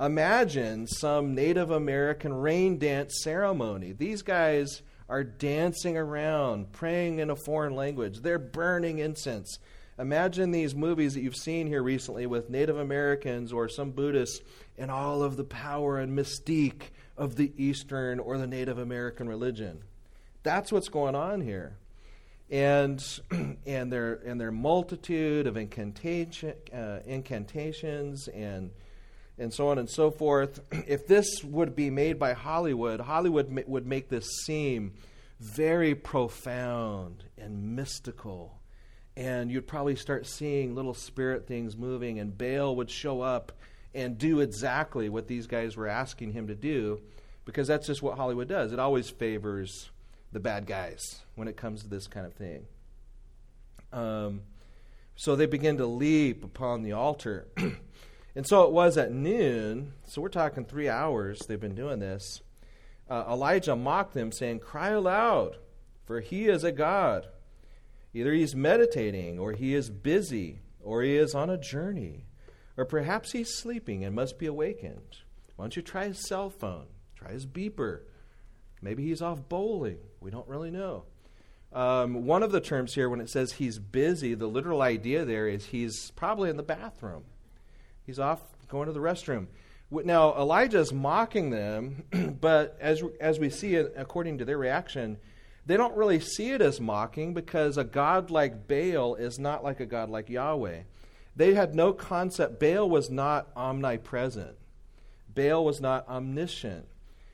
imagine 0.00 0.86
some 0.86 1.34
Native 1.34 1.70
American 1.70 2.32
rain 2.32 2.78
dance 2.78 3.22
ceremony. 3.22 3.92
These 3.92 4.22
guys 4.22 4.82
are 5.08 5.24
dancing 5.24 5.96
around, 5.96 6.72
praying 6.72 7.18
in 7.18 7.30
a 7.30 7.36
foreign 7.36 7.74
language. 7.74 8.20
They're 8.20 8.38
burning 8.38 8.98
incense. 8.98 9.58
Imagine 9.98 10.50
these 10.50 10.74
movies 10.74 11.14
that 11.14 11.20
you've 11.20 11.36
seen 11.36 11.66
here 11.66 11.82
recently 11.82 12.26
with 12.26 12.50
Native 12.50 12.78
Americans 12.78 13.52
or 13.52 13.68
some 13.68 13.92
Buddhists 13.92 14.40
and 14.76 14.90
all 14.90 15.22
of 15.22 15.36
the 15.36 15.44
power 15.44 15.98
and 15.98 16.16
mystique 16.16 16.90
of 17.16 17.36
the 17.36 17.52
Eastern 17.56 18.18
or 18.18 18.36
the 18.36 18.46
Native 18.46 18.78
American 18.78 19.28
religion. 19.28 19.82
That's 20.46 20.70
what's 20.70 20.88
going 20.88 21.16
on 21.16 21.40
here. 21.40 21.76
And, 22.52 23.02
and, 23.66 23.92
their, 23.92 24.14
and 24.24 24.40
their 24.40 24.52
multitude 24.52 25.48
of 25.48 25.56
incantation, 25.56 26.54
uh, 26.72 27.00
incantations 27.04 28.28
and, 28.28 28.70
and 29.38 29.52
so 29.52 29.66
on 29.66 29.78
and 29.78 29.90
so 29.90 30.12
forth. 30.12 30.60
If 30.86 31.08
this 31.08 31.42
would 31.42 31.74
be 31.74 31.90
made 31.90 32.20
by 32.20 32.34
Hollywood, 32.34 33.00
Hollywood 33.00 33.50
ma- 33.50 33.62
would 33.66 33.88
make 33.88 34.08
this 34.08 34.24
seem 34.44 34.94
very 35.40 35.96
profound 35.96 37.24
and 37.36 37.74
mystical. 37.74 38.60
And 39.16 39.50
you'd 39.50 39.66
probably 39.66 39.96
start 39.96 40.28
seeing 40.28 40.76
little 40.76 40.94
spirit 40.94 41.48
things 41.48 41.76
moving, 41.76 42.20
and 42.20 42.38
Baal 42.38 42.76
would 42.76 42.88
show 42.88 43.20
up 43.20 43.50
and 43.96 44.16
do 44.16 44.38
exactly 44.38 45.08
what 45.08 45.26
these 45.26 45.48
guys 45.48 45.76
were 45.76 45.88
asking 45.88 46.34
him 46.34 46.46
to 46.46 46.54
do 46.54 47.00
because 47.44 47.66
that's 47.66 47.88
just 47.88 48.00
what 48.00 48.16
Hollywood 48.16 48.46
does. 48.46 48.72
It 48.72 48.78
always 48.78 49.10
favors 49.10 49.90
the 50.32 50.40
bad 50.40 50.66
guys 50.66 51.22
when 51.34 51.48
it 51.48 51.56
comes 51.56 51.82
to 51.82 51.88
this 51.88 52.06
kind 52.06 52.26
of 52.26 52.34
thing. 52.34 52.66
Um, 53.92 54.42
so 55.14 55.34
they 55.34 55.46
begin 55.46 55.78
to 55.78 55.86
leap 55.86 56.44
upon 56.44 56.82
the 56.82 56.92
altar. 56.92 57.48
and 58.34 58.46
so 58.46 58.64
it 58.64 58.72
was 58.72 58.98
at 58.98 59.12
noon, 59.12 59.92
so 60.06 60.20
we're 60.20 60.28
talking 60.28 60.64
three 60.64 60.88
hours 60.88 61.38
they've 61.40 61.60
been 61.60 61.74
doing 61.74 62.00
this. 62.00 62.42
Uh, 63.08 63.24
Elijah 63.28 63.76
mocked 63.76 64.14
them, 64.14 64.32
saying, 64.32 64.58
Cry 64.58 64.90
aloud, 64.90 65.56
for 66.04 66.20
he 66.20 66.46
is 66.46 66.64
a 66.64 66.72
God. 66.72 67.26
Either 68.12 68.32
he's 68.32 68.56
meditating, 68.56 69.38
or 69.38 69.52
he 69.52 69.74
is 69.74 69.90
busy, 69.90 70.60
or 70.80 71.02
he 71.02 71.16
is 71.16 71.34
on 71.34 71.48
a 71.48 71.58
journey, 71.58 72.26
or 72.76 72.84
perhaps 72.84 73.32
he's 73.32 73.56
sleeping 73.56 74.04
and 74.04 74.14
must 74.14 74.38
be 74.38 74.46
awakened. 74.46 75.18
Why 75.54 75.64
don't 75.64 75.76
you 75.76 75.82
try 75.82 76.08
his 76.08 76.26
cell 76.26 76.50
phone? 76.50 76.86
Try 77.14 77.32
his 77.32 77.46
beeper. 77.46 78.00
Maybe 78.86 79.02
he's 79.02 79.20
off 79.20 79.48
bowling. 79.48 79.98
We 80.20 80.30
don't 80.30 80.46
really 80.46 80.70
know. 80.70 81.06
Um, 81.72 82.24
one 82.24 82.44
of 82.44 82.52
the 82.52 82.60
terms 82.60 82.94
here, 82.94 83.10
when 83.10 83.20
it 83.20 83.28
says 83.28 83.54
he's 83.54 83.80
busy, 83.80 84.34
the 84.34 84.46
literal 84.46 84.80
idea 84.80 85.24
there 85.24 85.48
is 85.48 85.66
he's 85.66 86.12
probably 86.12 86.50
in 86.50 86.56
the 86.56 86.62
bathroom. 86.62 87.24
He's 88.04 88.20
off 88.20 88.40
going 88.68 88.86
to 88.86 88.92
the 88.92 89.00
restroom. 89.00 89.48
Now, 89.90 90.36
Elijah's 90.36 90.92
mocking 90.92 91.50
them, 91.50 92.04
but 92.40 92.76
as, 92.80 93.02
as 93.20 93.40
we 93.40 93.50
see 93.50 93.74
it, 93.74 93.92
according 93.96 94.38
to 94.38 94.44
their 94.44 94.56
reaction, 94.56 95.16
they 95.66 95.76
don't 95.76 95.96
really 95.96 96.20
see 96.20 96.52
it 96.52 96.62
as 96.62 96.80
mocking 96.80 97.34
because 97.34 97.76
a 97.76 97.82
God 97.82 98.30
like 98.30 98.68
Baal 98.68 99.16
is 99.16 99.36
not 99.40 99.64
like 99.64 99.80
a 99.80 99.86
God 99.86 100.10
like 100.10 100.30
Yahweh. 100.30 100.82
They 101.34 101.54
had 101.54 101.74
no 101.74 101.92
concept. 101.92 102.60
Baal 102.60 102.88
was 102.88 103.10
not 103.10 103.48
omnipresent, 103.56 104.56
Baal 105.34 105.64
was 105.64 105.80
not 105.80 106.08
omniscient. 106.08 106.86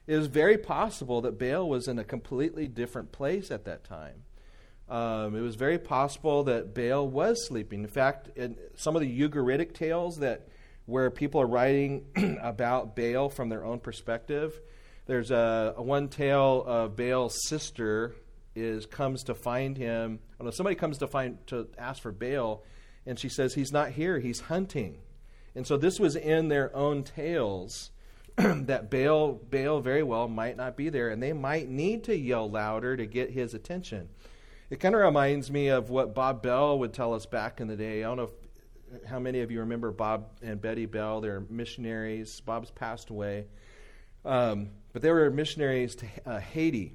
It 0.07 0.15
is 0.15 0.27
very 0.27 0.59
possible 0.59 1.21
that 1.21 1.39
Baal 1.39 1.69
was 1.69 1.87
in 1.87 1.99
a 1.99 2.05
completely 2.05 2.67
different 2.67 3.13
place 3.13 3.51
at 3.51 3.65
that 3.67 3.85
time. 3.85 4.25
Um, 4.89 5.37
it 5.37 5.41
was 5.41 5.55
very 5.55 5.79
possible 5.79 6.45
that 6.45 6.75
Baal 6.75 7.09
was 7.09 7.47
sleeping. 7.47 7.83
In 7.83 7.89
fact, 7.89 8.37
in 8.37 8.57
some 8.75 8.97
of 8.97 9.03
the 9.03 9.21
Ugaritic 9.21 9.75
tales 9.75 10.19
that 10.19 10.49
where 10.87 11.11
people 11.11 11.41
are 11.41 11.47
writing 11.47 12.05
about 12.43 12.97
Baal 12.97 13.29
from 13.29 13.49
their 13.49 13.65
own 13.65 13.79
perspective, 13.79 14.61
there's 15.07 15.31
a, 15.31 15.75
a, 15.77 15.83
one 15.83 16.09
tale 16.09 16.65
of 16.67 16.97
Baal's 16.97 17.39
sister 17.49 18.15
is 18.55 18.85
comes 18.87 19.23
to 19.25 19.35
find 19.35 19.79
him. 19.79 20.19
Well, 20.39 20.53
somebody 20.53 20.77
comes 20.77 20.99
to 20.99 21.07
find 21.07 21.39
to 21.47 21.69
ask 21.79 22.03
for 22.03 22.13
Baal, 22.13 22.65
and 23.07 23.19
she 23.19 23.29
says 23.29 23.55
he's 23.55 23.73
not 23.73 23.93
here; 23.93 24.19
he's 24.19 24.41
hunting. 24.41 24.99
And 25.55 25.67
so 25.67 25.77
this 25.77 26.01
was 26.01 26.17
in 26.17 26.49
their 26.49 26.75
own 26.75 27.05
tales 27.05 27.92
that 28.67 28.91
Baal, 28.91 29.33
Baal 29.33 29.81
very 29.81 30.03
well 30.03 30.29
might 30.29 30.57
not 30.57 30.77
be 30.77 30.89
there, 30.89 31.11
and 31.11 31.23
they 31.23 31.33
might 31.33 31.69
need 31.69 32.05
to 32.05 32.17
yell 32.17 32.51
louder 32.51 32.97
to 32.97 33.07
get 33.07 33.31
his 33.31 33.55
attention. 33.55 34.09
It 34.71 34.81
kind 34.81 34.95
of 34.95 35.03
reminds 35.03 35.51
me 35.51 35.69
of 35.69 35.91
what 35.91 36.15
Bob 36.15 36.43
Bell 36.43 36.79
would 36.79 36.93
tell 36.93 37.15
us 37.15 37.27
back 37.27 37.61
in 37.61 37.69
the 37.69 37.77
day. 37.77 38.03
I 38.03 38.09
don't 38.09 38.17
know 38.17 38.31
if, 38.95 39.07
how 39.07 39.19
many 39.19 39.41
of 39.41 39.51
you 39.51 39.61
remember 39.61 39.91
Bob 39.91 40.29
and 40.43 40.61
Betty 40.61 40.87
Bell. 40.87 41.21
They're 41.21 41.45
missionaries. 41.51 42.41
Bob's 42.41 42.71
passed 42.71 43.11
away. 43.11 43.47
Um, 44.25 44.71
but 44.93 45.03
they 45.03 45.11
were 45.11 45.31
missionaries 45.31 45.95
to 45.97 46.07
uh, 46.27 46.41
Haiti. 46.41 46.95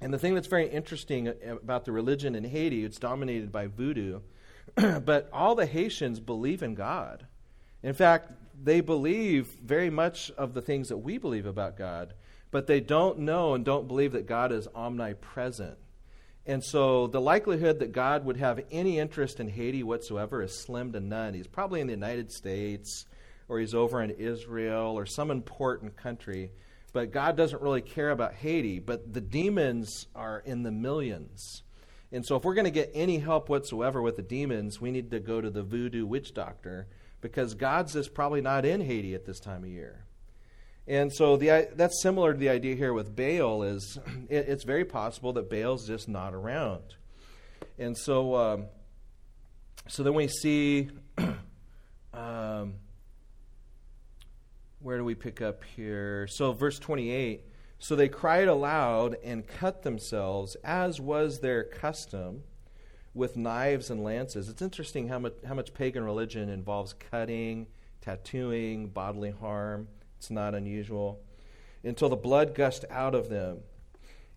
And 0.00 0.14
the 0.14 0.18
thing 0.18 0.34
that's 0.34 0.46
very 0.46 0.68
interesting 0.68 1.32
about 1.44 1.84
the 1.84 1.92
religion 1.92 2.34
in 2.34 2.44
Haiti, 2.44 2.84
it's 2.84 2.98
dominated 2.98 3.50
by 3.50 3.66
voodoo, 3.66 4.20
but 4.76 5.28
all 5.32 5.54
the 5.54 5.66
Haitians 5.66 6.20
believe 6.20 6.62
in 6.62 6.74
God. 6.74 7.26
In 7.82 7.94
fact, 7.94 8.32
they 8.62 8.80
believe 8.80 9.56
very 9.62 9.90
much 9.90 10.30
of 10.32 10.54
the 10.54 10.62
things 10.62 10.88
that 10.88 10.98
we 10.98 11.18
believe 11.18 11.46
about 11.46 11.76
God, 11.76 12.14
but 12.50 12.66
they 12.66 12.80
don't 12.80 13.20
know 13.20 13.54
and 13.54 13.64
don't 13.64 13.88
believe 13.88 14.12
that 14.12 14.26
God 14.26 14.52
is 14.52 14.68
omnipresent. 14.74 15.78
And 16.46 16.64
so 16.64 17.06
the 17.06 17.20
likelihood 17.20 17.78
that 17.80 17.92
God 17.92 18.24
would 18.24 18.38
have 18.38 18.64
any 18.70 18.98
interest 18.98 19.38
in 19.38 19.48
Haiti 19.48 19.82
whatsoever 19.82 20.42
is 20.42 20.58
slim 20.58 20.92
to 20.92 21.00
none. 21.00 21.34
He's 21.34 21.46
probably 21.46 21.82
in 21.82 21.86
the 21.86 21.92
United 21.92 22.32
States 22.32 23.04
or 23.48 23.60
he's 23.60 23.74
over 23.74 24.02
in 24.02 24.10
Israel 24.10 24.98
or 24.98 25.04
some 25.04 25.30
important 25.30 25.96
country. 25.96 26.50
But 26.94 27.12
God 27.12 27.36
doesn't 27.36 27.60
really 27.60 27.82
care 27.82 28.10
about 28.10 28.32
Haiti. 28.32 28.78
But 28.78 29.12
the 29.12 29.20
demons 29.20 30.06
are 30.14 30.42
in 30.44 30.62
the 30.62 30.72
millions. 30.72 31.62
And 32.10 32.24
so 32.24 32.36
if 32.36 32.44
we're 32.44 32.54
going 32.54 32.64
to 32.64 32.70
get 32.70 32.90
any 32.94 33.18
help 33.18 33.50
whatsoever 33.50 34.00
with 34.00 34.16
the 34.16 34.22
demons, 34.22 34.80
we 34.80 34.90
need 34.90 35.10
to 35.10 35.20
go 35.20 35.42
to 35.42 35.50
the 35.50 35.62
voodoo 35.62 36.06
witch 36.06 36.32
doctor 36.32 36.88
because 37.20 37.54
God's 37.54 37.96
is 37.96 38.08
probably 38.08 38.40
not 38.40 38.64
in 38.64 38.80
Haiti 38.80 39.14
at 39.14 39.24
this 39.24 39.40
time 39.40 39.64
of 39.64 39.70
year. 39.70 40.04
And 40.86 41.12
so 41.12 41.36
the, 41.36 41.68
that's 41.74 42.00
similar 42.02 42.32
to 42.32 42.38
the 42.38 42.48
idea 42.48 42.74
here 42.74 42.94
with 42.94 43.14
Baal 43.14 43.62
is 43.62 43.98
it, 44.28 44.48
it's 44.48 44.64
very 44.64 44.84
possible 44.84 45.32
that 45.34 45.50
Baal's 45.50 45.86
just 45.86 46.08
not 46.08 46.34
around. 46.34 46.94
And 47.78 47.96
so, 47.96 48.34
um, 48.34 48.66
so 49.86 50.02
then 50.02 50.14
we 50.14 50.28
see, 50.28 50.88
um, 52.14 52.74
where 54.80 54.96
do 54.96 55.04
we 55.04 55.14
pick 55.14 55.42
up 55.42 55.62
here? 55.76 56.26
So 56.28 56.52
verse 56.52 56.78
28, 56.78 57.42
so 57.78 57.94
they 57.94 58.08
cried 58.08 58.48
aloud 58.48 59.16
and 59.22 59.46
cut 59.46 59.82
themselves 59.82 60.56
as 60.64 61.00
was 61.00 61.40
their 61.40 61.64
custom 61.64 62.42
with 63.14 63.36
knives 63.36 63.90
and 63.90 64.02
lances. 64.02 64.48
It's 64.48 64.62
interesting 64.62 65.08
how 65.08 65.18
much, 65.18 65.34
how 65.46 65.54
much 65.54 65.74
pagan 65.74 66.04
religion 66.04 66.48
involves 66.48 66.94
cutting, 67.10 67.66
tattooing, 68.00 68.88
bodily 68.88 69.30
harm. 69.30 69.88
It's 70.18 70.30
not 70.30 70.54
unusual. 70.54 71.20
Until 71.84 72.08
the 72.08 72.16
blood 72.16 72.54
gushed 72.54 72.84
out 72.90 73.14
of 73.14 73.28
them. 73.28 73.58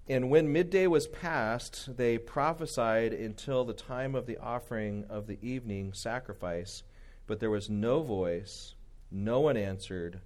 And 0.07 0.30
when 0.30 0.51
midday 0.51 0.88
was 0.88 1.07
past, 1.07 1.95
they 1.95 2.17
prophesied 2.17 3.13
until 3.13 3.63
the 3.63 3.74
time 3.74 4.15
of 4.15 4.26
the 4.26 4.38
offering 4.38 5.05
of 5.09 5.28
the 5.28 5.38
evening 5.41 5.93
sacrifice. 5.93 6.84
But 7.28 7.39
there 7.39 7.49
was 7.49 7.69
no 7.69 8.01
voice, 8.01 8.76
no 9.09 9.39
one 9.39 9.57
answered, 9.57 10.19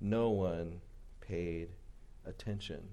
no 0.00 0.30
one 0.30 0.80
paid 1.20 1.68
attention. 2.24 2.88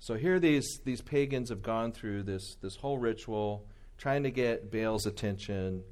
So 0.00 0.14
here 0.14 0.38
these, 0.38 0.80
these 0.84 1.00
pagans 1.00 1.48
have 1.48 1.62
gone 1.62 1.92
through 1.92 2.24
this, 2.24 2.56
this 2.60 2.76
whole 2.76 2.98
ritual 2.98 3.66
trying 3.98 4.24
to 4.24 4.30
get 4.30 4.70
Baal's 4.70 5.06
attention, 5.06 5.82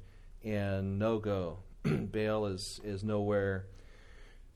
and 0.43 0.99
no 0.99 1.19
go. 1.19 1.59
Baal 1.83 2.47
is, 2.47 2.79
is 2.83 3.03
nowhere 3.03 3.65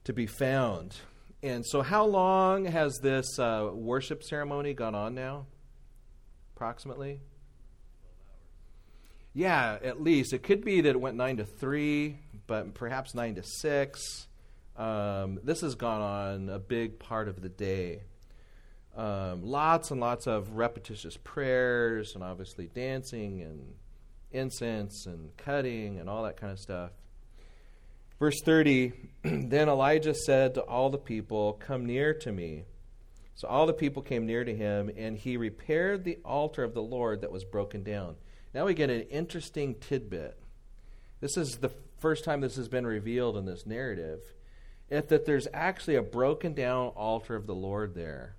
to 0.04 0.14
be 0.14 0.26
found. 0.26 0.96
And 1.44 1.66
so, 1.66 1.82
how 1.82 2.06
long 2.06 2.66
has 2.66 3.00
this 3.00 3.38
uh, 3.38 3.70
worship 3.74 4.24
ceremony 4.24 4.74
gone 4.74 4.96
on 4.96 5.14
now? 5.14 5.46
Approximately? 6.56 7.22
Yeah, 9.34 9.78
at 9.84 10.02
least. 10.02 10.34
It 10.34 10.42
could 10.42 10.66
be 10.66 10.82
that 10.82 10.90
it 10.90 11.00
went 11.00 11.16
9 11.16 11.38
to 11.38 11.46
3, 11.46 12.18
but 12.48 12.74
perhaps 12.74 13.14
9 13.14 13.36
to 13.36 13.44
6. 13.44 14.28
Um, 14.76 15.40
this 15.44 15.62
has 15.62 15.76
gone 15.76 16.02
on 16.02 16.50
a 16.50 16.58
big 16.58 16.98
part 16.98 17.28
of 17.28 17.42
the 17.42 17.50
day 17.50 18.02
um, 18.98 19.44
lots 19.44 19.92
and 19.92 20.02
lots 20.02 20.26
of 20.26 20.54
repetitious 20.54 21.18
prayers 21.18 22.16
and 22.16 22.24
obviously 22.24 22.68
dancing 22.68 23.44
and 23.44 23.76
incense 24.32 25.06
and 25.06 25.38
cutting 25.38 26.00
and 26.00 26.10
all 26.10 26.24
that 26.24 26.36
kind 26.36 26.52
of 26.52 26.60
stuff. 26.60 26.92
Verse 28.20 28.42
30 28.44 28.94
Then 29.24 29.70
Elijah 29.70 30.16
said 30.16 30.56
to 30.56 30.62
all 30.62 30.90
the 30.90 30.98
people, 30.98 31.54
Come 31.54 31.86
near 31.86 32.14
to 32.16 32.32
me. 32.32 32.64
So 33.36 33.48
all 33.48 33.68
the 33.68 33.74
people 33.74 34.02
came 34.02 34.26
near 34.26 34.44
to 34.44 34.56
him, 34.56 34.90
and 34.98 35.16
he 35.16 35.38
repaired 35.38 36.04
the 36.04 36.18
altar 36.26 36.64
of 36.64 36.74
the 36.74 36.82
Lord 36.82 37.22
that 37.22 37.32
was 37.32 37.44
broken 37.44 37.84
down. 37.84 38.16
Now 38.56 38.66
we 38.66 38.74
get 38.74 38.90
an 38.90 39.02
interesting 39.02 39.76
tidbit. 39.76 40.40
This 41.22 41.38
is 41.38 41.58
the 41.58 41.72
first 42.00 42.24
time 42.24 42.42
this 42.42 42.56
has 42.56 42.68
been 42.68 42.88
revealed 42.88 43.38
in 43.38 43.46
this 43.46 43.68
narrative. 43.68 44.22
If 44.90 45.10
that 45.10 45.28
there's 45.28 45.48
actually 45.54 45.98
a 45.98 46.02
broken 46.02 46.56
down 46.56 46.88
altar 46.96 47.36
of 47.36 47.46
the 47.46 47.54
Lord 47.54 47.94
there 47.94 48.37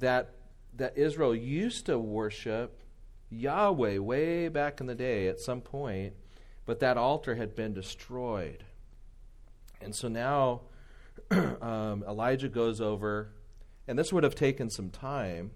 that 0.00 0.34
that 0.76 0.96
Israel 0.96 1.34
used 1.34 1.86
to 1.86 1.98
worship 1.98 2.82
Yahweh 3.30 3.98
way 3.98 4.48
back 4.48 4.80
in 4.80 4.86
the 4.86 4.94
day 4.94 5.28
at 5.28 5.40
some 5.40 5.60
point, 5.60 6.14
but 6.66 6.80
that 6.80 6.96
altar 6.96 7.36
had 7.36 7.54
been 7.54 7.74
destroyed. 7.74 8.64
And 9.80 9.94
so 9.94 10.08
now 10.08 10.62
um, 11.30 12.04
Elijah 12.08 12.48
goes 12.48 12.80
over, 12.80 13.32
and 13.86 13.98
this 13.98 14.12
would 14.12 14.24
have 14.24 14.34
taken 14.34 14.70
some 14.70 14.90
time, 14.90 15.52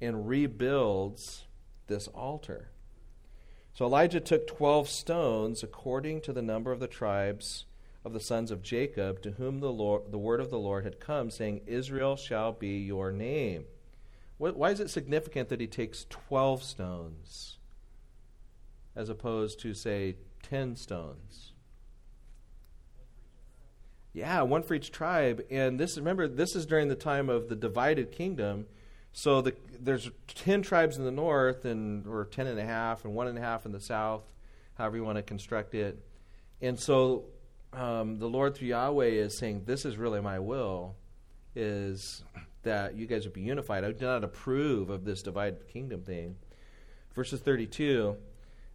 and 0.00 0.28
rebuilds 0.28 1.44
this 1.86 2.08
altar. 2.08 2.70
So 3.72 3.86
Elijah 3.86 4.20
took 4.20 4.46
12 4.46 4.88
stones 4.88 5.62
according 5.62 6.20
to 6.22 6.32
the 6.32 6.42
number 6.42 6.72
of 6.72 6.80
the 6.80 6.86
tribes 6.86 7.64
of 8.04 8.12
the 8.12 8.20
sons 8.20 8.50
of 8.50 8.62
Jacob, 8.62 9.22
to 9.22 9.32
whom 9.32 9.60
the, 9.60 9.72
Lord, 9.72 10.12
the 10.12 10.18
word 10.18 10.40
of 10.40 10.50
the 10.50 10.58
Lord 10.58 10.84
had 10.84 11.00
come, 11.00 11.30
saying, 11.30 11.62
Israel 11.66 12.16
shall 12.16 12.52
be 12.52 12.78
your 12.78 13.10
name. 13.10 13.64
Why 14.38 14.70
is 14.70 14.80
it 14.80 14.90
significant 14.90 15.48
that 15.48 15.60
he 15.60 15.66
takes 15.66 16.06
12 16.10 16.62
stones 16.62 17.58
as 18.96 19.08
opposed 19.08 19.60
to, 19.60 19.74
say, 19.74 20.16
10 20.42 20.76
stones? 20.76 21.52
Yeah, 24.14 24.42
one 24.42 24.62
for 24.62 24.74
each 24.74 24.92
tribe. 24.92 25.44
And 25.50 25.78
this 25.78 25.96
remember, 25.96 26.28
this 26.28 26.54
is 26.54 26.66
during 26.66 26.88
the 26.88 26.94
time 26.94 27.28
of 27.28 27.48
the 27.48 27.56
divided 27.56 28.12
kingdom. 28.12 28.66
So 29.12 29.42
the, 29.42 29.54
there's 29.78 30.10
ten 30.28 30.62
tribes 30.62 30.98
in 30.98 31.04
the 31.04 31.10
north, 31.10 31.64
and 31.64 32.06
or 32.06 32.24
ten 32.24 32.46
and 32.46 32.58
a 32.58 32.64
half, 32.64 33.04
and 33.04 33.14
one 33.14 33.26
and 33.26 33.36
a 33.36 33.40
half 33.40 33.66
in 33.66 33.72
the 33.72 33.80
south, 33.80 34.22
however 34.76 34.96
you 34.96 35.04
want 35.04 35.16
to 35.16 35.22
construct 35.22 35.74
it. 35.74 35.98
And 36.60 36.78
so 36.78 37.24
um, 37.72 38.18
the 38.18 38.28
Lord 38.28 38.54
through 38.54 38.68
Yahweh 38.68 39.06
is 39.06 39.36
saying, 39.36 39.62
"This 39.66 39.84
is 39.84 39.96
really 39.96 40.20
my 40.20 40.38
will, 40.38 40.94
is 41.54 42.24
that 42.64 42.96
you 42.96 43.06
guys 43.06 43.24
would 43.24 43.32
be 43.32 43.42
unified. 43.42 43.84
I 43.84 43.92
do 43.92 44.04
not 44.04 44.24
approve 44.24 44.90
of 44.90 45.04
this 45.04 45.22
divided 45.22 45.68
kingdom 45.68 46.02
thing." 46.02 46.36
Verses 47.14 47.40
thirty-two. 47.40 48.16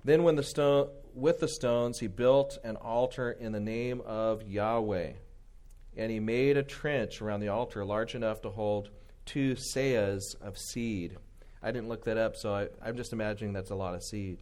Then, 0.04 0.24
when 0.24 0.36
the 0.36 0.44
stone 0.44 0.90
with 1.14 1.40
the 1.40 1.48
stones, 1.48 2.00
he 2.00 2.08
built 2.08 2.58
an 2.64 2.78
altar 2.78 3.32
in 3.32 3.52
the 3.52 3.60
name 3.60 4.02
of 4.06 4.44
Yahweh, 4.44 5.14
and 5.98 6.12
he 6.12 6.20
made 6.20 6.56
a 6.56 6.64
trench 6.64 7.22
around 7.22 7.42
the 7.42 7.50
altar 7.50 7.84
large 7.84 8.16
enough 8.16 8.42
to 8.42 8.50
hold 8.50 8.90
two 9.26 9.56
seahs 9.56 10.40
of 10.42 10.58
seed. 10.58 11.18
I 11.62 11.72
didn't 11.72 11.90
look 11.90 12.06
that 12.06 12.18
up, 12.18 12.36
so 12.38 12.54
I, 12.54 12.88
am 12.88 12.96
just 12.96 13.12
imagining 13.12 13.54
that's 13.54 13.72
a 13.72 13.76
lot 13.76 13.94
of 13.94 14.04
seed. 14.04 14.40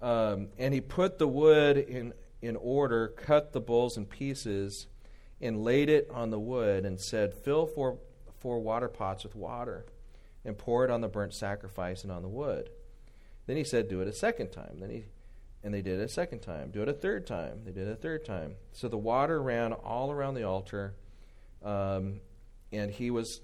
Um, 0.00 0.48
and 0.58 0.72
he 0.72 0.80
put 0.80 1.18
the 1.18 1.28
wood 1.28 1.76
in, 1.76 2.14
in 2.40 2.56
order, 2.56 3.08
cut 3.08 3.52
the 3.52 3.60
bulls 3.60 3.96
in 3.96 4.06
pieces, 4.06 4.86
and 5.40 5.62
laid 5.62 5.90
it 5.90 6.08
on 6.12 6.30
the 6.30 6.40
wood, 6.40 6.86
and 6.86 6.98
said, 6.98 7.34
Fill 7.34 7.66
four, 7.66 7.98
four 8.42 8.60
water 8.60 8.88
pots 8.88 9.24
with 9.24 9.34
water, 9.34 9.86
and 10.44 10.58
pour 10.58 10.84
it 10.84 10.90
on 10.90 11.00
the 11.00 11.08
burnt 11.08 11.32
sacrifice 11.32 12.02
and 12.02 12.12
on 12.12 12.22
the 12.22 12.28
wood. 12.28 12.68
Then 13.46 13.56
he 13.56 13.64
said, 13.64 13.88
Do 13.88 14.00
it 14.00 14.08
a 14.08 14.12
second 14.12 14.50
time. 14.50 14.78
Then 14.80 14.90
he 14.90 15.04
and 15.64 15.72
they 15.72 15.82
did 15.82 16.00
it 16.00 16.04
a 16.04 16.08
second 16.08 16.40
time. 16.40 16.70
Do 16.70 16.82
it 16.82 16.88
a 16.88 16.92
third 16.92 17.26
time. 17.26 17.62
They 17.64 17.70
did 17.70 17.86
it 17.86 17.92
a 17.92 17.96
third 17.96 18.24
time. 18.24 18.56
So 18.72 18.88
the 18.88 18.98
water 18.98 19.40
ran 19.40 19.72
all 19.72 20.10
around 20.10 20.34
the 20.34 20.42
altar, 20.42 20.96
um, 21.64 22.20
and 22.72 22.90
he 22.90 23.10
was 23.10 23.40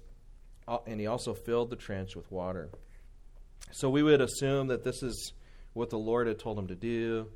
and 0.85 0.99
he 0.99 1.07
also 1.07 1.33
filled 1.33 1.69
the 1.69 1.75
trench 1.75 2.15
with 2.15 2.31
water. 2.31 2.69
So 3.71 3.89
we 3.89 4.03
would 4.03 4.21
assume 4.21 4.67
that 4.67 4.83
this 4.83 5.01
is 5.01 5.33
what 5.73 5.89
the 5.89 5.97
Lord 5.97 6.27
had 6.27 6.39
told 6.39 6.59
him 6.59 6.67
to 6.67 6.75
do. 6.75 7.27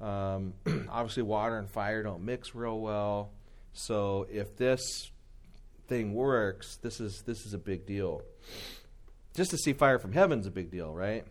Um, 0.00 0.54
obviously, 0.88 1.22
water 1.22 1.58
and 1.58 1.68
fire 1.68 2.02
don't 2.02 2.24
mix 2.24 2.54
real 2.54 2.80
well. 2.80 3.32
So 3.72 4.26
if 4.30 4.56
this 4.56 5.10
thing 5.88 6.14
works, 6.14 6.76
this 6.82 7.00
is 7.00 7.22
this 7.22 7.46
is 7.46 7.54
a 7.54 7.58
big 7.58 7.86
deal. 7.86 8.22
Just 9.34 9.50
to 9.50 9.56
see 9.56 9.72
fire 9.72 9.98
from 9.98 10.12
heaven's 10.12 10.46
a 10.46 10.50
big 10.50 10.70
deal, 10.70 10.92
right? 10.92 11.24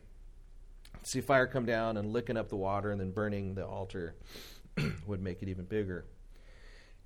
see 1.03 1.21
fire 1.21 1.47
come 1.47 1.65
down 1.65 1.97
and 1.97 2.13
licking 2.13 2.37
up 2.37 2.49
the 2.49 2.55
water 2.55 2.91
and 2.91 2.99
then 2.99 3.11
burning 3.11 3.55
the 3.55 3.65
altar 3.65 4.15
would 5.07 5.21
make 5.21 5.41
it 5.41 5.49
even 5.49 5.65
bigger. 5.65 6.05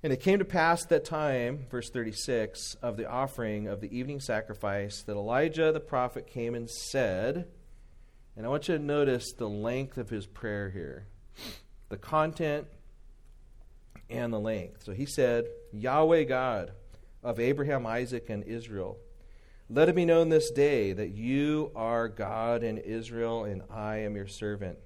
And 0.02 0.12
it 0.12 0.20
came 0.20 0.38
to 0.38 0.44
pass 0.44 0.84
that 0.86 1.04
time, 1.04 1.66
verse 1.70 1.90
36, 1.90 2.76
of 2.82 2.96
the 2.96 3.08
offering 3.08 3.66
of 3.66 3.80
the 3.80 3.96
evening 3.96 4.20
sacrifice, 4.20 5.02
that 5.02 5.12
Elijah 5.12 5.72
the 5.72 5.80
prophet 5.80 6.26
came 6.26 6.54
and 6.54 6.68
said, 6.68 7.48
and 8.36 8.44
I 8.44 8.48
want 8.48 8.68
you 8.68 8.76
to 8.76 8.82
notice 8.82 9.32
the 9.32 9.48
length 9.48 9.96
of 9.96 10.10
his 10.10 10.26
prayer 10.26 10.70
here, 10.70 11.06
the 11.88 11.96
content 11.96 12.66
and 14.10 14.32
the 14.32 14.38
length. 14.38 14.84
So 14.84 14.92
he 14.92 15.06
said, 15.06 15.46
Yahweh 15.72 16.24
God 16.24 16.72
of 17.26 17.40
Abraham, 17.40 17.86
Isaac, 17.86 18.30
and 18.30 18.44
Israel, 18.44 18.98
let 19.68 19.88
it 19.88 19.96
be 19.96 20.04
known 20.04 20.28
this 20.28 20.52
day 20.52 20.92
that 20.92 21.10
you 21.10 21.72
are 21.74 22.06
God 22.06 22.62
in 22.62 22.78
Israel, 22.78 23.42
and 23.42 23.62
I 23.68 23.96
am 23.96 24.14
your 24.14 24.28
servant, 24.28 24.78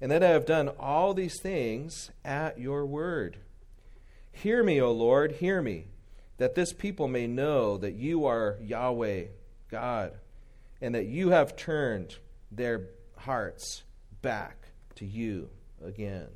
and 0.00 0.10
that 0.10 0.22
I 0.22 0.28
have 0.28 0.46
done 0.46 0.70
all 0.80 1.12
these 1.12 1.38
things 1.42 2.10
at 2.24 2.58
your 2.58 2.86
word. 2.86 3.36
Hear 4.32 4.62
me, 4.62 4.80
O 4.80 4.92
Lord, 4.92 5.32
hear 5.32 5.60
me, 5.60 5.88
that 6.38 6.54
this 6.54 6.72
people 6.72 7.06
may 7.06 7.26
know 7.26 7.76
that 7.76 7.92
you 7.92 8.24
are 8.24 8.56
Yahweh, 8.62 9.24
God, 9.70 10.14
and 10.80 10.94
that 10.94 11.04
you 11.04 11.28
have 11.30 11.54
turned 11.54 12.16
their 12.50 12.88
hearts 13.18 13.82
back 14.22 14.68
to 14.94 15.04
you 15.04 15.50
again. 15.84 16.28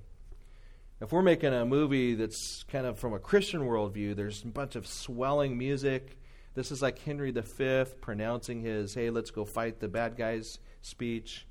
If 1.01 1.13
we're 1.13 1.23
making 1.23 1.55
a 1.55 1.65
movie 1.65 2.15
that's 2.15 2.65
kind 2.65 2.85
of 2.85 2.99
from 2.99 3.15
a 3.15 3.21
Christian 3.21 3.61
worldview, 3.61 4.17
there's 4.17 4.43
a 4.43 4.49
bunch 4.49 4.75
of 4.75 4.85
swelling 4.85 5.57
music. 5.57 6.19
This 6.55 6.73
is 6.73 6.83
like 6.83 6.99
Henry 6.99 7.31
V 7.31 7.85
pronouncing 8.01 8.63
his, 8.63 8.95
hey, 8.95 9.11
let's 9.11 9.31
go 9.31 9.45
fight 9.45 9.79
the 9.79 9.87
bad 9.87 10.17
guys 10.17 10.59
speech. 10.83 11.47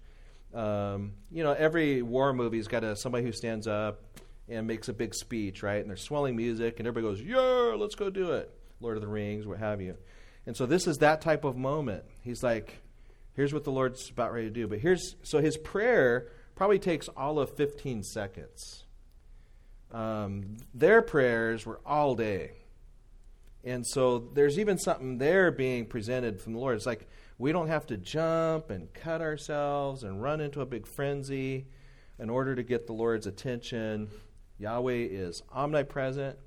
Um, 0.53 1.13
you 1.31 1.45
know, 1.45 1.53
every 1.53 2.01
war 2.01 2.33
movie's 2.33 2.67
got 2.67 2.83
a, 2.83 2.97
somebody 2.97 3.23
who 3.23 3.31
stands 3.31 3.67
up 3.67 4.01
and 4.49 4.67
makes 4.67 4.89
a 4.89 4.93
big 4.93 5.15
speech, 5.15 5.63
right? 5.63 5.79
And 5.79 5.89
there's 5.89 6.01
swelling 6.01 6.35
music, 6.35 6.79
and 6.79 6.87
everybody 6.87 7.15
goes, 7.15 7.21
"Yeah, 7.21 7.75
let's 7.77 7.95
go 7.95 8.09
do 8.09 8.31
it." 8.31 8.51
Lord 8.81 8.97
of 8.97 9.01
the 9.01 9.07
Rings, 9.07 9.47
what 9.47 9.59
have 9.59 9.81
you. 9.81 9.95
And 10.45 10.55
so 10.55 10.65
this 10.65 10.87
is 10.87 10.97
that 10.97 11.21
type 11.21 11.45
of 11.45 11.55
moment. 11.55 12.03
He's 12.21 12.43
like, 12.43 12.79
"Here's 13.33 13.53
what 13.53 13.63
the 13.63 13.71
Lord's 13.71 14.09
about 14.09 14.33
ready 14.33 14.47
to 14.47 14.53
do." 14.53 14.67
But 14.67 14.79
here's 14.79 15.15
so 15.23 15.39
his 15.39 15.57
prayer 15.57 16.29
probably 16.55 16.79
takes 16.79 17.07
all 17.09 17.39
of 17.39 17.55
15 17.55 18.03
seconds. 18.03 18.83
Um, 19.91 20.57
their 20.73 21.01
prayers 21.01 21.65
were 21.65 21.79
all 21.85 22.15
day. 22.15 22.51
And 23.63 23.85
so 23.85 24.19
there's 24.33 24.57
even 24.59 24.77
something 24.77 25.17
there 25.17 25.51
being 25.51 25.85
presented 25.85 26.41
from 26.41 26.53
the 26.53 26.59
Lord. 26.59 26.77
It's 26.77 26.85
like 26.85 27.07
we 27.37 27.51
don't 27.51 27.67
have 27.67 27.85
to 27.87 27.97
jump 27.97 28.69
and 28.69 28.91
cut 28.93 29.21
ourselves 29.21 30.03
and 30.03 30.21
run 30.21 30.41
into 30.41 30.61
a 30.61 30.65
big 30.65 30.87
frenzy 30.87 31.67
in 32.19 32.29
order 32.29 32.55
to 32.55 32.63
get 32.63 32.87
the 32.87 32.93
Lord's 32.93 33.27
attention. 33.27 34.09
Yahweh 34.57 35.07
is 35.11 35.43
omnipresent, 35.53 36.37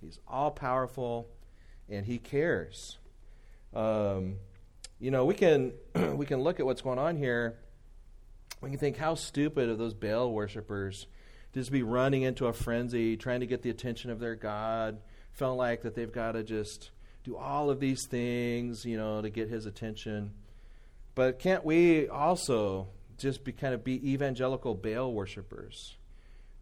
He's 0.00 0.20
all 0.28 0.50
powerful, 0.50 1.28
and 1.88 2.06
He 2.06 2.18
cares. 2.18 2.98
Um, 3.74 4.36
you 5.00 5.10
know, 5.10 5.24
we 5.24 5.34
can 5.34 5.72
we 6.14 6.26
can 6.26 6.40
look 6.40 6.60
at 6.60 6.66
what's 6.66 6.82
going 6.82 6.98
on 6.98 7.16
here. 7.16 7.58
We 8.60 8.70
can 8.70 8.78
think 8.78 8.96
how 8.96 9.14
stupid 9.14 9.68
of 9.68 9.78
those 9.78 9.94
Baal 9.94 10.32
worshippers 10.32 11.06
just 11.54 11.70
be 11.70 11.82
running 11.82 12.22
into 12.22 12.46
a 12.46 12.52
frenzy, 12.52 13.16
trying 13.16 13.40
to 13.40 13.46
get 13.46 13.62
the 13.62 13.70
attention 13.70 14.10
of 14.10 14.20
their 14.20 14.34
God, 14.34 14.98
feeling 15.32 15.56
like 15.56 15.82
that 15.82 15.94
they've 15.94 16.12
got 16.12 16.32
to 16.32 16.42
just 16.42 16.90
do 17.24 17.36
all 17.36 17.70
of 17.70 17.80
these 17.80 18.06
things, 18.06 18.84
you 18.84 18.96
know, 18.96 19.22
to 19.22 19.30
get 19.30 19.48
His 19.48 19.66
attention. 19.66 20.32
But 21.14 21.38
can't 21.38 21.64
we 21.64 22.08
also 22.08 22.88
just 23.18 23.44
be 23.44 23.52
kind 23.52 23.74
of 23.74 23.82
be 23.82 24.12
evangelical 24.12 24.74
Baal 24.74 25.12
worshippers? 25.12 25.96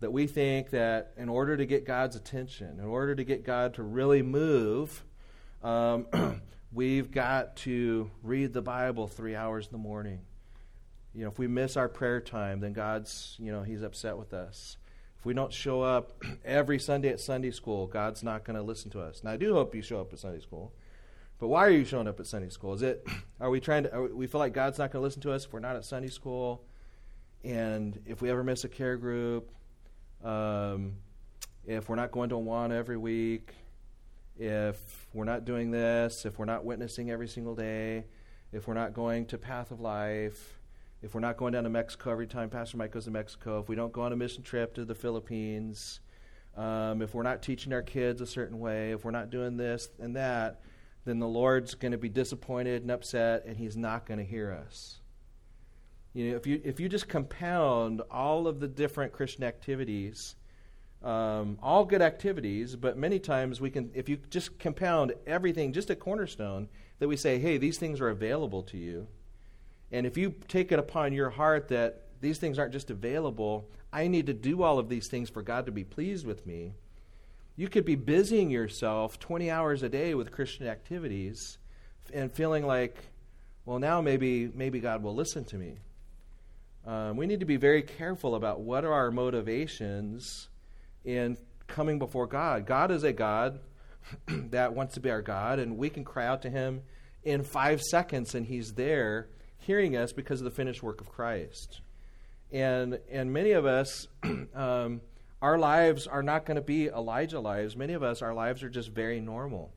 that 0.05 0.13
we 0.13 0.27
think 0.27 0.69
that 0.69 1.13
in 1.17 1.31
order 1.31 1.57
to 1.57 1.65
get 1.65 1.87
God's 1.87 2.15
attention, 2.15 2.79
in 2.79 2.85
order 2.85 3.15
to 3.15 3.25
get 3.25 3.43
God 3.43 3.75
to 3.75 3.83
really 3.83 4.21
move, 4.21 5.03
um, 5.63 6.07
we've 6.73 7.11
got 7.11 7.57
to 7.57 8.11
read 8.23 8.53
the 8.53 8.61
Bible 8.61 9.07
three 9.07 9.35
hours 9.35 9.65
in 9.65 9.73
the 9.73 9.79
morning. 9.79 10.21
You 11.15 11.25
know, 11.25 11.31
if 11.31 11.39
we 11.39 11.47
miss 11.47 11.77
our 11.77 11.89
prayer 11.89 12.21
time, 12.21 12.61
then 12.61 12.73
God's, 12.73 13.37
you 13.39 13.53
know, 13.53 13.63
He's 13.63 13.83
upset 13.83 14.17
with 14.19 14.35
us. 14.35 14.77
If 15.19 15.25
we 15.25 15.33
don't 15.33 15.53
show 15.53 15.83
up 15.83 16.23
every 16.45 16.79
Sunday 16.79 17.09
at 17.09 17.21
Sunday 17.21 17.51
school, 17.51 17.87
God's 17.87 18.23
not 18.23 18.45
going 18.45 18.57
to 18.57 18.63
listen 18.63 18.91
to 18.93 19.01
us. 19.01 19.23
Now, 19.23 19.31
I 19.31 19.37
do 19.37 19.55
hope 19.55 19.75
you 19.75 19.83
show 19.83 20.01
up 20.01 20.13
at 20.13 20.19
Sunday 20.19 20.41
school. 20.41 20.73
But 21.39 21.49
why 21.49 21.67
are 21.67 21.71
you 21.71 21.85
showing 21.85 22.09
up 22.09 22.21
at 22.21 22.27
Sunday 22.27 22.49
school? 22.49 22.75
Is 22.75 22.83
it, 22.83 23.07
are 23.41 23.51
we 23.51 23.61
trying 23.61 23.85
to, 23.85 24.11
we 24.13 24.27
feel 24.27 24.39
like 24.39 24.53
God's 24.53 24.79
not 24.79 24.91
going 24.91 25.01
to 25.01 25.05
listen 25.05 25.23
to 25.23 25.33
us 25.33 25.45
if 25.45 25.53
we're 25.53 25.61
not 25.61 25.77
at 25.77 25.85
Sunday 25.85 26.09
school? 26.09 26.65
And 27.45 28.01
if 28.07 28.21
we 28.23 28.31
ever 28.31 28.43
miss 28.43 28.65
a 28.65 28.69
care 28.69 28.97
group, 28.97 29.51
um, 30.25 30.95
if 31.67 31.89
we're 31.89 31.97
not 31.97 32.11
going 32.11 32.31
to 32.31 32.37
Awana 32.37 32.73
every 32.73 32.97
week, 32.97 33.53
if 34.39 35.07
we're 35.13 35.25
not 35.25 35.45
doing 35.45 35.71
this, 35.71 36.27
if 36.27 36.39
we're 36.39 36.45
not 36.45 36.65
witnessing 36.65 37.11
every 37.11 37.29
single 37.29 37.55
day, 37.55 38.05
if 38.53 38.67
we're 38.67 38.75
not 38.75 38.95
going 38.95 39.27
to 39.27 39.39
Path 39.39 39.71
of 39.71 39.81
Life, 39.81 40.59
if 41.05 41.15
we're 41.15 41.21
not 41.21 41.37
going 41.37 41.53
down 41.53 41.65
to 41.65 41.71
Mexico 41.71 42.13
every 42.13 42.27
time 42.27 42.49
Pastor 42.49 42.79
Mike 42.79 42.91
goes 42.91 43.05
to 43.05 43.11
Mexico, 43.11 43.61
if 43.61 43.69
we 43.69 43.77
don't 43.77 43.93
go 43.93 44.01
on 44.01 44.13
a 44.15 44.17
mission 44.17 44.43
trip 44.43 44.75
to 44.75 44.87
the 44.87 44.95
Philippines, 44.95 46.01
um, 46.57 47.03
if 47.03 47.15
we're 47.15 47.23
not 47.23 47.43
teaching 47.43 47.75
our 47.75 47.83
kids 47.83 48.23
a 48.23 48.27
certain 48.27 48.59
way, 48.59 48.93
if 48.93 49.05
we're 49.05 49.11
not 49.11 49.29
doing 49.29 49.59
this 49.59 49.91
and 50.01 50.17
that, 50.17 50.63
then 51.05 51.19
the 51.19 51.29
Lord's 51.29 51.75
going 51.75 51.93
to 51.93 51.99
be 51.99 52.09
disappointed 52.09 52.81
and 52.81 52.91
upset, 52.91 53.45
and 53.45 53.55
He's 53.55 53.77
not 53.77 54.07
going 54.07 54.17
to 54.17 54.25
hear 54.25 54.51
us. 54.67 55.01
You 56.15 56.31
know, 56.31 56.37
if 56.37 56.47
you 56.47 56.63
if 56.65 56.81
you 56.81 56.89
just 56.89 57.07
compound 57.07 58.01
all 58.11 58.47
of 58.47 58.61
the 58.61 58.69
different 58.69 59.13
Christian 59.13 59.45
activities, 59.45 60.37
um, 61.03 61.59
all 61.63 61.85
good 61.85 62.01
activities, 62.01 62.77
but 62.77 62.97
many 62.97 63.19
times 63.19 63.61
we 63.61 63.69
can, 63.69 63.91
if 63.93 64.09
you 64.09 64.17
just 64.31 64.59
compound 64.59 65.13
everything, 65.27 65.75
just 65.75 65.91
a 65.91 65.97
cornerstone 65.97 66.69
that 66.99 67.09
we 67.09 67.17
say, 67.17 67.39
hey, 67.39 67.59
these 67.59 67.77
things 67.77 68.01
are 68.01 68.09
available 68.09 68.63
to 68.63 68.79
you, 68.79 69.07
and 69.93 70.07
if 70.07 70.17
you 70.17 70.35
take 70.49 70.73
it 70.73 70.79
upon 70.79 71.13
your 71.13 71.31
heart 71.31 71.69
that 71.69 72.03
these 72.21 72.39
things 72.39 72.59
aren't 72.59 72.73
just 72.73 72.91
available, 72.91 73.69
I 73.93 74.09
need 74.09 74.27
to 74.27 74.33
do 74.33 74.63
all 74.63 74.79
of 74.79 74.89
these 74.89 75.09
things 75.09 75.31
for 75.31 75.43
God 75.43 75.67
to 75.67 75.73
be 75.73 75.85
pleased 75.85 76.27
with 76.27 76.47
me. 76.47 76.73
You 77.57 77.69
could 77.69 77.85
be 77.85 77.95
busying 77.95 78.51
yourself 78.51 79.21
20 79.21 79.51
hours 79.51 79.83
a 79.83 79.89
day 79.89 80.15
with 80.15 80.33
Christian 80.33 80.67
activities 80.67 81.59
and 82.13 82.33
feeling 82.33 82.67
like, 82.67 82.97
well, 83.65 83.79
now 83.79 84.01
maybe 84.01 84.51
maybe 84.53 84.81
God 84.81 85.03
will 85.03 85.15
listen 85.15 85.45
to 85.45 85.57
me. 85.57 85.79
Um, 86.87 87.17
we 87.17 87.27
need 87.27 87.41
to 87.41 87.47
be 87.47 87.57
very 87.57 87.83
careful 87.83 88.35
about 88.35 88.61
what 88.61 88.85
are 88.85 88.93
our 88.93 89.11
motivations 89.11 90.49
in 91.05 91.39
coming 91.67 91.99
before 91.99 92.27
God. 92.27 92.67
God 92.67 92.91
is 92.91 93.05
a 93.05 93.13
God 93.13 93.61
that 94.27 94.75
wants 94.75 94.95
to 94.95 95.01
be 95.01 95.11
our 95.11 95.23
God, 95.23 95.59
and 95.59 95.79
we 95.79 95.89
can 95.89 96.05
cry 96.05 96.27
out 96.27 96.43
to 96.43 96.51
Him 96.51 96.83
in 97.23 97.43
five 97.43 97.81
seconds, 97.81 98.35
and 98.35 98.47
He's 98.47 98.75
there 98.75 99.29
hearing 99.65 99.97
us 99.97 100.13
because 100.13 100.41
of 100.41 100.45
the 100.45 100.51
finished 100.51 100.83
work 100.83 101.01
of 101.01 101.09
Christ. 101.09 101.81
And 102.53 102.99
and 103.11 103.33
many 103.33 103.53
of 103.53 103.67
us, 103.67 104.09
um, 104.55 105.01
our 105.43 105.59
lives 105.59 106.07
are 106.07 106.23
not 106.23 106.47
going 106.47 106.57
to 106.57 106.63
be 106.63 106.89
Elijah 106.89 107.41
lives. 107.41 107.77
Many 107.77 107.93
of 107.93 108.03
us, 108.03 108.23
our 108.23 108.35
lives 108.35 108.63
are 108.63 108.69
just 108.69 108.91
very 108.91 109.21
normal. 109.21 109.73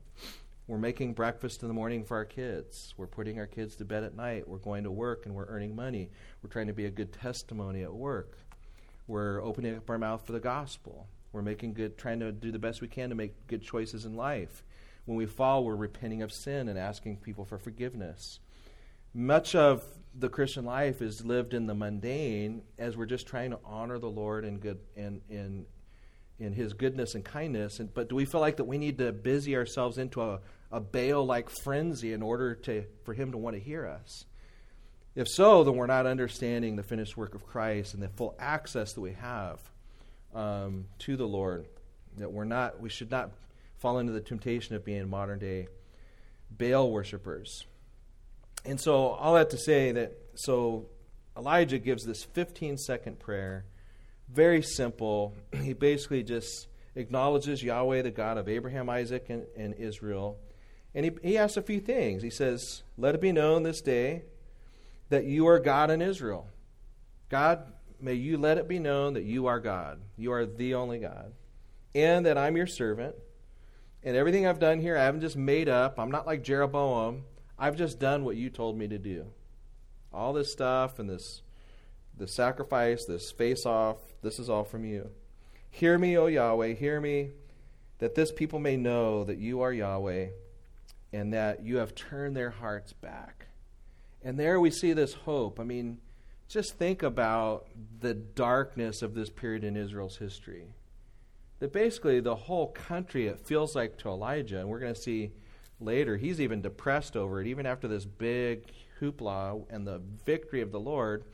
We're 0.66 0.78
making 0.78 1.14
breakfast 1.14 1.62
in 1.62 1.68
the 1.68 1.74
morning 1.74 2.04
for 2.04 2.18
our 2.18 2.26
kids. 2.26 2.92
We're 2.98 3.06
putting 3.06 3.38
our 3.38 3.46
kids 3.46 3.76
to 3.76 3.86
bed 3.86 4.04
at 4.04 4.14
night. 4.14 4.46
We're 4.46 4.58
going 4.58 4.84
to 4.84 4.90
work 4.90 5.24
and 5.24 5.34
we're 5.34 5.46
earning 5.46 5.74
money. 5.74 6.10
We're 6.42 6.50
trying 6.50 6.66
to 6.66 6.74
be 6.74 6.84
a 6.84 6.90
good 6.90 7.10
testimony 7.10 7.82
at 7.82 7.92
work. 7.92 8.38
We're 9.06 9.42
opening 9.42 9.76
up 9.76 9.88
our 9.88 9.96
mouth 9.96 10.26
for 10.26 10.32
the 10.32 10.40
gospel. 10.40 11.06
We're 11.32 11.40
making 11.40 11.72
good, 11.72 11.96
trying 11.96 12.20
to 12.20 12.32
do 12.32 12.52
the 12.52 12.58
best 12.58 12.82
we 12.82 12.88
can 12.88 13.08
to 13.08 13.14
make 13.14 13.46
good 13.46 13.62
choices 13.62 14.04
in 14.04 14.14
life. 14.14 14.62
When 15.06 15.16
we 15.16 15.24
fall, 15.24 15.64
we're 15.64 15.74
repenting 15.74 16.20
of 16.20 16.32
sin 16.32 16.68
and 16.68 16.78
asking 16.78 17.16
people 17.16 17.46
for 17.46 17.56
forgiveness. 17.56 18.38
Much 19.14 19.54
of 19.54 19.82
the 20.14 20.28
Christian 20.28 20.64
life 20.64 21.00
is 21.00 21.24
lived 21.24 21.54
in 21.54 21.66
the 21.66 21.74
mundane 21.74 22.62
as 22.78 22.96
we're 22.96 23.06
just 23.06 23.26
trying 23.26 23.50
to 23.50 23.58
honor 23.64 23.98
the 23.98 24.10
Lord 24.10 24.44
and 24.44 24.60
good 24.60 24.78
and 24.96 25.20
in 25.28 25.66
in 26.38 26.52
His 26.52 26.72
goodness 26.72 27.14
and 27.14 27.24
kindness. 27.24 27.80
And, 27.80 27.92
but 27.92 28.08
do 28.08 28.14
we 28.14 28.24
feel 28.24 28.40
like 28.40 28.56
that 28.58 28.64
we 28.64 28.78
need 28.78 28.98
to 28.98 29.12
busy 29.12 29.56
ourselves 29.56 29.98
into 29.98 30.22
a, 30.22 30.40
a 30.70 30.80
Baal 30.80 31.24
like 31.24 31.50
frenzy 31.50 32.12
in 32.12 32.22
order 32.22 32.54
to 32.54 32.84
for 33.04 33.14
Him 33.14 33.32
to 33.32 33.38
want 33.38 33.56
to 33.56 33.60
hear 33.60 33.86
us? 33.86 34.24
If 35.14 35.26
so, 35.28 35.64
then 35.64 35.74
we're 35.74 35.86
not 35.86 36.06
understanding 36.06 36.76
the 36.76 36.84
finished 36.84 37.16
work 37.16 37.34
of 37.34 37.44
Christ 37.44 37.94
and 37.94 38.02
the 38.02 38.08
full 38.08 38.36
access 38.38 38.92
that 38.92 39.00
we 39.00 39.14
have 39.14 39.58
um, 40.32 40.86
to 41.00 41.16
the 41.16 41.26
Lord. 41.26 41.66
That 42.18 42.30
we're 42.30 42.44
not, 42.44 42.80
we 42.80 42.88
should 42.88 43.10
not 43.10 43.32
fall 43.78 43.98
into 43.98 44.12
the 44.12 44.20
temptation 44.20 44.76
of 44.76 44.84
being 44.84 45.08
modern 45.08 45.38
day 45.38 45.68
Baal 46.50 46.90
worshippers. 46.90 47.66
And 48.68 48.78
so, 48.78 49.12
all 49.12 49.32
that 49.32 49.48
to 49.50 49.56
say 49.56 49.92
that, 49.92 50.12
so 50.34 50.90
Elijah 51.34 51.78
gives 51.78 52.04
this 52.04 52.22
15 52.22 52.76
second 52.76 53.18
prayer, 53.18 53.64
very 54.28 54.60
simple. 54.60 55.34
He 55.62 55.72
basically 55.72 56.22
just 56.22 56.68
acknowledges 56.94 57.62
Yahweh, 57.62 58.02
the 58.02 58.10
God 58.10 58.36
of 58.36 58.46
Abraham, 58.46 58.90
Isaac, 58.90 59.30
and, 59.30 59.46
and 59.56 59.72
Israel. 59.72 60.36
And 60.94 61.06
he, 61.06 61.12
he 61.22 61.38
asks 61.38 61.56
a 61.56 61.62
few 61.62 61.80
things. 61.80 62.22
He 62.22 62.28
says, 62.28 62.82
Let 62.98 63.14
it 63.14 63.22
be 63.22 63.32
known 63.32 63.62
this 63.62 63.80
day 63.80 64.24
that 65.08 65.24
you 65.24 65.46
are 65.46 65.58
God 65.58 65.90
in 65.90 66.02
Israel. 66.02 66.46
God, 67.30 67.72
may 67.98 68.14
you 68.14 68.36
let 68.36 68.58
it 68.58 68.68
be 68.68 68.78
known 68.78 69.14
that 69.14 69.24
you 69.24 69.46
are 69.46 69.60
God. 69.60 69.98
You 70.18 70.32
are 70.32 70.44
the 70.44 70.74
only 70.74 70.98
God. 70.98 71.32
And 71.94 72.26
that 72.26 72.36
I'm 72.36 72.54
your 72.54 72.66
servant. 72.66 73.14
And 74.02 74.14
everything 74.14 74.46
I've 74.46 74.58
done 74.58 74.78
here, 74.78 74.94
I 74.94 75.04
haven't 75.04 75.22
just 75.22 75.38
made 75.38 75.70
up. 75.70 75.98
I'm 75.98 76.10
not 76.10 76.26
like 76.26 76.42
Jeroboam. 76.42 77.24
I've 77.58 77.76
just 77.76 77.98
done 77.98 78.24
what 78.24 78.36
you 78.36 78.50
told 78.50 78.78
me 78.78 78.86
to 78.88 78.98
do. 78.98 79.26
All 80.12 80.32
this 80.32 80.52
stuff 80.52 80.98
and 80.98 81.08
this 81.08 81.42
the 82.16 82.26
sacrifice, 82.26 83.04
this 83.04 83.30
face 83.30 83.64
off, 83.64 83.98
this 84.22 84.38
is 84.38 84.50
all 84.50 84.64
from 84.64 84.84
you. 84.84 85.10
Hear 85.70 85.98
me, 85.98 86.18
O 86.18 86.26
Yahweh, 86.26 86.74
hear 86.74 87.00
me, 87.00 87.30
that 87.98 88.14
this 88.16 88.32
people 88.32 88.58
may 88.58 88.76
know 88.76 89.22
that 89.24 89.38
you 89.38 89.60
are 89.60 89.72
Yahweh 89.72 90.28
and 91.12 91.32
that 91.32 91.62
you 91.62 91.76
have 91.76 91.94
turned 91.94 92.36
their 92.36 92.50
hearts 92.50 92.92
back. 92.92 93.46
And 94.22 94.38
there 94.38 94.58
we 94.58 94.70
see 94.70 94.92
this 94.92 95.14
hope. 95.14 95.60
I 95.60 95.64
mean, 95.64 95.98
just 96.48 96.76
think 96.76 97.02
about 97.02 97.66
the 98.00 98.14
darkness 98.14 99.02
of 99.02 99.14
this 99.14 99.30
period 99.30 99.62
in 99.62 99.76
Israel's 99.76 100.16
history. 100.16 100.74
That 101.60 101.72
basically 101.72 102.20
the 102.20 102.34
whole 102.34 102.68
country, 102.68 103.26
it 103.26 103.46
feels 103.46 103.74
like 103.74 103.96
to 103.98 104.08
Elijah, 104.08 104.60
and 104.60 104.68
we're 104.68 104.78
going 104.80 104.94
to 104.94 105.00
see 105.00 105.32
later, 105.80 106.16
he's 106.16 106.40
even 106.40 106.62
depressed 106.62 107.16
over 107.16 107.40
it, 107.40 107.46
even 107.46 107.66
after 107.66 107.88
this 107.88 108.04
big 108.04 108.64
hoopla 109.00 109.64
and 109.70 109.86
the 109.86 110.00
victory 110.24 110.60
of 110.60 110.72
the 110.72 110.80
Lord. 110.80 111.24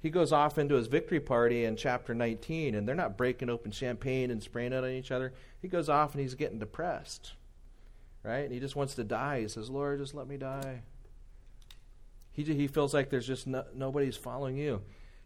He 0.00 0.10
goes 0.10 0.32
off 0.32 0.58
into 0.58 0.74
his 0.74 0.86
victory 0.86 1.20
party 1.20 1.64
in 1.64 1.76
chapter 1.76 2.14
19, 2.14 2.74
and 2.74 2.86
they're 2.86 2.94
not 2.94 3.16
breaking 3.16 3.48
open 3.48 3.72
champagne 3.72 4.30
and 4.30 4.42
spraying 4.42 4.72
it 4.72 4.84
on 4.84 4.90
each 4.90 5.10
other. 5.10 5.32
He 5.62 5.68
goes 5.68 5.88
off 5.88 6.12
and 6.12 6.20
he's 6.20 6.34
getting 6.34 6.58
depressed, 6.58 7.32
right? 8.22 8.44
And 8.44 8.52
he 8.52 8.60
just 8.60 8.76
wants 8.76 8.94
to 8.96 9.04
die. 9.04 9.40
He 9.40 9.48
says, 9.48 9.70
Lord, 9.70 10.00
just 10.00 10.14
let 10.14 10.28
me 10.28 10.36
die. 10.36 10.82
He, 12.32 12.42
he 12.42 12.66
feels 12.66 12.92
like 12.92 13.08
there's 13.08 13.26
just 13.26 13.46
no, 13.46 13.64
nobody's 13.74 14.16
following 14.16 14.56
you. 14.56 14.82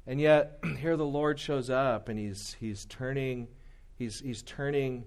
And 0.07 0.21
yet, 0.21 0.61
here 0.79 0.97
the 0.97 1.05
Lord 1.05 1.41
shows 1.41 1.71
up 1.71 2.09
and 2.09 2.19
he's, 2.19 2.57
he's 2.61 2.85
turning, 2.85 3.49
he's, 3.97 4.21
he's 4.21 4.43
turning 4.43 5.05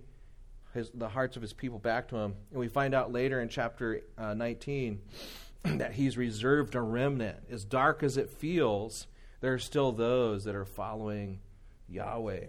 his, 0.74 0.90
the 0.94 1.10
hearts 1.10 1.36
of 1.36 1.42
his 1.42 1.54
people 1.54 1.80
back 1.80 2.08
to 2.10 2.18
him. 2.18 2.36
And 2.52 2.60
we 2.60 2.68
find 2.68 2.94
out 2.94 3.12
later 3.12 3.42
in 3.42 3.50
chapter 3.50 4.02
uh, 4.18 4.34
19 4.34 5.02
that 5.64 5.94
he's 5.94 6.18
reserved 6.18 6.76
a 6.76 6.82
remnant. 6.82 7.38
As 7.50 7.64
dark 7.64 8.04
as 8.04 8.18
it 8.18 8.30
feels, 8.30 9.08
there 9.42 9.54
are 9.54 9.60
still 9.60 9.92
those 9.92 10.44
that 10.46 10.56
are 10.56 10.66
following 10.66 11.40
Yahweh. 11.88 12.46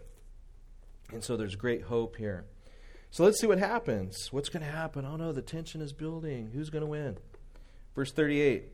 And 1.13 1.23
so 1.23 1.37
there's 1.37 1.57
great 1.57 1.83
hope 1.83 2.17
here. 2.17 2.47
So 3.11 3.25
let's 3.25 3.41
see 3.41 3.47
what 3.47 3.59
happens. 3.59 4.33
What's 4.33 4.49
going 4.49 4.65
to 4.65 4.71
happen? 4.71 5.05
Oh 5.05 5.17
no, 5.17 5.33
the 5.33 5.43
tension 5.43 5.83
is 5.83 5.93
building. 5.93 6.51
Who's 6.55 6.71
going 6.71 6.81
to 6.81 6.87
win? 6.87 7.19
Verse 7.95 8.13
38. 8.13 8.65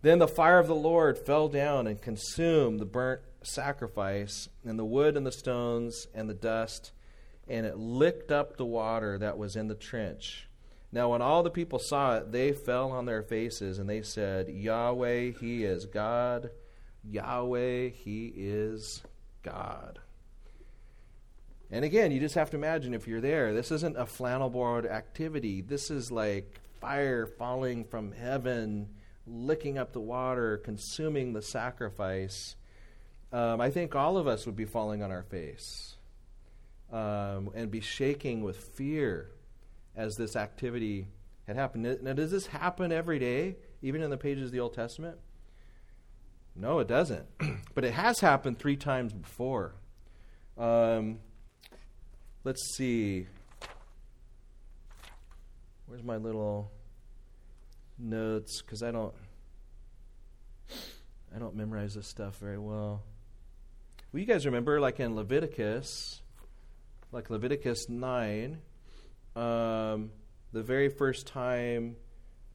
Then 0.00 0.18
the 0.18 0.28
fire 0.28 0.58
of 0.58 0.66
the 0.66 0.74
Lord 0.74 1.18
fell 1.18 1.48
down 1.48 1.86
and 1.86 2.00
consumed 2.00 2.80
the 2.80 2.86
burnt 2.86 3.20
sacrifice, 3.42 4.48
and 4.64 4.78
the 4.78 4.84
wood 4.84 5.16
and 5.16 5.26
the 5.26 5.32
stones 5.32 6.06
and 6.14 6.28
the 6.28 6.34
dust, 6.34 6.92
and 7.48 7.66
it 7.66 7.76
licked 7.76 8.30
up 8.30 8.56
the 8.56 8.64
water 8.64 9.18
that 9.18 9.38
was 9.38 9.56
in 9.56 9.68
the 9.68 9.74
trench. 9.74 10.48
Now, 10.90 11.10
when 11.10 11.22
all 11.22 11.42
the 11.42 11.50
people 11.50 11.78
saw 11.78 12.16
it, 12.16 12.32
they 12.32 12.52
fell 12.52 12.90
on 12.92 13.06
their 13.06 13.22
faces, 13.22 13.78
and 13.78 13.88
they 13.88 14.02
said, 14.02 14.48
Yahweh, 14.48 15.32
He 15.40 15.64
is 15.64 15.86
God. 15.86 16.50
Yahweh, 17.02 17.88
He 17.88 18.32
is 18.36 19.02
God. 19.42 19.98
And 21.70 21.84
again, 21.84 22.12
you 22.12 22.20
just 22.20 22.34
have 22.34 22.50
to 22.50 22.56
imagine 22.56 22.92
if 22.92 23.08
you're 23.08 23.22
there, 23.22 23.54
this 23.54 23.70
isn't 23.70 23.96
a 23.96 24.04
flannel 24.04 24.50
board 24.50 24.84
activity. 24.84 25.62
This 25.62 25.90
is 25.90 26.12
like 26.12 26.60
fire 26.80 27.26
falling 27.26 27.84
from 27.84 28.12
heaven 28.12 28.88
licking 29.26 29.78
up 29.78 29.92
the 29.92 30.00
water, 30.00 30.58
consuming 30.58 31.32
the 31.32 31.42
sacrifice, 31.42 32.56
um, 33.32 33.60
I 33.60 33.70
think 33.70 33.94
all 33.94 34.18
of 34.18 34.26
us 34.26 34.44
would 34.44 34.56
be 34.56 34.66
falling 34.66 35.02
on 35.02 35.10
our 35.10 35.22
face 35.22 35.96
um, 36.92 37.50
and 37.54 37.70
be 37.70 37.80
shaking 37.80 38.42
with 38.42 38.56
fear 38.56 39.30
as 39.96 40.16
this 40.16 40.36
activity 40.36 41.08
had 41.46 41.56
happened. 41.56 41.98
Now, 42.02 42.12
does 42.12 42.30
this 42.30 42.46
happen 42.46 42.92
every 42.92 43.18
day, 43.18 43.56
even 43.80 44.02
in 44.02 44.10
the 44.10 44.16
pages 44.16 44.46
of 44.46 44.52
the 44.52 44.60
Old 44.60 44.74
Testament? 44.74 45.18
No, 46.54 46.78
it 46.80 46.88
doesn't. 46.88 47.26
but 47.74 47.84
it 47.84 47.94
has 47.94 48.20
happened 48.20 48.58
three 48.58 48.76
times 48.76 49.12
before. 49.12 49.74
Um, 50.58 51.18
let's 52.44 52.76
see. 52.76 53.26
Where's 55.86 56.02
my 56.02 56.16
little 56.16 56.70
notes 57.98 58.62
because 58.62 58.82
I 58.82 58.90
don't 58.90 59.14
I 61.34 61.38
don't 61.38 61.54
memorize 61.54 61.94
this 61.94 62.08
stuff 62.08 62.38
very 62.38 62.58
well. 62.58 63.02
Well, 64.12 64.20
you 64.20 64.26
guys 64.26 64.44
remember, 64.44 64.80
like 64.80 65.00
in 65.00 65.14
Leviticus, 65.16 66.20
like 67.12 67.30
Leviticus 67.30 67.88
nine, 67.88 68.58
um, 69.36 70.10
the 70.52 70.62
very 70.62 70.88
first 70.88 71.26
time 71.26 71.96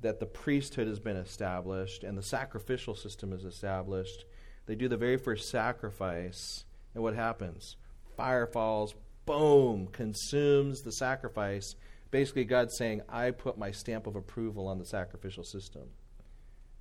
that 0.01 0.19
the 0.19 0.25
priesthood 0.25 0.87
has 0.87 0.99
been 0.99 1.17
established 1.17 2.03
and 2.03 2.17
the 2.17 2.23
sacrificial 2.23 2.95
system 2.95 3.33
is 3.33 3.45
established, 3.45 4.25
they 4.65 4.75
do 4.75 4.87
the 4.87 4.97
very 4.97 5.17
first 5.17 5.49
sacrifice, 5.49 6.65
and 6.93 7.03
what 7.03 7.15
happens? 7.15 7.77
Fire 8.15 8.45
falls, 8.45 8.93
boom, 9.25 9.87
consumes 9.87 10.81
the 10.81 10.91
sacrifice, 10.91 11.75
Basically, 12.11 12.45
God's 12.45 12.77
saying, 12.77 13.01
I 13.09 13.31
put 13.31 13.57
my 13.57 13.71
stamp 13.71 14.07
of 14.07 14.15
approval 14.15 14.67
on 14.67 14.79
the 14.79 14.85
sacrificial 14.85 15.43
system. 15.43 15.83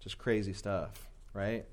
Just 0.01 0.19
crazy 0.19 0.53
stuff, 0.53 1.09
right? 1.33 1.65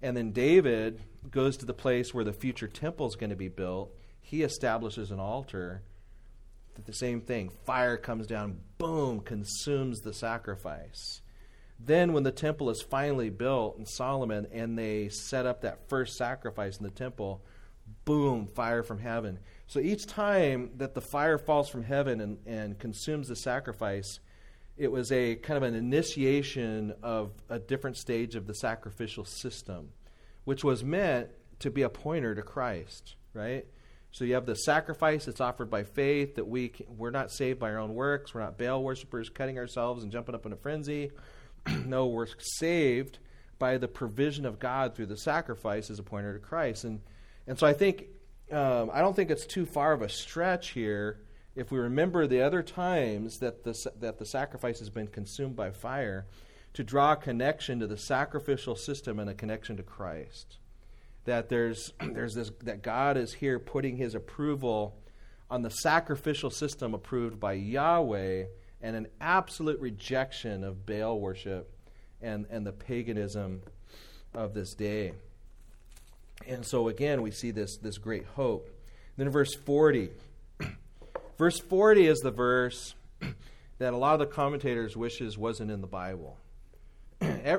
And 0.00 0.16
then 0.16 0.32
David 0.32 1.00
goes 1.30 1.56
to 1.58 1.66
the 1.66 1.74
place 1.74 2.14
where 2.14 2.24
the 2.24 2.32
future 2.32 2.68
temple 2.68 3.06
is 3.06 3.16
going 3.16 3.30
to 3.30 3.36
be 3.36 3.48
built. 3.48 3.92
He 4.22 4.42
establishes 4.42 5.10
an 5.10 5.20
altar. 5.20 5.82
The 6.86 6.94
same 6.94 7.20
thing. 7.20 7.50
Fire 7.66 7.98
comes 7.98 8.26
down, 8.26 8.58
boom, 8.78 9.20
consumes 9.20 10.00
the 10.00 10.14
sacrifice. 10.14 11.20
Then, 11.78 12.12
when 12.12 12.22
the 12.22 12.32
temple 12.32 12.70
is 12.70 12.80
finally 12.80 13.28
built 13.28 13.76
in 13.76 13.84
Solomon 13.84 14.46
and 14.52 14.78
they 14.78 15.08
set 15.08 15.44
up 15.44 15.60
that 15.60 15.88
first 15.88 16.16
sacrifice 16.16 16.78
in 16.78 16.84
the 16.84 16.90
temple, 16.90 17.42
boom, 18.04 18.46
fire 18.46 18.82
from 18.82 18.98
heaven. 18.98 19.38
So 19.66 19.80
each 19.80 20.06
time 20.06 20.70
that 20.76 20.94
the 20.94 21.00
fire 21.00 21.38
falls 21.38 21.68
from 21.68 21.82
heaven 21.82 22.20
and, 22.20 22.38
and 22.46 22.78
consumes 22.78 23.28
the 23.28 23.36
sacrifice, 23.36 24.20
it 24.76 24.90
was 24.90 25.12
a 25.12 25.36
kind 25.36 25.56
of 25.56 25.62
an 25.62 25.74
initiation 25.74 26.94
of 27.02 27.32
a 27.48 27.58
different 27.58 27.96
stage 27.96 28.34
of 28.34 28.46
the 28.46 28.54
sacrificial 28.54 29.24
system, 29.24 29.90
which 30.44 30.64
was 30.64 30.82
meant 30.82 31.28
to 31.60 31.70
be 31.70 31.82
a 31.82 31.88
pointer 31.88 32.34
to 32.34 32.42
Christ, 32.42 33.16
right? 33.34 33.66
So 34.12 34.26
you 34.26 34.34
have 34.34 34.44
the 34.44 34.54
sacrifice 34.54 35.24
that's 35.24 35.40
offered 35.40 35.70
by 35.70 35.84
faith 35.84 36.34
that 36.34 36.46
we 36.46 36.72
we're 36.86 37.10
not 37.10 37.30
saved 37.30 37.58
by 37.58 37.70
our 37.70 37.78
own 37.78 37.94
works. 37.94 38.34
We're 38.34 38.42
not 38.42 38.58
Baal 38.58 38.82
worshippers 38.82 39.30
cutting 39.30 39.58
ourselves 39.58 40.02
and 40.02 40.12
jumping 40.12 40.34
up 40.34 40.44
in 40.44 40.52
a 40.52 40.56
frenzy. 40.56 41.10
no, 41.86 42.06
we're 42.06 42.26
saved 42.38 43.18
by 43.58 43.78
the 43.78 43.88
provision 43.88 44.44
of 44.44 44.58
God 44.58 44.94
through 44.94 45.06
the 45.06 45.16
sacrifice 45.16 45.90
as 45.90 45.98
a 45.98 46.02
pointer 46.02 46.34
to 46.34 46.38
Christ. 46.38 46.84
And 46.84 47.00
and 47.46 47.58
so 47.58 47.66
I 47.66 47.72
think 47.72 48.04
um, 48.52 48.90
I 48.92 49.00
don't 49.00 49.16
think 49.16 49.30
it's 49.30 49.46
too 49.46 49.64
far 49.64 49.94
of 49.94 50.02
a 50.02 50.10
stretch 50.10 50.70
here 50.70 51.20
if 51.56 51.72
we 51.72 51.78
remember 51.78 52.26
the 52.26 52.42
other 52.42 52.62
times 52.62 53.38
that 53.38 53.64
the 53.64 53.74
that 54.00 54.18
the 54.18 54.26
sacrifice 54.26 54.78
has 54.80 54.90
been 54.90 55.08
consumed 55.08 55.56
by 55.56 55.70
fire 55.70 56.26
to 56.74 56.84
draw 56.84 57.12
a 57.12 57.16
connection 57.16 57.80
to 57.80 57.86
the 57.86 57.96
sacrificial 57.96 58.76
system 58.76 59.18
and 59.18 59.30
a 59.30 59.34
connection 59.34 59.78
to 59.78 59.82
Christ 59.82 60.58
that 61.24 61.48
there's 61.48 61.92
there's 62.12 62.34
this 62.34 62.50
that 62.62 62.82
God 62.82 63.16
is 63.16 63.34
here 63.34 63.58
putting 63.58 63.96
his 63.96 64.14
approval 64.14 64.96
on 65.50 65.62
the 65.62 65.70
sacrificial 65.70 66.50
system 66.50 66.94
approved 66.94 67.38
by 67.38 67.52
Yahweh 67.52 68.44
and 68.80 68.96
an 68.96 69.06
absolute 69.20 69.78
rejection 69.80 70.64
of 70.64 70.86
Baal 70.86 71.20
worship 71.20 71.70
and, 72.22 72.46
and 72.50 72.66
the 72.66 72.72
paganism 72.72 73.60
of 74.34 74.54
this 74.54 74.74
day. 74.74 75.12
And 76.46 76.64
so 76.64 76.88
again 76.88 77.22
we 77.22 77.30
see 77.30 77.50
this 77.50 77.76
this 77.76 77.98
great 77.98 78.24
hope. 78.34 78.68
Then 79.16 79.28
verse 79.28 79.54
40. 79.54 80.10
verse 81.38 81.58
40 81.58 82.06
is 82.06 82.20
the 82.20 82.30
verse 82.30 82.94
that 83.78 83.92
a 83.92 83.96
lot 83.96 84.14
of 84.14 84.20
the 84.20 84.26
commentators 84.26 84.96
wishes 84.96 85.36
wasn't 85.36 85.70
in 85.70 85.80
the 85.80 85.86
Bible. 85.86 86.38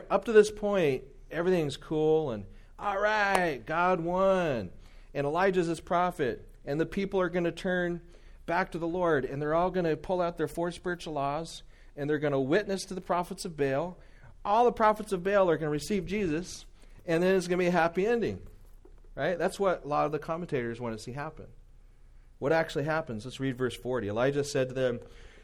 Up 0.09 0.25
to 0.25 0.33
this 0.33 0.51
point, 0.51 1.03
everything's 1.31 1.77
cool 1.77 2.31
and 2.31 2.45
all 2.79 2.99
right, 2.99 3.61
God 3.65 3.99
won. 4.01 4.69
And 5.13 5.27
Elijah's 5.27 5.67
his 5.67 5.79
prophet. 5.79 6.47
And 6.65 6.79
the 6.79 6.85
people 6.85 7.19
are 7.19 7.29
going 7.29 7.43
to 7.43 7.51
turn 7.51 8.01
back 8.45 8.71
to 8.71 8.77
the 8.77 8.87
Lord. 8.87 9.25
And 9.25 9.41
they're 9.41 9.53
all 9.53 9.71
going 9.71 9.85
to 9.85 9.95
pull 9.95 10.21
out 10.21 10.37
their 10.37 10.47
four 10.47 10.71
spiritual 10.71 11.13
laws. 11.13 11.63
And 11.95 12.09
they're 12.09 12.19
going 12.19 12.33
to 12.33 12.39
witness 12.39 12.85
to 12.85 12.93
the 12.93 13.01
prophets 13.01 13.45
of 13.45 13.55
Baal. 13.55 13.97
All 14.43 14.65
the 14.65 14.71
prophets 14.71 15.11
of 15.11 15.23
Baal 15.23 15.49
are 15.49 15.57
going 15.57 15.67
to 15.67 15.69
receive 15.69 16.05
Jesus. 16.05 16.65
And 17.05 17.21
then 17.21 17.35
it's 17.35 17.47
going 17.47 17.59
to 17.59 17.63
be 17.63 17.67
a 17.67 17.71
happy 17.71 18.05
ending. 18.05 18.39
Right? 19.15 19.37
That's 19.37 19.59
what 19.59 19.85
a 19.85 19.87
lot 19.87 20.05
of 20.05 20.11
the 20.11 20.19
commentators 20.19 20.81
want 20.81 20.97
to 20.97 21.03
see 21.03 21.11
happen. 21.11 21.45
What 22.39 22.51
actually 22.51 22.85
happens? 22.85 23.23
Let's 23.23 23.39
read 23.39 23.57
verse 23.57 23.75
40. 23.75 24.09
Elijah 24.09 24.43
said 24.43 24.69
to 24.69 24.73
them, 24.73 24.99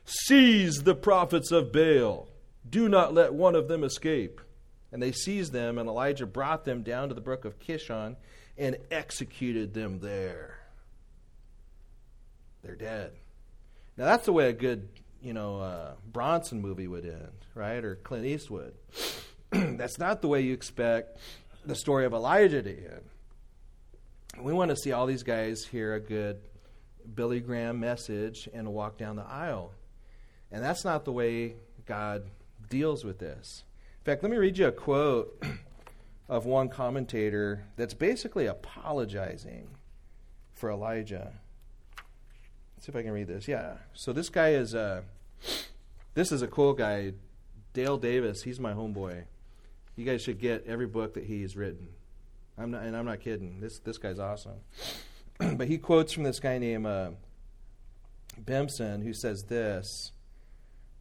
Seize 0.05 0.83
the 0.83 0.95
prophets 0.95 1.51
of 1.51 1.71
Baal. 1.71 2.27
Do 2.67 2.89
not 2.89 3.13
let 3.13 3.33
one 3.33 3.55
of 3.55 3.67
them 3.67 3.83
escape. 3.83 4.41
And 4.91 5.01
they 5.01 5.11
seized 5.11 5.53
them, 5.53 5.77
and 5.77 5.87
Elijah 5.87 6.25
brought 6.25 6.65
them 6.65 6.81
down 6.81 7.09
to 7.09 7.15
the 7.15 7.21
brook 7.21 7.45
of 7.45 7.59
Kishon 7.59 8.15
and 8.57 8.77
executed 8.89 9.73
them 9.73 9.99
there. 9.99 10.59
They're 12.63 12.75
dead. 12.75 13.11
Now, 13.97 14.05
that's 14.05 14.25
the 14.25 14.33
way 14.33 14.49
a 14.49 14.53
good, 14.53 14.89
you 15.21 15.33
know, 15.33 15.59
uh, 15.59 15.93
Bronson 16.11 16.61
movie 16.61 16.87
would 16.87 17.05
end, 17.05 17.45
right? 17.53 17.83
Or 17.83 17.95
Clint 17.95 18.25
Eastwood. 18.25 18.73
that's 19.51 19.99
not 19.99 20.21
the 20.21 20.27
way 20.27 20.41
you 20.41 20.53
expect 20.53 21.19
the 21.65 21.75
story 21.75 22.05
of 22.05 22.13
Elijah 22.13 22.61
to 22.61 22.69
end. 22.69 23.03
We 24.41 24.53
want 24.53 24.69
to 24.69 24.77
see 24.77 24.91
all 24.91 25.05
these 25.05 25.23
guys 25.23 25.65
hear 25.65 25.95
a 25.95 25.99
good 25.99 26.39
Billy 27.13 27.39
Graham 27.39 27.79
message 27.79 28.47
and 28.53 28.73
walk 28.73 28.97
down 28.97 29.15
the 29.15 29.25
aisle. 29.25 29.71
And 30.51 30.63
that's 30.63 30.85
not 30.85 31.05
the 31.05 31.11
way 31.11 31.55
God 31.85 32.23
deals 32.69 33.03
with 33.03 33.19
this. 33.19 33.63
Fact, 34.09 34.23
let 34.23 34.31
me 34.31 34.37
read 34.37 34.57
you 34.57 34.65
a 34.65 34.71
quote 34.71 35.39
of 36.29 36.47
one 36.47 36.67
commentator 36.67 37.65
that's 37.75 37.93
basically 37.93 38.47
apologizing 38.47 39.67
for 40.51 40.71
Elijah. 40.71 41.33
Let's 42.75 42.87
see 42.87 42.91
if 42.91 42.95
I 42.95 43.03
can 43.03 43.11
read 43.11 43.27
this. 43.27 43.47
Yeah. 43.47 43.73
So 43.93 44.11
this 44.11 44.29
guy 44.29 44.53
is 44.53 44.73
a 44.73 45.03
this 46.15 46.31
is 46.31 46.41
a 46.41 46.47
cool 46.47 46.73
guy, 46.73 47.13
Dale 47.73 47.99
Davis. 47.99 48.41
He's 48.41 48.59
my 48.59 48.73
homeboy. 48.73 49.25
You 49.95 50.05
guys 50.05 50.23
should 50.23 50.39
get 50.39 50.65
every 50.65 50.87
book 50.87 51.13
that 51.13 51.25
he's 51.25 51.55
written. 51.55 51.89
I'm 52.57 52.71
not, 52.71 52.81
and 52.81 52.97
I'm 52.97 53.05
not 53.05 53.19
kidding. 53.19 53.59
This 53.59 53.77
this 53.77 53.99
guy's 53.99 54.17
awesome. 54.17 54.57
but 55.37 55.67
he 55.67 55.77
quotes 55.77 56.13
from 56.13 56.23
this 56.23 56.39
guy 56.39 56.57
named 56.57 56.87
uh, 56.87 57.11
Bempson, 58.43 59.03
who 59.03 59.13
says 59.13 59.43
this. 59.43 60.13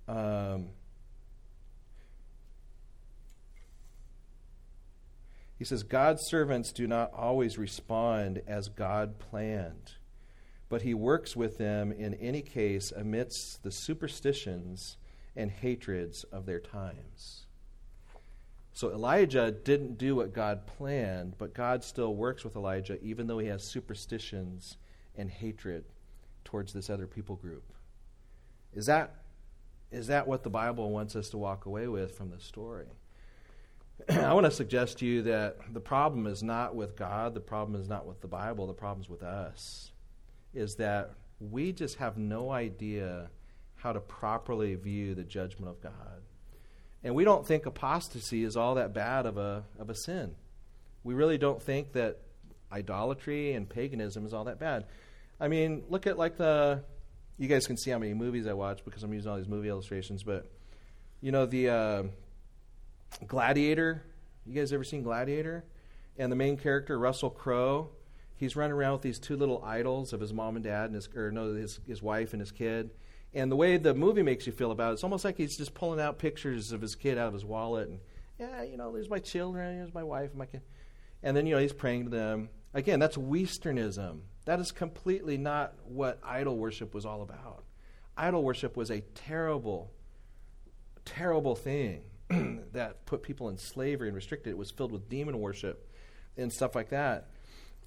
Um, 0.06 0.68
He 5.58 5.64
says, 5.64 5.82
God's 5.82 6.22
servants 6.22 6.70
do 6.70 6.86
not 6.86 7.12
always 7.12 7.58
respond 7.58 8.42
as 8.46 8.68
God 8.68 9.18
planned, 9.18 9.94
but 10.68 10.82
he 10.82 10.94
works 10.94 11.34
with 11.34 11.58
them 11.58 11.90
in 11.90 12.14
any 12.14 12.42
case 12.42 12.92
amidst 12.92 13.64
the 13.64 13.72
superstitions 13.72 14.98
and 15.34 15.50
hatreds 15.50 16.24
of 16.24 16.46
their 16.46 16.60
times. 16.60 17.46
So 18.72 18.92
Elijah 18.92 19.50
didn't 19.50 19.98
do 19.98 20.14
what 20.14 20.32
God 20.32 20.64
planned, 20.68 21.34
but 21.36 21.52
God 21.52 21.82
still 21.82 22.14
works 22.14 22.44
with 22.44 22.54
Elijah 22.54 23.02
even 23.02 23.26
though 23.26 23.40
he 23.40 23.48
has 23.48 23.64
superstitions 23.64 24.76
and 25.16 25.28
hatred 25.28 25.84
towards 26.44 26.72
this 26.72 26.88
other 26.88 27.08
people 27.08 27.34
group. 27.34 27.72
Is 28.72 28.86
that 28.86 29.16
is 29.90 30.06
that 30.06 30.28
what 30.28 30.44
the 30.44 30.50
Bible 30.50 30.90
wants 30.90 31.16
us 31.16 31.30
to 31.30 31.38
walk 31.38 31.66
away 31.66 31.88
with 31.88 32.16
from 32.16 32.30
the 32.30 32.38
story? 32.38 32.86
I 34.08 34.32
want 34.32 34.46
to 34.46 34.50
suggest 34.50 34.98
to 34.98 35.06
you 35.06 35.22
that 35.22 35.56
the 35.72 35.80
problem 35.80 36.26
is 36.26 36.42
not 36.42 36.74
with 36.74 36.96
God, 36.96 37.34
the 37.34 37.40
problem 37.40 37.80
is 37.80 37.88
not 37.88 38.06
with 38.06 38.20
the 38.20 38.28
Bible, 38.28 38.66
the 38.66 38.72
problem 38.72 39.02
is 39.02 39.08
with 39.08 39.22
us. 39.22 39.92
Is 40.54 40.76
that 40.76 41.12
we 41.40 41.72
just 41.72 41.96
have 41.96 42.16
no 42.16 42.50
idea 42.50 43.30
how 43.76 43.92
to 43.92 44.00
properly 44.00 44.74
view 44.74 45.14
the 45.14 45.22
judgment 45.22 45.70
of 45.70 45.80
God. 45.80 46.22
And 47.04 47.14
we 47.14 47.24
don't 47.24 47.46
think 47.46 47.64
apostasy 47.66 48.42
is 48.42 48.56
all 48.56 48.74
that 48.74 48.92
bad 48.92 49.24
of 49.24 49.38
a, 49.38 49.64
of 49.78 49.88
a 49.88 49.94
sin. 49.94 50.34
We 51.04 51.14
really 51.14 51.38
don't 51.38 51.62
think 51.62 51.92
that 51.92 52.18
idolatry 52.72 53.52
and 53.52 53.68
paganism 53.68 54.26
is 54.26 54.34
all 54.34 54.44
that 54.44 54.58
bad. 54.58 54.86
I 55.40 55.48
mean, 55.48 55.84
look 55.88 56.06
at 56.06 56.18
like 56.18 56.36
the. 56.36 56.82
You 57.38 57.46
guys 57.46 57.68
can 57.68 57.76
see 57.76 57.92
how 57.92 58.00
many 58.00 58.14
movies 58.14 58.48
I 58.48 58.52
watch 58.52 58.84
because 58.84 59.04
I'm 59.04 59.12
using 59.12 59.30
all 59.30 59.36
these 59.36 59.46
movie 59.46 59.68
illustrations, 59.68 60.24
but 60.24 60.50
you 61.20 61.30
know 61.30 61.46
the 61.46 61.68
uh, 61.68 62.02
Gladiator. 63.26 64.02
You 64.46 64.54
guys 64.54 64.72
ever 64.72 64.84
seen 64.84 65.02
Gladiator? 65.02 65.64
And 66.16 66.32
the 66.32 66.36
main 66.36 66.56
character, 66.56 66.98
Russell 66.98 67.30
Crowe, 67.30 67.90
he's 68.34 68.56
running 68.56 68.72
around 68.72 68.92
with 68.94 69.02
these 69.02 69.18
two 69.18 69.36
little 69.36 69.62
idols 69.64 70.12
of 70.12 70.20
his 70.20 70.32
mom 70.32 70.56
and 70.56 70.64
dad, 70.64 70.86
and 70.86 70.94
his, 70.94 71.08
or 71.14 71.30
no, 71.30 71.54
his, 71.54 71.80
his 71.86 72.02
wife 72.02 72.32
and 72.32 72.40
his 72.40 72.50
kid. 72.50 72.90
And 73.34 73.52
the 73.52 73.56
way 73.56 73.76
the 73.76 73.94
movie 73.94 74.22
makes 74.22 74.46
you 74.46 74.52
feel 74.52 74.70
about 74.70 74.90
it, 74.90 74.92
it's 74.94 75.04
almost 75.04 75.24
like 75.24 75.36
he's 75.36 75.56
just 75.56 75.74
pulling 75.74 76.00
out 76.00 76.18
pictures 76.18 76.72
of 76.72 76.80
his 76.80 76.94
kid 76.94 77.18
out 77.18 77.28
of 77.28 77.34
his 77.34 77.44
wallet. 77.44 77.88
And, 77.88 78.00
yeah, 78.38 78.62
you 78.62 78.76
know, 78.76 78.92
there's 78.92 79.10
my 79.10 79.18
children, 79.18 79.78
there's 79.78 79.94
my 79.94 80.02
wife, 80.02 80.30
and 80.30 80.38
my 80.38 80.46
kid. 80.46 80.62
And 81.22 81.36
then, 81.36 81.46
you 81.46 81.54
know, 81.54 81.60
he's 81.60 81.72
praying 81.72 82.04
to 82.04 82.10
them. 82.10 82.48
Again, 82.74 83.00
that's 83.00 83.16
Westernism. 83.16 84.20
That 84.44 84.60
is 84.60 84.72
completely 84.72 85.36
not 85.36 85.74
what 85.84 86.18
idol 86.24 86.56
worship 86.56 86.94
was 86.94 87.04
all 87.04 87.22
about. 87.22 87.64
Idol 88.16 88.42
worship 88.42 88.76
was 88.76 88.90
a 88.90 89.02
terrible, 89.14 89.92
terrible 91.04 91.54
thing. 91.54 92.02
that 92.72 93.06
put 93.06 93.22
people 93.22 93.48
in 93.48 93.58
slavery 93.58 94.08
and 94.08 94.14
restricted. 94.14 94.50
It 94.50 94.58
was 94.58 94.70
filled 94.70 94.92
with 94.92 95.08
demon 95.08 95.40
worship 95.40 95.88
and 96.36 96.52
stuff 96.52 96.74
like 96.74 96.90
that. 96.90 97.28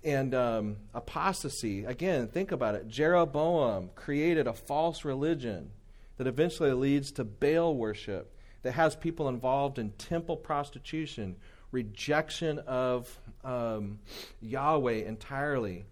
And 0.04 0.34
um, 0.34 0.78
apostasy, 0.94 1.86
again, 1.86 2.28
think 2.28 2.52
about 2.52 2.76
it. 2.76 2.88
Jeroboam 2.88 3.92
created 3.96 4.48
a 4.48 4.54
false 4.54 5.06
religion 5.06 5.72
that 6.18 6.28
eventually 6.28 6.74
leads 6.74 7.12
to 7.14 7.24
Baal 7.24 7.76
worship, 7.76 8.36
that 8.64 8.74
has 8.74 8.96
people 8.96 9.30
involved 9.30 9.78
in 9.78 9.92
temple 9.92 10.38
prostitution, 10.38 11.36
rejection 11.72 12.60
of 12.60 13.20
um, 13.44 14.00
Yahweh 14.42 15.06
entirely, 15.06 15.86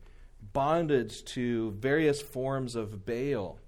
bondage 0.54 1.24
to 1.26 1.72
various 1.72 2.22
forms 2.22 2.76
of 2.76 3.06
Baal 3.06 3.60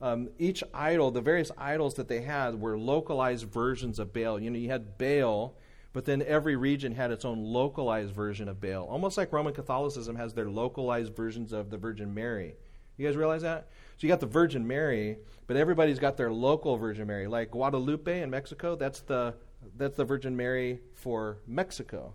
um, 0.00 0.28
each 0.38 0.62
idol, 0.74 1.10
the 1.10 1.20
various 1.20 1.50
idols 1.56 1.94
that 1.94 2.08
they 2.08 2.20
had, 2.20 2.60
were 2.60 2.78
localized 2.78 3.46
versions 3.46 3.98
of 3.98 4.12
Baal. 4.12 4.40
You 4.40 4.50
know, 4.50 4.58
you 4.58 4.68
had 4.68 4.98
Baal, 4.98 5.54
but 5.92 6.04
then 6.04 6.22
every 6.22 6.56
region 6.56 6.92
had 6.92 7.10
its 7.10 7.24
own 7.24 7.42
localized 7.42 8.12
version 8.14 8.48
of 8.48 8.60
Baal, 8.60 8.84
almost 8.84 9.16
like 9.16 9.32
Roman 9.32 9.54
Catholicism 9.54 10.16
has 10.16 10.34
their 10.34 10.50
localized 10.50 11.16
versions 11.16 11.52
of 11.52 11.70
the 11.70 11.78
Virgin 11.78 12.12
Mary. 12.12 12.54
You 12.98 13.06
guys 13.06 13.16
realize 13.16 13.42
that? 13.42 13.68
So 13.96 14.06
you 14.06 14.08
got 14.08 14.20
the 14.20 14.26
Virgin 14.26 14.66
Mary, 14.66 15.18
but 15.46 15.56
everybody's 15.56 15.98
got 15.98 16.16
their 16.16 16.30
local 16.30 16.76
Virgin 16.76 17.06
Mary. 17.06 17.26
Like 17.26 17.50
Guadalupe 17.50 18.20
in 18.20 18.30
Mexico, 18.30 18.76
that's 18.76 19.00
the 19.00 19.34
that's 19.76 19.96
the 19.96 20.04
Virgin 20.04 20.36
Mary 20.36 20.80
for 20.94 21.38
Mexico. 21.46 22.12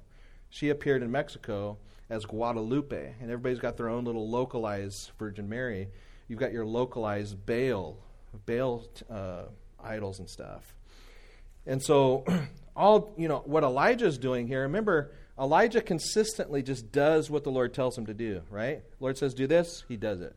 She 0.49 0.69
appeared 0.69 1.01
in 1.01 1.11
Mexico 1.11 1.77
as 2.09 2.25
Guadalupe, 2.25 3.13
and 3.19 3.31
everybody's 3.31 3.59
got 3.59 3.77
their 3.77 3.89
own 3.89 4.05
little 4.05 4.29
localized 4.29 5.11
Virgin 5.17 5.49
Mary 5.49 5.87
you've 6.31 6.39
got 6.39 6.53
your 6.53 6.65
localized 6.65 7.45
Baal, 7.45 7.97
Baal 8.45 8.85
uh, 9.09 9.43
idols 9.83 10.19
and 10.19 10.29
stuff. 10.29 10.73
And 11.65 11.83
so, 11.83 12.23
all 12.75 13.13
you 13.17 13.27
know, 13.27 13.39
what 13.43 13.63
Elijah 13.63 14.05
is 14.05 14.17
doing 14.17 14.47
here. 14.47 14.61
Remember, 14.61 15.11
Elijah 15.37 15.81
consistently 15.81 16.63
just 16.63 16.89
does 16.89 17.29
what 17.29 17.43
the 17.43 17.51
Lord 17.51 17.73
tells 17.73 17.97
him 17.97 18.05
to 18.05 18.13
do, 18.13 18.43
right? 18.49 18.81
Lord 19.01 19.17
says, 19.17 19.33
do 19.33 19.45
this, 19.45 19.83
he 19.89 19.97
does 19.97 20.21
it. 20.21 20.33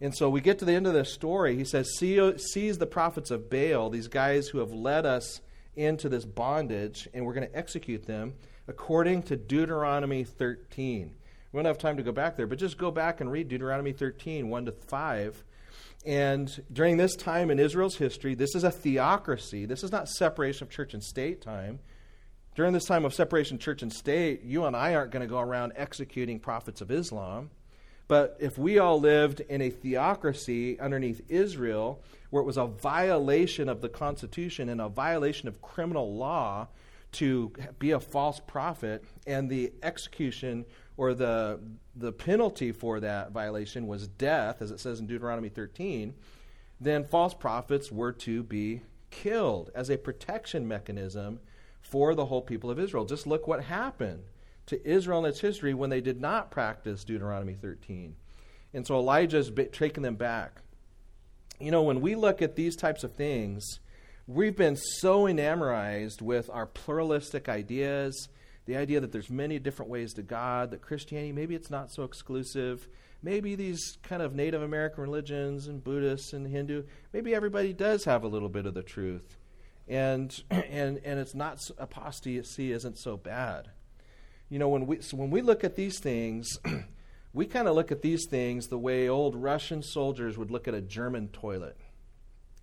And 0.00 0.16
so 0.16 0.30
we 0.30 0.40
get 0.40 0.60
to 0.60 0.64
the 0.64 0.74
end 0.74 0.86
of 0.86 0.94
the 0.94 1.04
story. 1.04 1.56
He 1.56 1.64
says, 1.64 1.98
Seize 1.98 2.78
the 2.78 2.86
prophets 2.88 3.32
of 3.32 3.50
Baal, 3.50 3.90
these 3.90 4.06
guys 4.06 4.46
who 4.46 4.58
have 4.58 4.70
led 4.70 5.06
us 5.06 5.40
into 5.74 6.08
this 6.08 6.24
bondage, 6.24 7.08
and 7.12 7.26
we're 7.26 7.34
going 7.34 7.48
to 7.48 7.56
execute 7.56 8.06
them 8.06 8.34
according 8.68 9.24
to 9.24 9.36
Deuteronomy 9.36 10.22
13. 10.22 11.16
We 11.52 11.56
won't 11.56 11.66
have 11.66 11.78
time 11.78 11.96
to 11.96 12.02
go 12.02 12.12
back 12.12 12.36
there, 12.36 12.46
but 12.46 12.58
just 12.58 12.78
go 12.78 12.90
back 12.90 13.20
and 13.20 13.30
read 13.30 13.48
Deuteronomy 13.48 13.92
13, 13.92 14.48
1 14.48 14.64
to 14.66 14.72
5. 14.72 15.44
And 16.06 16.62
during 16.72 16.96
this 16.96 17.16
time 17.16 17.50
in 17.50 17.58
Israel's 17.58 17.96
history, 17.96 18.34
this 18.34 18.54
is 18.54 18.64
a 18.64 18.70
theocracy. 18.70 19.66
This 19.66 19.82
is 19.82 19.90
not 19.90 20.08
separation 20.08 20.66
of 20.66 20.70
church 20.70 20.94
and 20.94 21.02
state 21.02 21.42
time. 21.42 21.80
During 22.54 22.72
this 22.72 22.84
time 22.84 23.04
of 23.04 23.14
separation 23.14 23.58
church 23.58 23.82
and 23.82 23.92
state, 23.92 24.42
you 24.42 24.64
and 24.64 24.76
I 24.76 24.94
aren't 24.94 25.10
going 25.10 25.22
to 25.22 25.28
go 25.28 25.40
around 25.40 25.72
executing 25.76 26.38
prophets 26.38 26.80
of 26.80 26.90
Islam. 26.90 27.50
But 28.06 28.36
if 28.40 28.58
we 28.58 28.78
all 28.78 29.00
lived 29.00 29.40
in 29.40 29.60
a 29.60 29.70
theocracy 29.70 30.78
underneath 30.80 31.20
Israel, 31.28 32.02
where 32.30 32.42
it 32.42 32.46
was 32.46 32.56
a 32.56 32.66
violation 32.66 33.68
of 33.68 33.80
the 33.80 33.88
Constitution 33.88 34.68
and 34.68 34.80
a 34.80 34.88
violation 34.88 35.48
of 35.48 35.62
criminal 35.62 36.14
law 36.16 36.68
to 37.12 37.52
be 37.78 37.90
a 37.90 38.00
false 38.00 38.40
prophet, 38.40 39.04
and 39.26 39.48
the 39.48 39.72
execution 39.82 40.64
or 41.00 41.14
the, 41.14 41.58
the 41.96 42.12
penalty 42.12 42.72
for 42.72 43.00
that 43.00 43.32
violation 43.32 43.86
was 43.86 44.06
death, 44.06 44.60
as 44.60 44.70
it 44.70 44.78
says 44.78 45.00
in 45.00 45.06
Deuteronomy 45.06 45.48
13, 45.48 46.12
then 46.78 47.06
false 47.06 47.32
prophets 47.32 47.90
were 47.90 48.12
to 48.12 48.42
be 48.42 48.82
killed 49.08 49.70
as 49.74 49.88
a 49.88 49.96
protection 49.96 50.68
mechanism 50.68 51.40
for 51.80 52.14
the 52.14 52.26
whole 52.26 52.42
people 52.42 52.70
of 52.70 52.78
Israel. 52.78 53.06
Just 53.06 53.26
look 53.26 53.48
what 53.48 53.64
happened 53.64 54.24
to 54.66 54.86
Israel 54.86 55.24
in 55.24 55.30
its 55.30 55.40
history 55.40 55.72
when 55.72 55.88
they 55.88 56.02
did 56.02 56.20
not 56.20 56.50
practice 56.50 57.02
Deuteronomy 57.02 57.54
13. 57.54 58.14
And 58.74 58.86
so 58.86 58.98
Elijah's 58.98 59.50
taking 59.72 60.02
them 60.02 60.16
back. 60.16 60.60
You 61.58 61.70
know, 61.70 61.80
when 61.80 62.02
we 62.02 62.14
look 62.14 62.42
at 62.42 62.56
these 62.56 62.76
types 62.76 63.04
of 63.04 63.14
things, 63.14 63.64
we've 64.26 64.54
been 64.54 64.76
so 64.76 65.26
enamorized 65.26 66.20
with 66.20 66.50
our 66.50 66.66
pluralistic 66.66 67.48
ideas 67.48 68.28
the 68.66 68.76
idea 68.76 69.00
that 69.00 69.12
there's 69.12 69.30
many 69.30 69.58
different 69.58 69.90
ways 69.90 70.14
to 70.14 70.22
God, 70.22 70.70
that 70.70 70.82
Christianity, 70.82 71.32
maybe 71.32 71.54
it's 71.54 71.70
not 71.70 71.90
so 71.90 72.04
exclusive. 72.04 72.88
Maybe 73.22 73.54
these 73.54 73.98
kind 74.02 74.22
of 74.22 74.34
Native 74.34 74.62
American 74.62 75.02
religions 75.02 75.66
and 75.66 75.82
Buddhists 75.82 76.32
and 76.32 76.46
Hindu, 76.46 76.84
maybe 77.12 77.34
everybody 77.34 77.72
does 77.72 78.04
have 78.04 78.22
a 78.22 78.28
little 78.28 78.48
bit 78.48 78.66
of 78.66 78.74
the 78.74 78.82
truth. 78.82 79.36
And, 79.88 80.34
and, 80.50 81.00
and 81.04 81.18
it's 81.18 81.34
not, 81.34 81.58
apostasy 81.78 82.72
isn't 82.72 82.98
so 82.98 83.16
bad. 83.16 83.70
You 84.48 84.58
know, 84.58 84.68
when 84.68 84.86
we, 84.86 85.00
so 85.00 85.16
when 85.16 85.30
we 85.30 85.42
look 85.42 85.64
at 85.64 85.76
these 85.76 85.98
things, 85.98 86.58
we 87.32 87.46
kind 87.46 87.68
of 87.68 87.74
look 87.74 87.92
at 87.92 88.02
these 88.02 88.26
things 88.28 88.66
the 88.66 88.78
way 88.78 89.08
old 89.08 89.36
Russian 89.36 89.82
soldiers 89.82 90.36
would 90.36 90.50
look 90.50 90.66
at 90.66 90.74
a 90.74 90.80
German 90.80 91.28
toilet. 91.28 91.76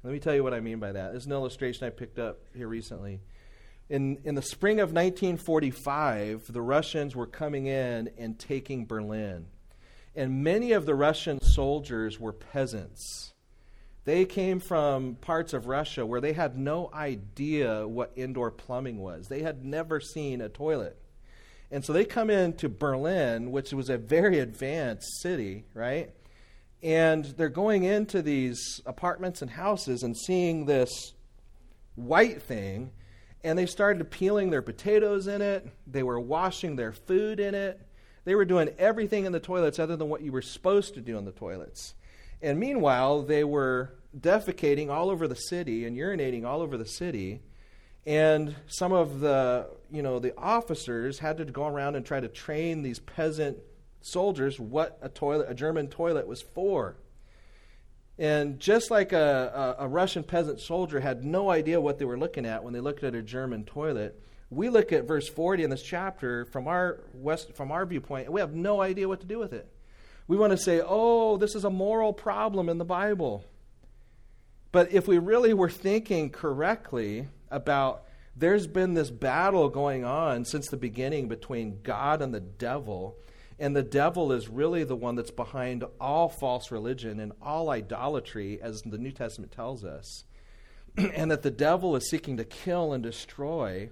Let 0.04 0.14
me 0.14 0.20
tell 0.20 0.36
you 0.36 0.43
what 0.43 0.54
I 0.54 0.60
mean 0.60 0.80
by 0.80 0.91
that. 0.91 1.14
This 1.14 1.24
is 1.24 1.28
an 1.28 1.34
illustration 1.34 1.88
I 1.88 1.89
picked 1.89 2.20
up 2.20 2.39
here 2.56 2.68
recently. 2.68 3.22
In, 3.90 4.20
in 4.26 4.36
the 4.36 4.42
spring 4.42 4.80
of 4.80 4.90
1945, 4.90 6.52
the 6.52 6.62
Russians 6.62 7.16
were 7.16 7.28
coming 7.28 7.68
in 7.68 8.10
and 8.18 8.38
taking 8.38 8.86
Berlin. 8.86 9.48
And 10.16 10.44
many 10.44 10.74
of 10.74 10.86
the 10.86 10.96
Russian 10.96 11.40
soldiers 11.42 12.20
were 12.20 12.34
peasants. 12.34 13.34
They 14.04 14.26
came 14.26 14.60
from 14.60 15.16
parts 15.16 15.54
of 15.54 15.68
Russia 15.68 16.06
where 16.06 16.22
they 16.22 16.34
had 16.34 16.58
no 16.58 16.90
idea 16.94 17.88
what 17.88 18.12
indoor 18.16 18.52
plumbing 18.52 19.00
was. 19.00 19.28
They 19.28 19.42
had 19.42 19.64
never 19.64 20.00
seen 20.00 20.42
a 20.42 20.50
toilet. 20.50 20.98
And 21.72 21.84
so 21.84 21.94
they 21.94 22.06
come 22.06 22.30
into 22.30 22.70
Berlin, 22.70 23.52
which 23.52 23.74
was 23.74 23.90
a 23.90 23.98
very 23.98 24.40
advanced 24.40 25.22
city, 25.22 25.66
right? 25.74 26.12
And 26.82 27.26
they're 27.26 27.50
going 27.50 27.84
into 27.84 28.22
these 28.22 28.82
apartments 28.86 29.42
and 29.42 29.52
houses 29.52 30.04
and 30.04 30.18
seeing 30.18 30.66
this 30.66 31.14
white 31.96 32.42
thing 32.42 32.92
and 33.48 33.58
they 33.58 33.66
started 33.66 34.12
peeling 34.12 34.50
their 34.50 34.62
potatoes 34.62 35.28
in 35.28 35.41
it. 35.41 35.66
They 35.88 36.04
were 36.04 36.20
washing 36.20 36.76
their 36.76 36.91
food 36.91 37.39
in 37.39 37.56
it. 37.56 37.80
They 38.26 38.36
were 38.36 38.43
doing 38.43 38.72
everything 38.78 39.24
in 39.24 39.32
the 39.32 39.39
toilets 39.39 39.80
other 39.80 39.95
than 39.95 40.10
what 40.10 40.22
you 40.22 40.34
were 40.34 40.41
supposed 40.41 40.95
to 40.95 41.02
do 41.02 41.18
in 41.18 41.24
the 41.24 41.32
toilets. 41.32 41.95
And 42.41 42.60
meanwhile, 42.60 43.22
they 43.22 43.45
were 43.45 43.95
defecating 44.20 44.89
all 44.89 45.10
over 45.10 45.30
the 45.30 45.36
city 45.36 45.86
and 45.86 45.95
urinating 45.95 46.43
all 46.43 46.62
over 46.62 46.76
the 46.76 46.86
city. 46.86 47.39
And 48.06 48.54
some 48.68 48.91
of 48.91 49.22
the, 49.22 49.70
you 49.89 50.02
know, 50.02 50.20
the 50.20 50.38
officers 50.38 51.20
had 51.20 51.38
to 51.38 51.45
go 51.45 51.68
around 51.68 51.95
and 51.95 52.06
try 52.06 52.20
to 52.20 52.28
train 52.28 52.82
these 52.82 53.00
peasant 53.00 53.60
soldiers 54.02 54.60
what 54.60 55.00
a 55.02 55.08
toilet, 55.08 55.48
a 55.50 55.54
German 55.54 55.88
toilet 55.88 56.28
was 56.28 56.41
for. 56.41 56.98
And 58.20 58.59
just 58.59 58.89
like 58.89 59.13
a, 59.13 59.76
a, 59.80 59.86
a, 59.86 59.88
Russian 59.88 60.24
peasant 60.24 60.59
soldier 60.59 60.99
had 60.99 61.24
no 61.24 61.51
idea 61.51 61.80
what 61.80 61.99
they 61.99 62.05
were 62.05 62.18
looking 62.18 62.47
at 62.47 62.63
when 62.63 62.74
they 62.74 62.80
looked 62.80 63.03
at 63.03 63.13
a 63.13 63.22
German 63.22 63.63
toilet, 63.63 64.20
we 64.49 64.70
look 64.70 64.91
at 64.91 65.07
verse 65.07 65.30
40 65.30 65.63
in 65.63 65.70
this 65.70 65.84
chapter 65.84 66.45
from 66.45 66.68
our, 66.68 67.01
west, 67.13 67.53
from 67.53 67.72
our 67.72 67.86
viewpoint, 67.86 68.26
and 68.26 68.34
we 68.34 68.41
have 68.41 68.55
no 68.55 68.82
idea 68.82 69.07
what 69.07 69.20
to 69.22 69.28
do 69.28 69.38
with 69.38 69.53
it. 69.53 69.72
We 70.28 70.36
want 70.36 70.51
to 70.51 70.57
say, 70.57 70.82
oh, 70.84 71.38
this 71.38 71.53
is 71.53 71.63
a 71.63 71.70
moral 71.70 72.11
problem 72.11 72.70
in 72.70 72.80
the 72.80 72.86
Bible. 72.86 73.45
But 74.72 74.91
if 74.91 75.07
we 75.07 75.20
really 75.20 75.53
were 75.53 75.70
thinking 75.70 76.30
correctly 76.30 77.28
about 77.51 78.03
there's 78.36 78.68
been 78.68 78.93
this 78.93 79.09
battle 79.09 79.70
going 79.70 80.05
on 80.05 80.45
since 80.45 80.68
the 80.68 80.78
beginning 80.78 81.28
between 81.28 81.80
God 81.82 82.22
and 82.22 82.34
the 82.34 82.39
devil, 82.39 83.18
and 83.60 83.76
the 83.76 83.84
devil 83.84 84.32
is 84.32 84.47
really 84.47 84.84
the 84.84 84.95
one 84.95 85.16
that's 85.16 85.32
behind 85.32 85.84
all 85.99 86.30
false 86.30 86.72
religion 86.72 87.20
and 87.20 87.32
all 87.41 87.70
idolatry, 87.70 88.60
as 88.62 88.82
the 88.82 88.97
New 88.97 89.12
Testament 89.12 89.51
tells 89.51 89.84
us. 89.84 90.24
and 90.97 91.32
that 91.32 91.43
the 91.43 91.51
devil 91.51 91.95
is 91.95 92.10
seeking 92.10 92.38
to 92.38 92.43
kill 92.43 92.93
and 92.93 93.03
destroy. 93.03 93.89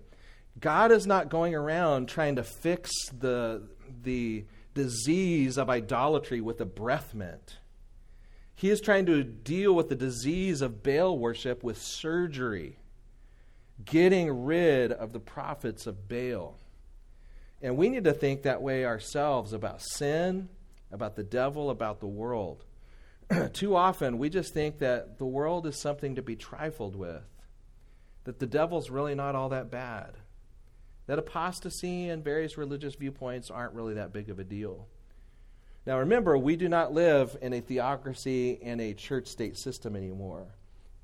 God 0.60 0.92
is 0.92 1.06
not 1.06 1.30
going 1.30 1.54
around 1.54 2.08
trying 2.08 2.36
to 2.38 2.44
fix 2.44 2.92
the, 3.10 3.64
the 4.04 4.46
disease 4.74 5.58
of 5.58 5.70
idolatry 5.70 6.42
with 6.42 6.60
a 6.62 6.66
breath 6.66 7.14
mint. 7.14 7.58
He 8.56 8.70
is 8.70 8.82
trying 8.82 9.06
to 9.08 9.24
deal 9.24 9.74
with 9.74 9.90
the 9.90 9.96
disease 9.96 10.62
of 10.62 10.82
Baal 10.82 11.18
worship 11.18 11.64
with 11.64 11.82
surgery, 11.82 12.78
getting 13.84 14.46
rid 14.46 14.92
of 14.92 15.12
the 15.12 15.20
prophets 15.20 15.88
of 15.88 16.08
Baal. 16.08 16.58
And 17.66 17.78
we 17.78 17.90
need 17.90 18.04
to 18.04 18.14
think 18.14 18.44
that 18.44 18.62
way 18.62 18.86
ourselves 18.86 19.52
about 19.52 19.82
sin, 19.82 20.50
about 20.92 21.16
the 21.16 21.24
devil, 21.24 21.72
about 21.72 22.00
the 22.00 22.06
world. 22.06 22.64
Too 23.54 23.76
often, 23.76 24.20
we 24.20 24.30
just 24.30 24.54
think 24.54 24.78
that 24.78 25.18
the 25.18 25.26
world 25.26 25.66
is 25.66 25.82
something 25.82 26.14
to 26.14 26.22
be 26.22 26.36
trifled 26.36 26.96
with, 26.96 27.24
that 28.26 28.38
the 28.38 28.46
devil's 28.46 28.92
really 28.92 29.16
not 29.16 29.34
all 29.34 29.50
that 29.50 29.72
bad, 29.72 30.12
that 31.08 31.18
apostasy 31.18 32.08
and 32.08 32.24
various 32.24 32.56
religious 32.56 32.94
viewpoints 32.94 33.50
aren't 33.50 33.74
really 33.74 33.96
that 33.96 34.14
big 34.14 34.30
of 34.30 34.38
a 34.38 34.44
deal. 34.44 34.88
Now, 35.88 35.98
remember, 35.98 36.38
we 36.38 36.58
do 36.58 36.70
not 36.70 36.94
live 36.94 37.36
in 37.42 37.52
a 37.52 37.62
theocracy 37.62 38.60
and 38.62 38.80
a 38.80 38.94
church 38.94 39.26
state 39.26 39.58
system 39.58 39.96
anymore. 39.96 40.50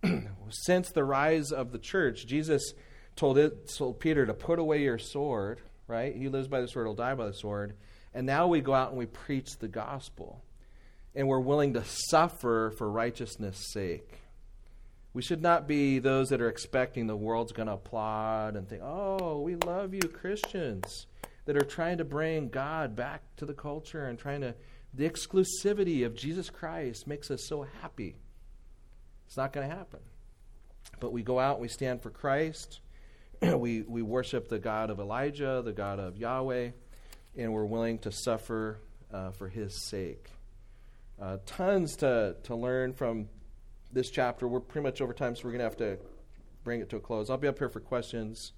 Since 0.51 0.91
the 0.91 1.03
rise 1.03 1.51
of 1.51 1.71
the 1.71 1.79
church, 1.79 2.27
Jesus 2.27 2.75
told, 3.15 3.39
it, 3.39 3.73
told 3.75 3.99
Peter 3.99 4.27
to 4.27 4.35
put 4.35 4.59
away 4.59 4.83
your 4.83 4.99
sword 4.99 5.59
right? 5.87 6.15
He 6.15 6.29
lives 6.29 6.47
by 6.47 6.61
the 6.61 6.67
sword, 6.67 6.87
he'll 6.87 6.95
die 6.95 7.15
by 7.15 7.27
the 7.27 7.33
sword. 7.33 7.75
And 8.13 8.25
now 8.25 8.47
we 8.47 8.61
go 8.61 8.73
out 8.73 8.89
and 8.89 8.97
we 8.97 9.05
preach 9.05 9.57
the 9.57 9.67
gospel. 9.67 10.43
And 11.15 11.27
we're 11.27 11.39
willing 11.39 11.73
to 11.73 11.83
suffer 11.85 12.73
for 12.77 12.89
righteousness' 12.89 13.71
sake. 13.73 14.19
We 15.13 15.21
should 15.21 15.41
not 15.41 15.67
be 15.67 15.99
those 15.99 16.29
that 16.29 16.41
are 16.41 16.47
expecting 16.47 17.07
the 17.07 17.17
world's 17.17 17.51
going 17.51 17.67
to 17.67 17.73
applaud 17.73 18.55
and 18.55 18.67
think, 18.67 18.81
oh, 18.81 19.41
we 19.41 19.55
love 19.55 19.93
you, 19.93 20.01
Christians, 20.01 21.07
that 21.45 21.57
are 21.57 21.65
trying 21.65 21.97
to 21.97 22.05
bring 22.05 22.47
God 22.47 22.95
back 22.95 23.21
to 23.37 23.45
the 23.45 23.53
culture 23.53 24.05
and 24.05 24.17
trying 24.17 24.41
to. 24.41 24.55
The 24.93 25.09
exclusivity 25.09 26.05
of 26.05 26.15
Jesus 26.15 26.49
Christ 26.49 27.07
makes 27.07 27.31
us 27.31 27.45
so 27.47 27.65
happy. 27.81 28.15
It's 29.25 29.37
not 29.37 29.53
going 29.53 29.69
to 29.69 29.75
happen. 29.75 30.01
But 30.99 31.13
we 31.13 31.23
go 31.23 31.39
out 31.39 31.55
and 31.55 31.61
we 31.61 31.67
stand 31.69 32.01
for 32.01 32.09
Christ. 32.09 32.81
we, 33.57 33.81
we 33.81 34.03
worship 34.03 34.49
the 34.49 34.59
God 34.59 34.91
of 34.91 34.99
Elijah, 34.99 35.63
the 35.65 35.71
God 35.71 35.99
of 35.99 36.15
Yahweh, 36.15 36.69
and 37.35 37.53
we're 37.53 37.65
willing 37.65 37.97
to 37.99 38.11
suffer 38.11 38.77
uh, 39.11 39.31
for 39.31 39.47
his 39.47 39.73
sake. 39.73 40.29
Uh, 41.19 41.37
tons 41.47 41.95
to, 41.97 42.35
to 42.43 42.55
learn 42.55 42.93
from 42.93 43.29
this 43.91 44.11
chapter. 44.11 44.47
We're 44.47 44.59
pretty 44.59 44.83
much 44.83 45.01
over 45.01 45.13
time, 45.13 45.35
so 45.35 45.45
we're 45.45 45.51
going 45.51 45.59
to 45.59 45.63
have 45.63 45.77
to 45.77 45.97
bring 46.63 46.81
it 46.81 46.89
to 46.91 46.97
a 46.97 46.99
close. 46.99 47.31
I'll 47.31 47.37
be 47.37 47.47
up 47.47 47.57
here 47.57 47.69
for 47.69 47.79
questions. 47.79 48.51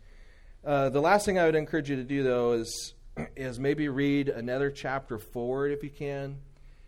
Uh, 0.66 0.90
the 0.90 1.02
last 1.02 1.26
thing 1.26 1.40
I 1.40 1.46
would 1.46 1.56
encourage 1.56 1.90
you 1.90 1.96
to 1.96 2.04
do, 2.04 2.24
though, 2.24 2.52
is, 2.52 2.94
is 3.38 3.60
maybe 3.60 3.88
read 3.88 4.28
another 4.28 4.70
chapter 4.70 5.18
forward 5.18 5.72
if 5.72 5.82
you 5.84 5.92
can, 5.92 6.40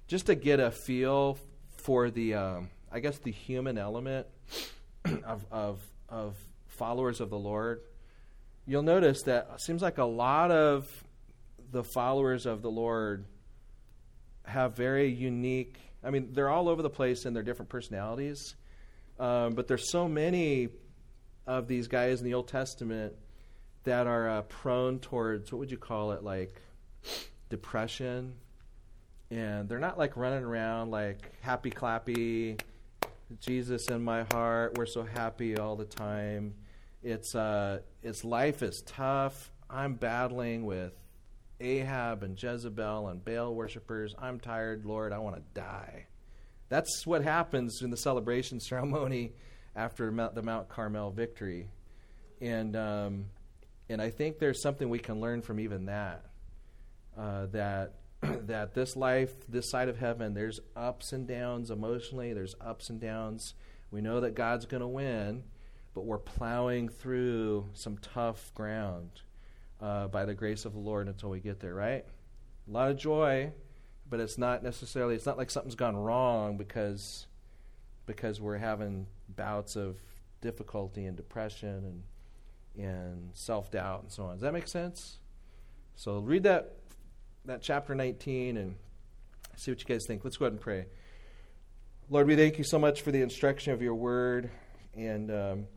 just 0.08 0.26
to 0.26 0.36
get 0.36 0.60
a 0.60 0.70
feel 0.70 1.38
for 1.78 2.10
the, 2.10 2.34
um, 2.34 2.70
I 2.92 3.00
guess, 3.00 3.20
the 3.20 3.32
human 3.32 3.78
element 3.78 4.28
of, 5.24 5.46
of, 5.50 5.80
of 6.10 6.36
followers 6.78 7.22
of 7.22 7.30
the 7.30 7.38
Lord. 7.38 7.82
you'll 8.68 8.84
notice 8.84 9.22
that 9.24 9.50
it 9.54 9.62
seems 9.62 9.82
like 9.82 10.00
a 10.00 10.06
lot 10.06 10.50
of 10.52 10.90
the 11.72 11.84
followers 11.84 12.46
of 12.46 12.62
the 12.62 12.72
Lord 12.72 13.26
have 14.46 14.76
very 14.76 15.10
unique. 15.10 15.78
I 16.04 16.10
mean, 16.10 16.30
they're 16.34 16.50
all 16.50 16.70
over 16.70 16.82
the 16.82 16.90
place 16.90 17.26
in 17.26 17.34
their 17.34 17.44
different 17.44 17.70
personalities, 17.70 18.56
um, 19.20 19.54
but 19.54 19.68
there's 19.68 19.92
so 19.92 20.08
many 20.08 20.70
of 21.48 21.68
these 21.68 21.88
guys 21.88 22.20
in 22.20 22.26
the 22.26 22.34
Old 22.34 22.48
Testament 22.48 23.14
that 23.84 24.08
are 24.08 24.30
uh, 24.30 24.42
prone 24.44 25.00
towards 25.00 25.52
what 25.52 25.60
would 25.60 25.72
you 25.72 25.78
call 25.78 26.12
it, 26.12 26.24
like 26.24 26.62
depression, 27.50 28.34
and 29.30 29.70
they're 29.70 29.80
not 29.80 29.98
like 29.98 30.18
running 30.18 30.44
around 30.44 30.92
like 30.92 31.32
happy 31.42 31.70
clappy, 31.70 32.60
Jesus 33.40 33.88
in 33.88 34.04
my 34.04 34.24
heart. 34.32 34.78
We're 34.78 34.86
so 34.86 35.04
happy 35.04 35.58
all 35.58 35.76
the 35.76 35.86
time. 35.86 36.54
It's 37.06 37.36
uh, 37.36 37.82
it's 38.02 38.24
life 38.24 38.64
is 38.64 38.82
tough. 38.84 39.52
I'm 39.70 39.94
battling 39.94 40.66
with 40.66 40.92
Ahab 41.60 42.24
and 42.24 42.42
Jezebel 42.42 43.10
and 43.10 43.24
Baal 43.24 43.54
worshippers. 43.54 44.16
I'm 44.18 44.40
tired, 44.40 44.86
Lord. 44.86 45.14
I 45.14 45.20
want 45.20 45.36
to 45.36 45.44
die. 45.54 46.08
That's 46.68 47.06
what 47.06 47.22
happens 47.22 47.84
in 47.84 47.92
the 47.92 47.98
celebration 47.98 48.60
ceremony 48.60 49.34
after 49.76 50.10
the 50.34 50.42
Mount 50.42 50.68
Carmel 50.68 51.12
victory, 51.12 51.70
and 52.42 52.76
um, 52.76 53.26
and 53.88 54.02
I 54.02 54.10
think 54.10 54.40
there's 54.40 54.64
something 54.64 54.90
we 54.90 54.98
can 54.98 55.22
learn 55.22 55.44
from 55.44 55.60
even 55.60 55.86
that. 55.86 56.26
Uh, 57.16 57.46
that 57.52 57.94
that 58.48 58.74
this 58.74 58.96
life, 58.96 59.32
this 59.48 59.70
side 59.70 59.90
of 59.90 60.00
heaven, 60.00 60.34
there's 60.34 60.60
ups 60.76 61.14
and 61.14 61.28
downs 61.28 61.70
emotionally. 61.70 62.34
There's 62.34 62.56
ups 62.60 62.90
and 62.90 63.00
downs. 63.00 63.54
We 63.92 64.02
know 64.02 64.22
that 64.22 64.34
God's 64.34 64.66
going 64.66 64.82
to 64.82 64.88
win, 64.88 65.44
but 65.96 66.06
we're 66.06 66.20
plowing 66.20 66.90
through 66.90 67.70
some 67.74 67.98
tough 67.98 68.54
ground 68.54 69.22
uh, 69.82 70.08
by 70.10 70.26
the 70.26 70.34
grace 70.36 70.66
of 70.66 70.74
the 70.74 70.80
Lord 70.80 71.08
until 71.08 71.30
we 71.30 71.40
get 71.40 71.60
there. 71.62 71.74
Right? 71.74 72.06
A 72.68 72.72
lot 72.72 72.92
of 72.92 72.98
joy, 72.98 73.52
but 74.08 74.20
it's 74.20 74.38
not 74.38 74.62
necessarily. 74.62 75.16
It's 75.16 75.26
not 75.26 75.38
like 75.38 75.50
something's 75.50 75.76
gone 75.76 75.96
wrong 75.96 76.58
because 76.58 77.26
because 78.06 78.40
we're 78.40 78.58
having 78.58 79.08
bouts 79.30 79.76
of 79.76 79.98
difficulty 80.42 81.06
and 81.06 81.18
depression 81.18 82.04
and 82.78 82.86
and 82.86 83.30
self 83.34 83.72
doubt 83.72 84.04
and 84.04 84.12
so 84.12 84.26
on. 84.26 84.34
Does 84.34 84.42
that 84.42 84.54
make 84.54 84.68
sense? 84.68 85.20
So 85.96 86.20
read 86.20 86.44
that 86.44 86.76
that 87.46 87.62
chapter 87.62 87.96
19 87.96 88.58
and 88.58 88.76
see 89.56 89.72
what 89.72 89.80
you 89.80 89.86
guys 89.86 90.04
think. 90.06 90.26
Let's 90.26 90.36
go 90.36 90.46
ahead 90.46 90.54
and 90.54 90.62
pray. 90.62 90.88
Lord, 92.10 92.28
we 92.28 92.36
thank 92.36 92.58
you 92.58 92.64
so 92.64 92.78
much 92.78 93.02
for 93.02 93.12
the 93.12 93.22
instruction 93.22 93.74
of 93.74 93.82
your 93.82 93.96
word, 93.96 94.52
and 94.96 95.32
um, 95.32 95.68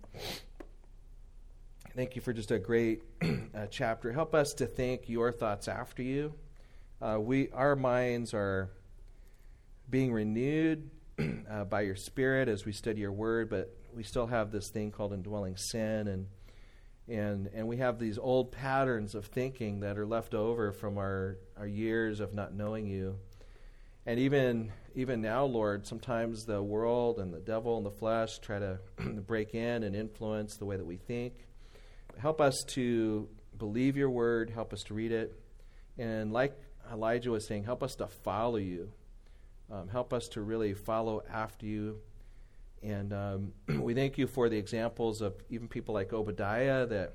thank 1.94 2.16
you 2.16 2.22
for 2.22 2.32
just 2.32 2.50
a 2.50 2.58
great 2.58 3.02
uh, 3.22 3.66
chapter. 3.70 4.12
Help 4.12 4.34
us 4.34 4.54
to 4.54 4.66
think 4.66 5.08
your 5.08 5.32
thoughts 5.32 5.68
after 5.68 6.02
you. 6.02 6.34
Uh, 7.00 7.18
we, 7.20 7.50
our 7.50 7.76
minds 7.76 8.34
are 8.34 8.70
being 9.88 10.12
renewed 10.12 10.90
uh, 11.50 11.64
by 11.64 11.82
your 11.82 11.96
Spirit 11.96 12.48
as 12.48 12.64
we 12.64 12.72
study 12.72 13.00
your 13.00 13.12
word, 13.12 13.48
but 13.48 13.74
we 13.94 14.02
still 14.02 14.26
have 14.26 14.50
this 14.50 14.70
thing 14.70 14.90
called 14.90 15.12
indwelling 15.12 15.56
sin, 15.56 16.08
and 16.08 16.26
and 17.08 17.48
and 17.54 17.66
we 17.66 17.78
have 17.78 17.98
these 17.98 18.18
old 18.18 18.52
patterns 18.52 19.14
of 19.14 19.26
thinking 19.26 19.80
that 19.80 19.96
are 19.96 20.06
left 20.06 20.34
over 20.34 20.72
from 20.72 20.98
our 20.98 21.38
our 21.56 21.66
years 21.66 22.20
of 22.20 22.34
not 22.34 22.52
knowing 22.52 22.86
you 22.86 23.18
and 24.08 24.18
even 24.20 24.72
even 24.98 25.20
now 25.20 25.44
lord 25.44 25.86
sometimes 25.86 26.44
the 26.44 26.60
world 26.60 27.20
and 27.20 27.32
the 27.32 27.38
devil 27.38 27.76
and 27.76 27.86
the 27.86 27.90
flesh 27.90 28.40
try 28.40 28.58
to 28.58 28.80
break 29.28 29.54
in 29.54 29.84
and 29.84 29.94
influence 29.94 30.56
the 30.56 30.64
way 30.64 30.76
that 30.76 30.84
we 30.84 30.96
think. 30.96 31.34
Help 32.18 32.40
us 32.40 32.64
to 32.66 33.28
believe 33.56 33.96
your 33.96 34.10
word. 34.10 34.50
Help 34.50 34.72
us 34.72 34.82
to 34.82 34.94
read 34.94 35.12
it. 35.12 35.40
And 35.98 36.32
like 36.32 36.60
elijah 36.90 37.30
was 37.30 37.46
saying 37.46 37.62
help 37.62 37.84
us 37.84 37.94
to 37.94 38.08
follow 38.08 38.56
you. 38.56 38.90
Um, 39.70 39.86
help 39.88 40.12
us 40.12 40.26
to 40.28 40.40
really 40.40 40.74
follow 40.74 41.22
after 41.32 41.64
you. 41.64 41.98
And 42.82 43.12
um, 43.12 43.52
we 43.80 43.94
thank 43.94 44.18
you 44.18 44.26
for 44.26 44.48
the 44.48 44.56
examples 44.56 45.20
of 45.20 45.34
even 45.48 45.68
people 45.68 45.94
like 45.94 46.12
Obadiah 46.12 46.86
that 46.86 47.12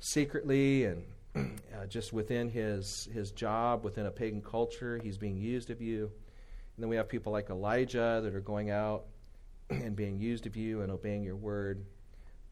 secretly 0.00 0.84
and 0.84 1.04
uh, 1.34 1.86
just 1.88 2.12
within 2.12 2.50
his, 2.50 3.08
his 3.14 3.30
job, 3.30 3.84
within 3.84 4.04
a 4.04 4.10
pagan 4.10 4.42
culture, 4.42 5.00
he's 5.02 5.16
being 5.16 5.38
used 5.38 5.70
of 5.70 5.80
you. 5.80 6.10
And 6.80 6.84
then 6.84 6.88
we 6.88 6.96
have 6.96 7.10
people 7.10 7.30
like 7.30 7.50
Elijah 7.50 8.22
that 8.24 8.34
are 8.34 8.40
going 8.40 8.70
out 8.70 9.04
and 9.70 9.94
being 9.94 10.18
used 10.18 10.46
of 10.46 10.56
you 10.56 10.80
and 10.80 10.90
obeying 10.90 11.22
your 11.22 11.36
word. 11.36 11.84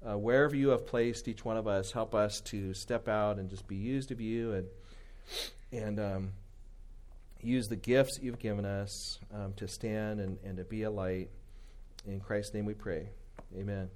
Uh, 0.07 0.19
wherever 0.19 0.55
you 0.55 0.69
have 0.69 0.87
placed 0.87 1.29
each 1.29 1.47
one 1.47 1.57
of 1.57 1.67
us, 1.67 1.93
help 1.93 2.15
us 2.15 2.43
to 2.43 2.75
step 2.75 3.09
out 3.09 3.39
and 3.39 3.49
just 3.49 3.67
be 3.67 3.77
used 3.77 4.11
of 4.11 4.21
you 4.21 4.53
and 4.53 4.67
and 5.73 5.99
um, 5.99 6.33
use 7.41 7.69
the 7.69 7.77
gifts 7.77 8.19
you've 8.21 8.39
given 8.39 8.67
us 8.67 9.19
um, 9.33 9.55
to 9.55 9.67
stand 9.67 10.21
and, 10.21 10.37
and 10.45 10.59
to 10.59 10.65
be 10.65 10.83
a 10.83 10.91
light 10.91 11.31
in 12.07 12.21
Christ's 12.21 12.53
name 12.53 12.67
we 12.67 12.75
pray. 12.75 13.09
Amen. 13.57 13.89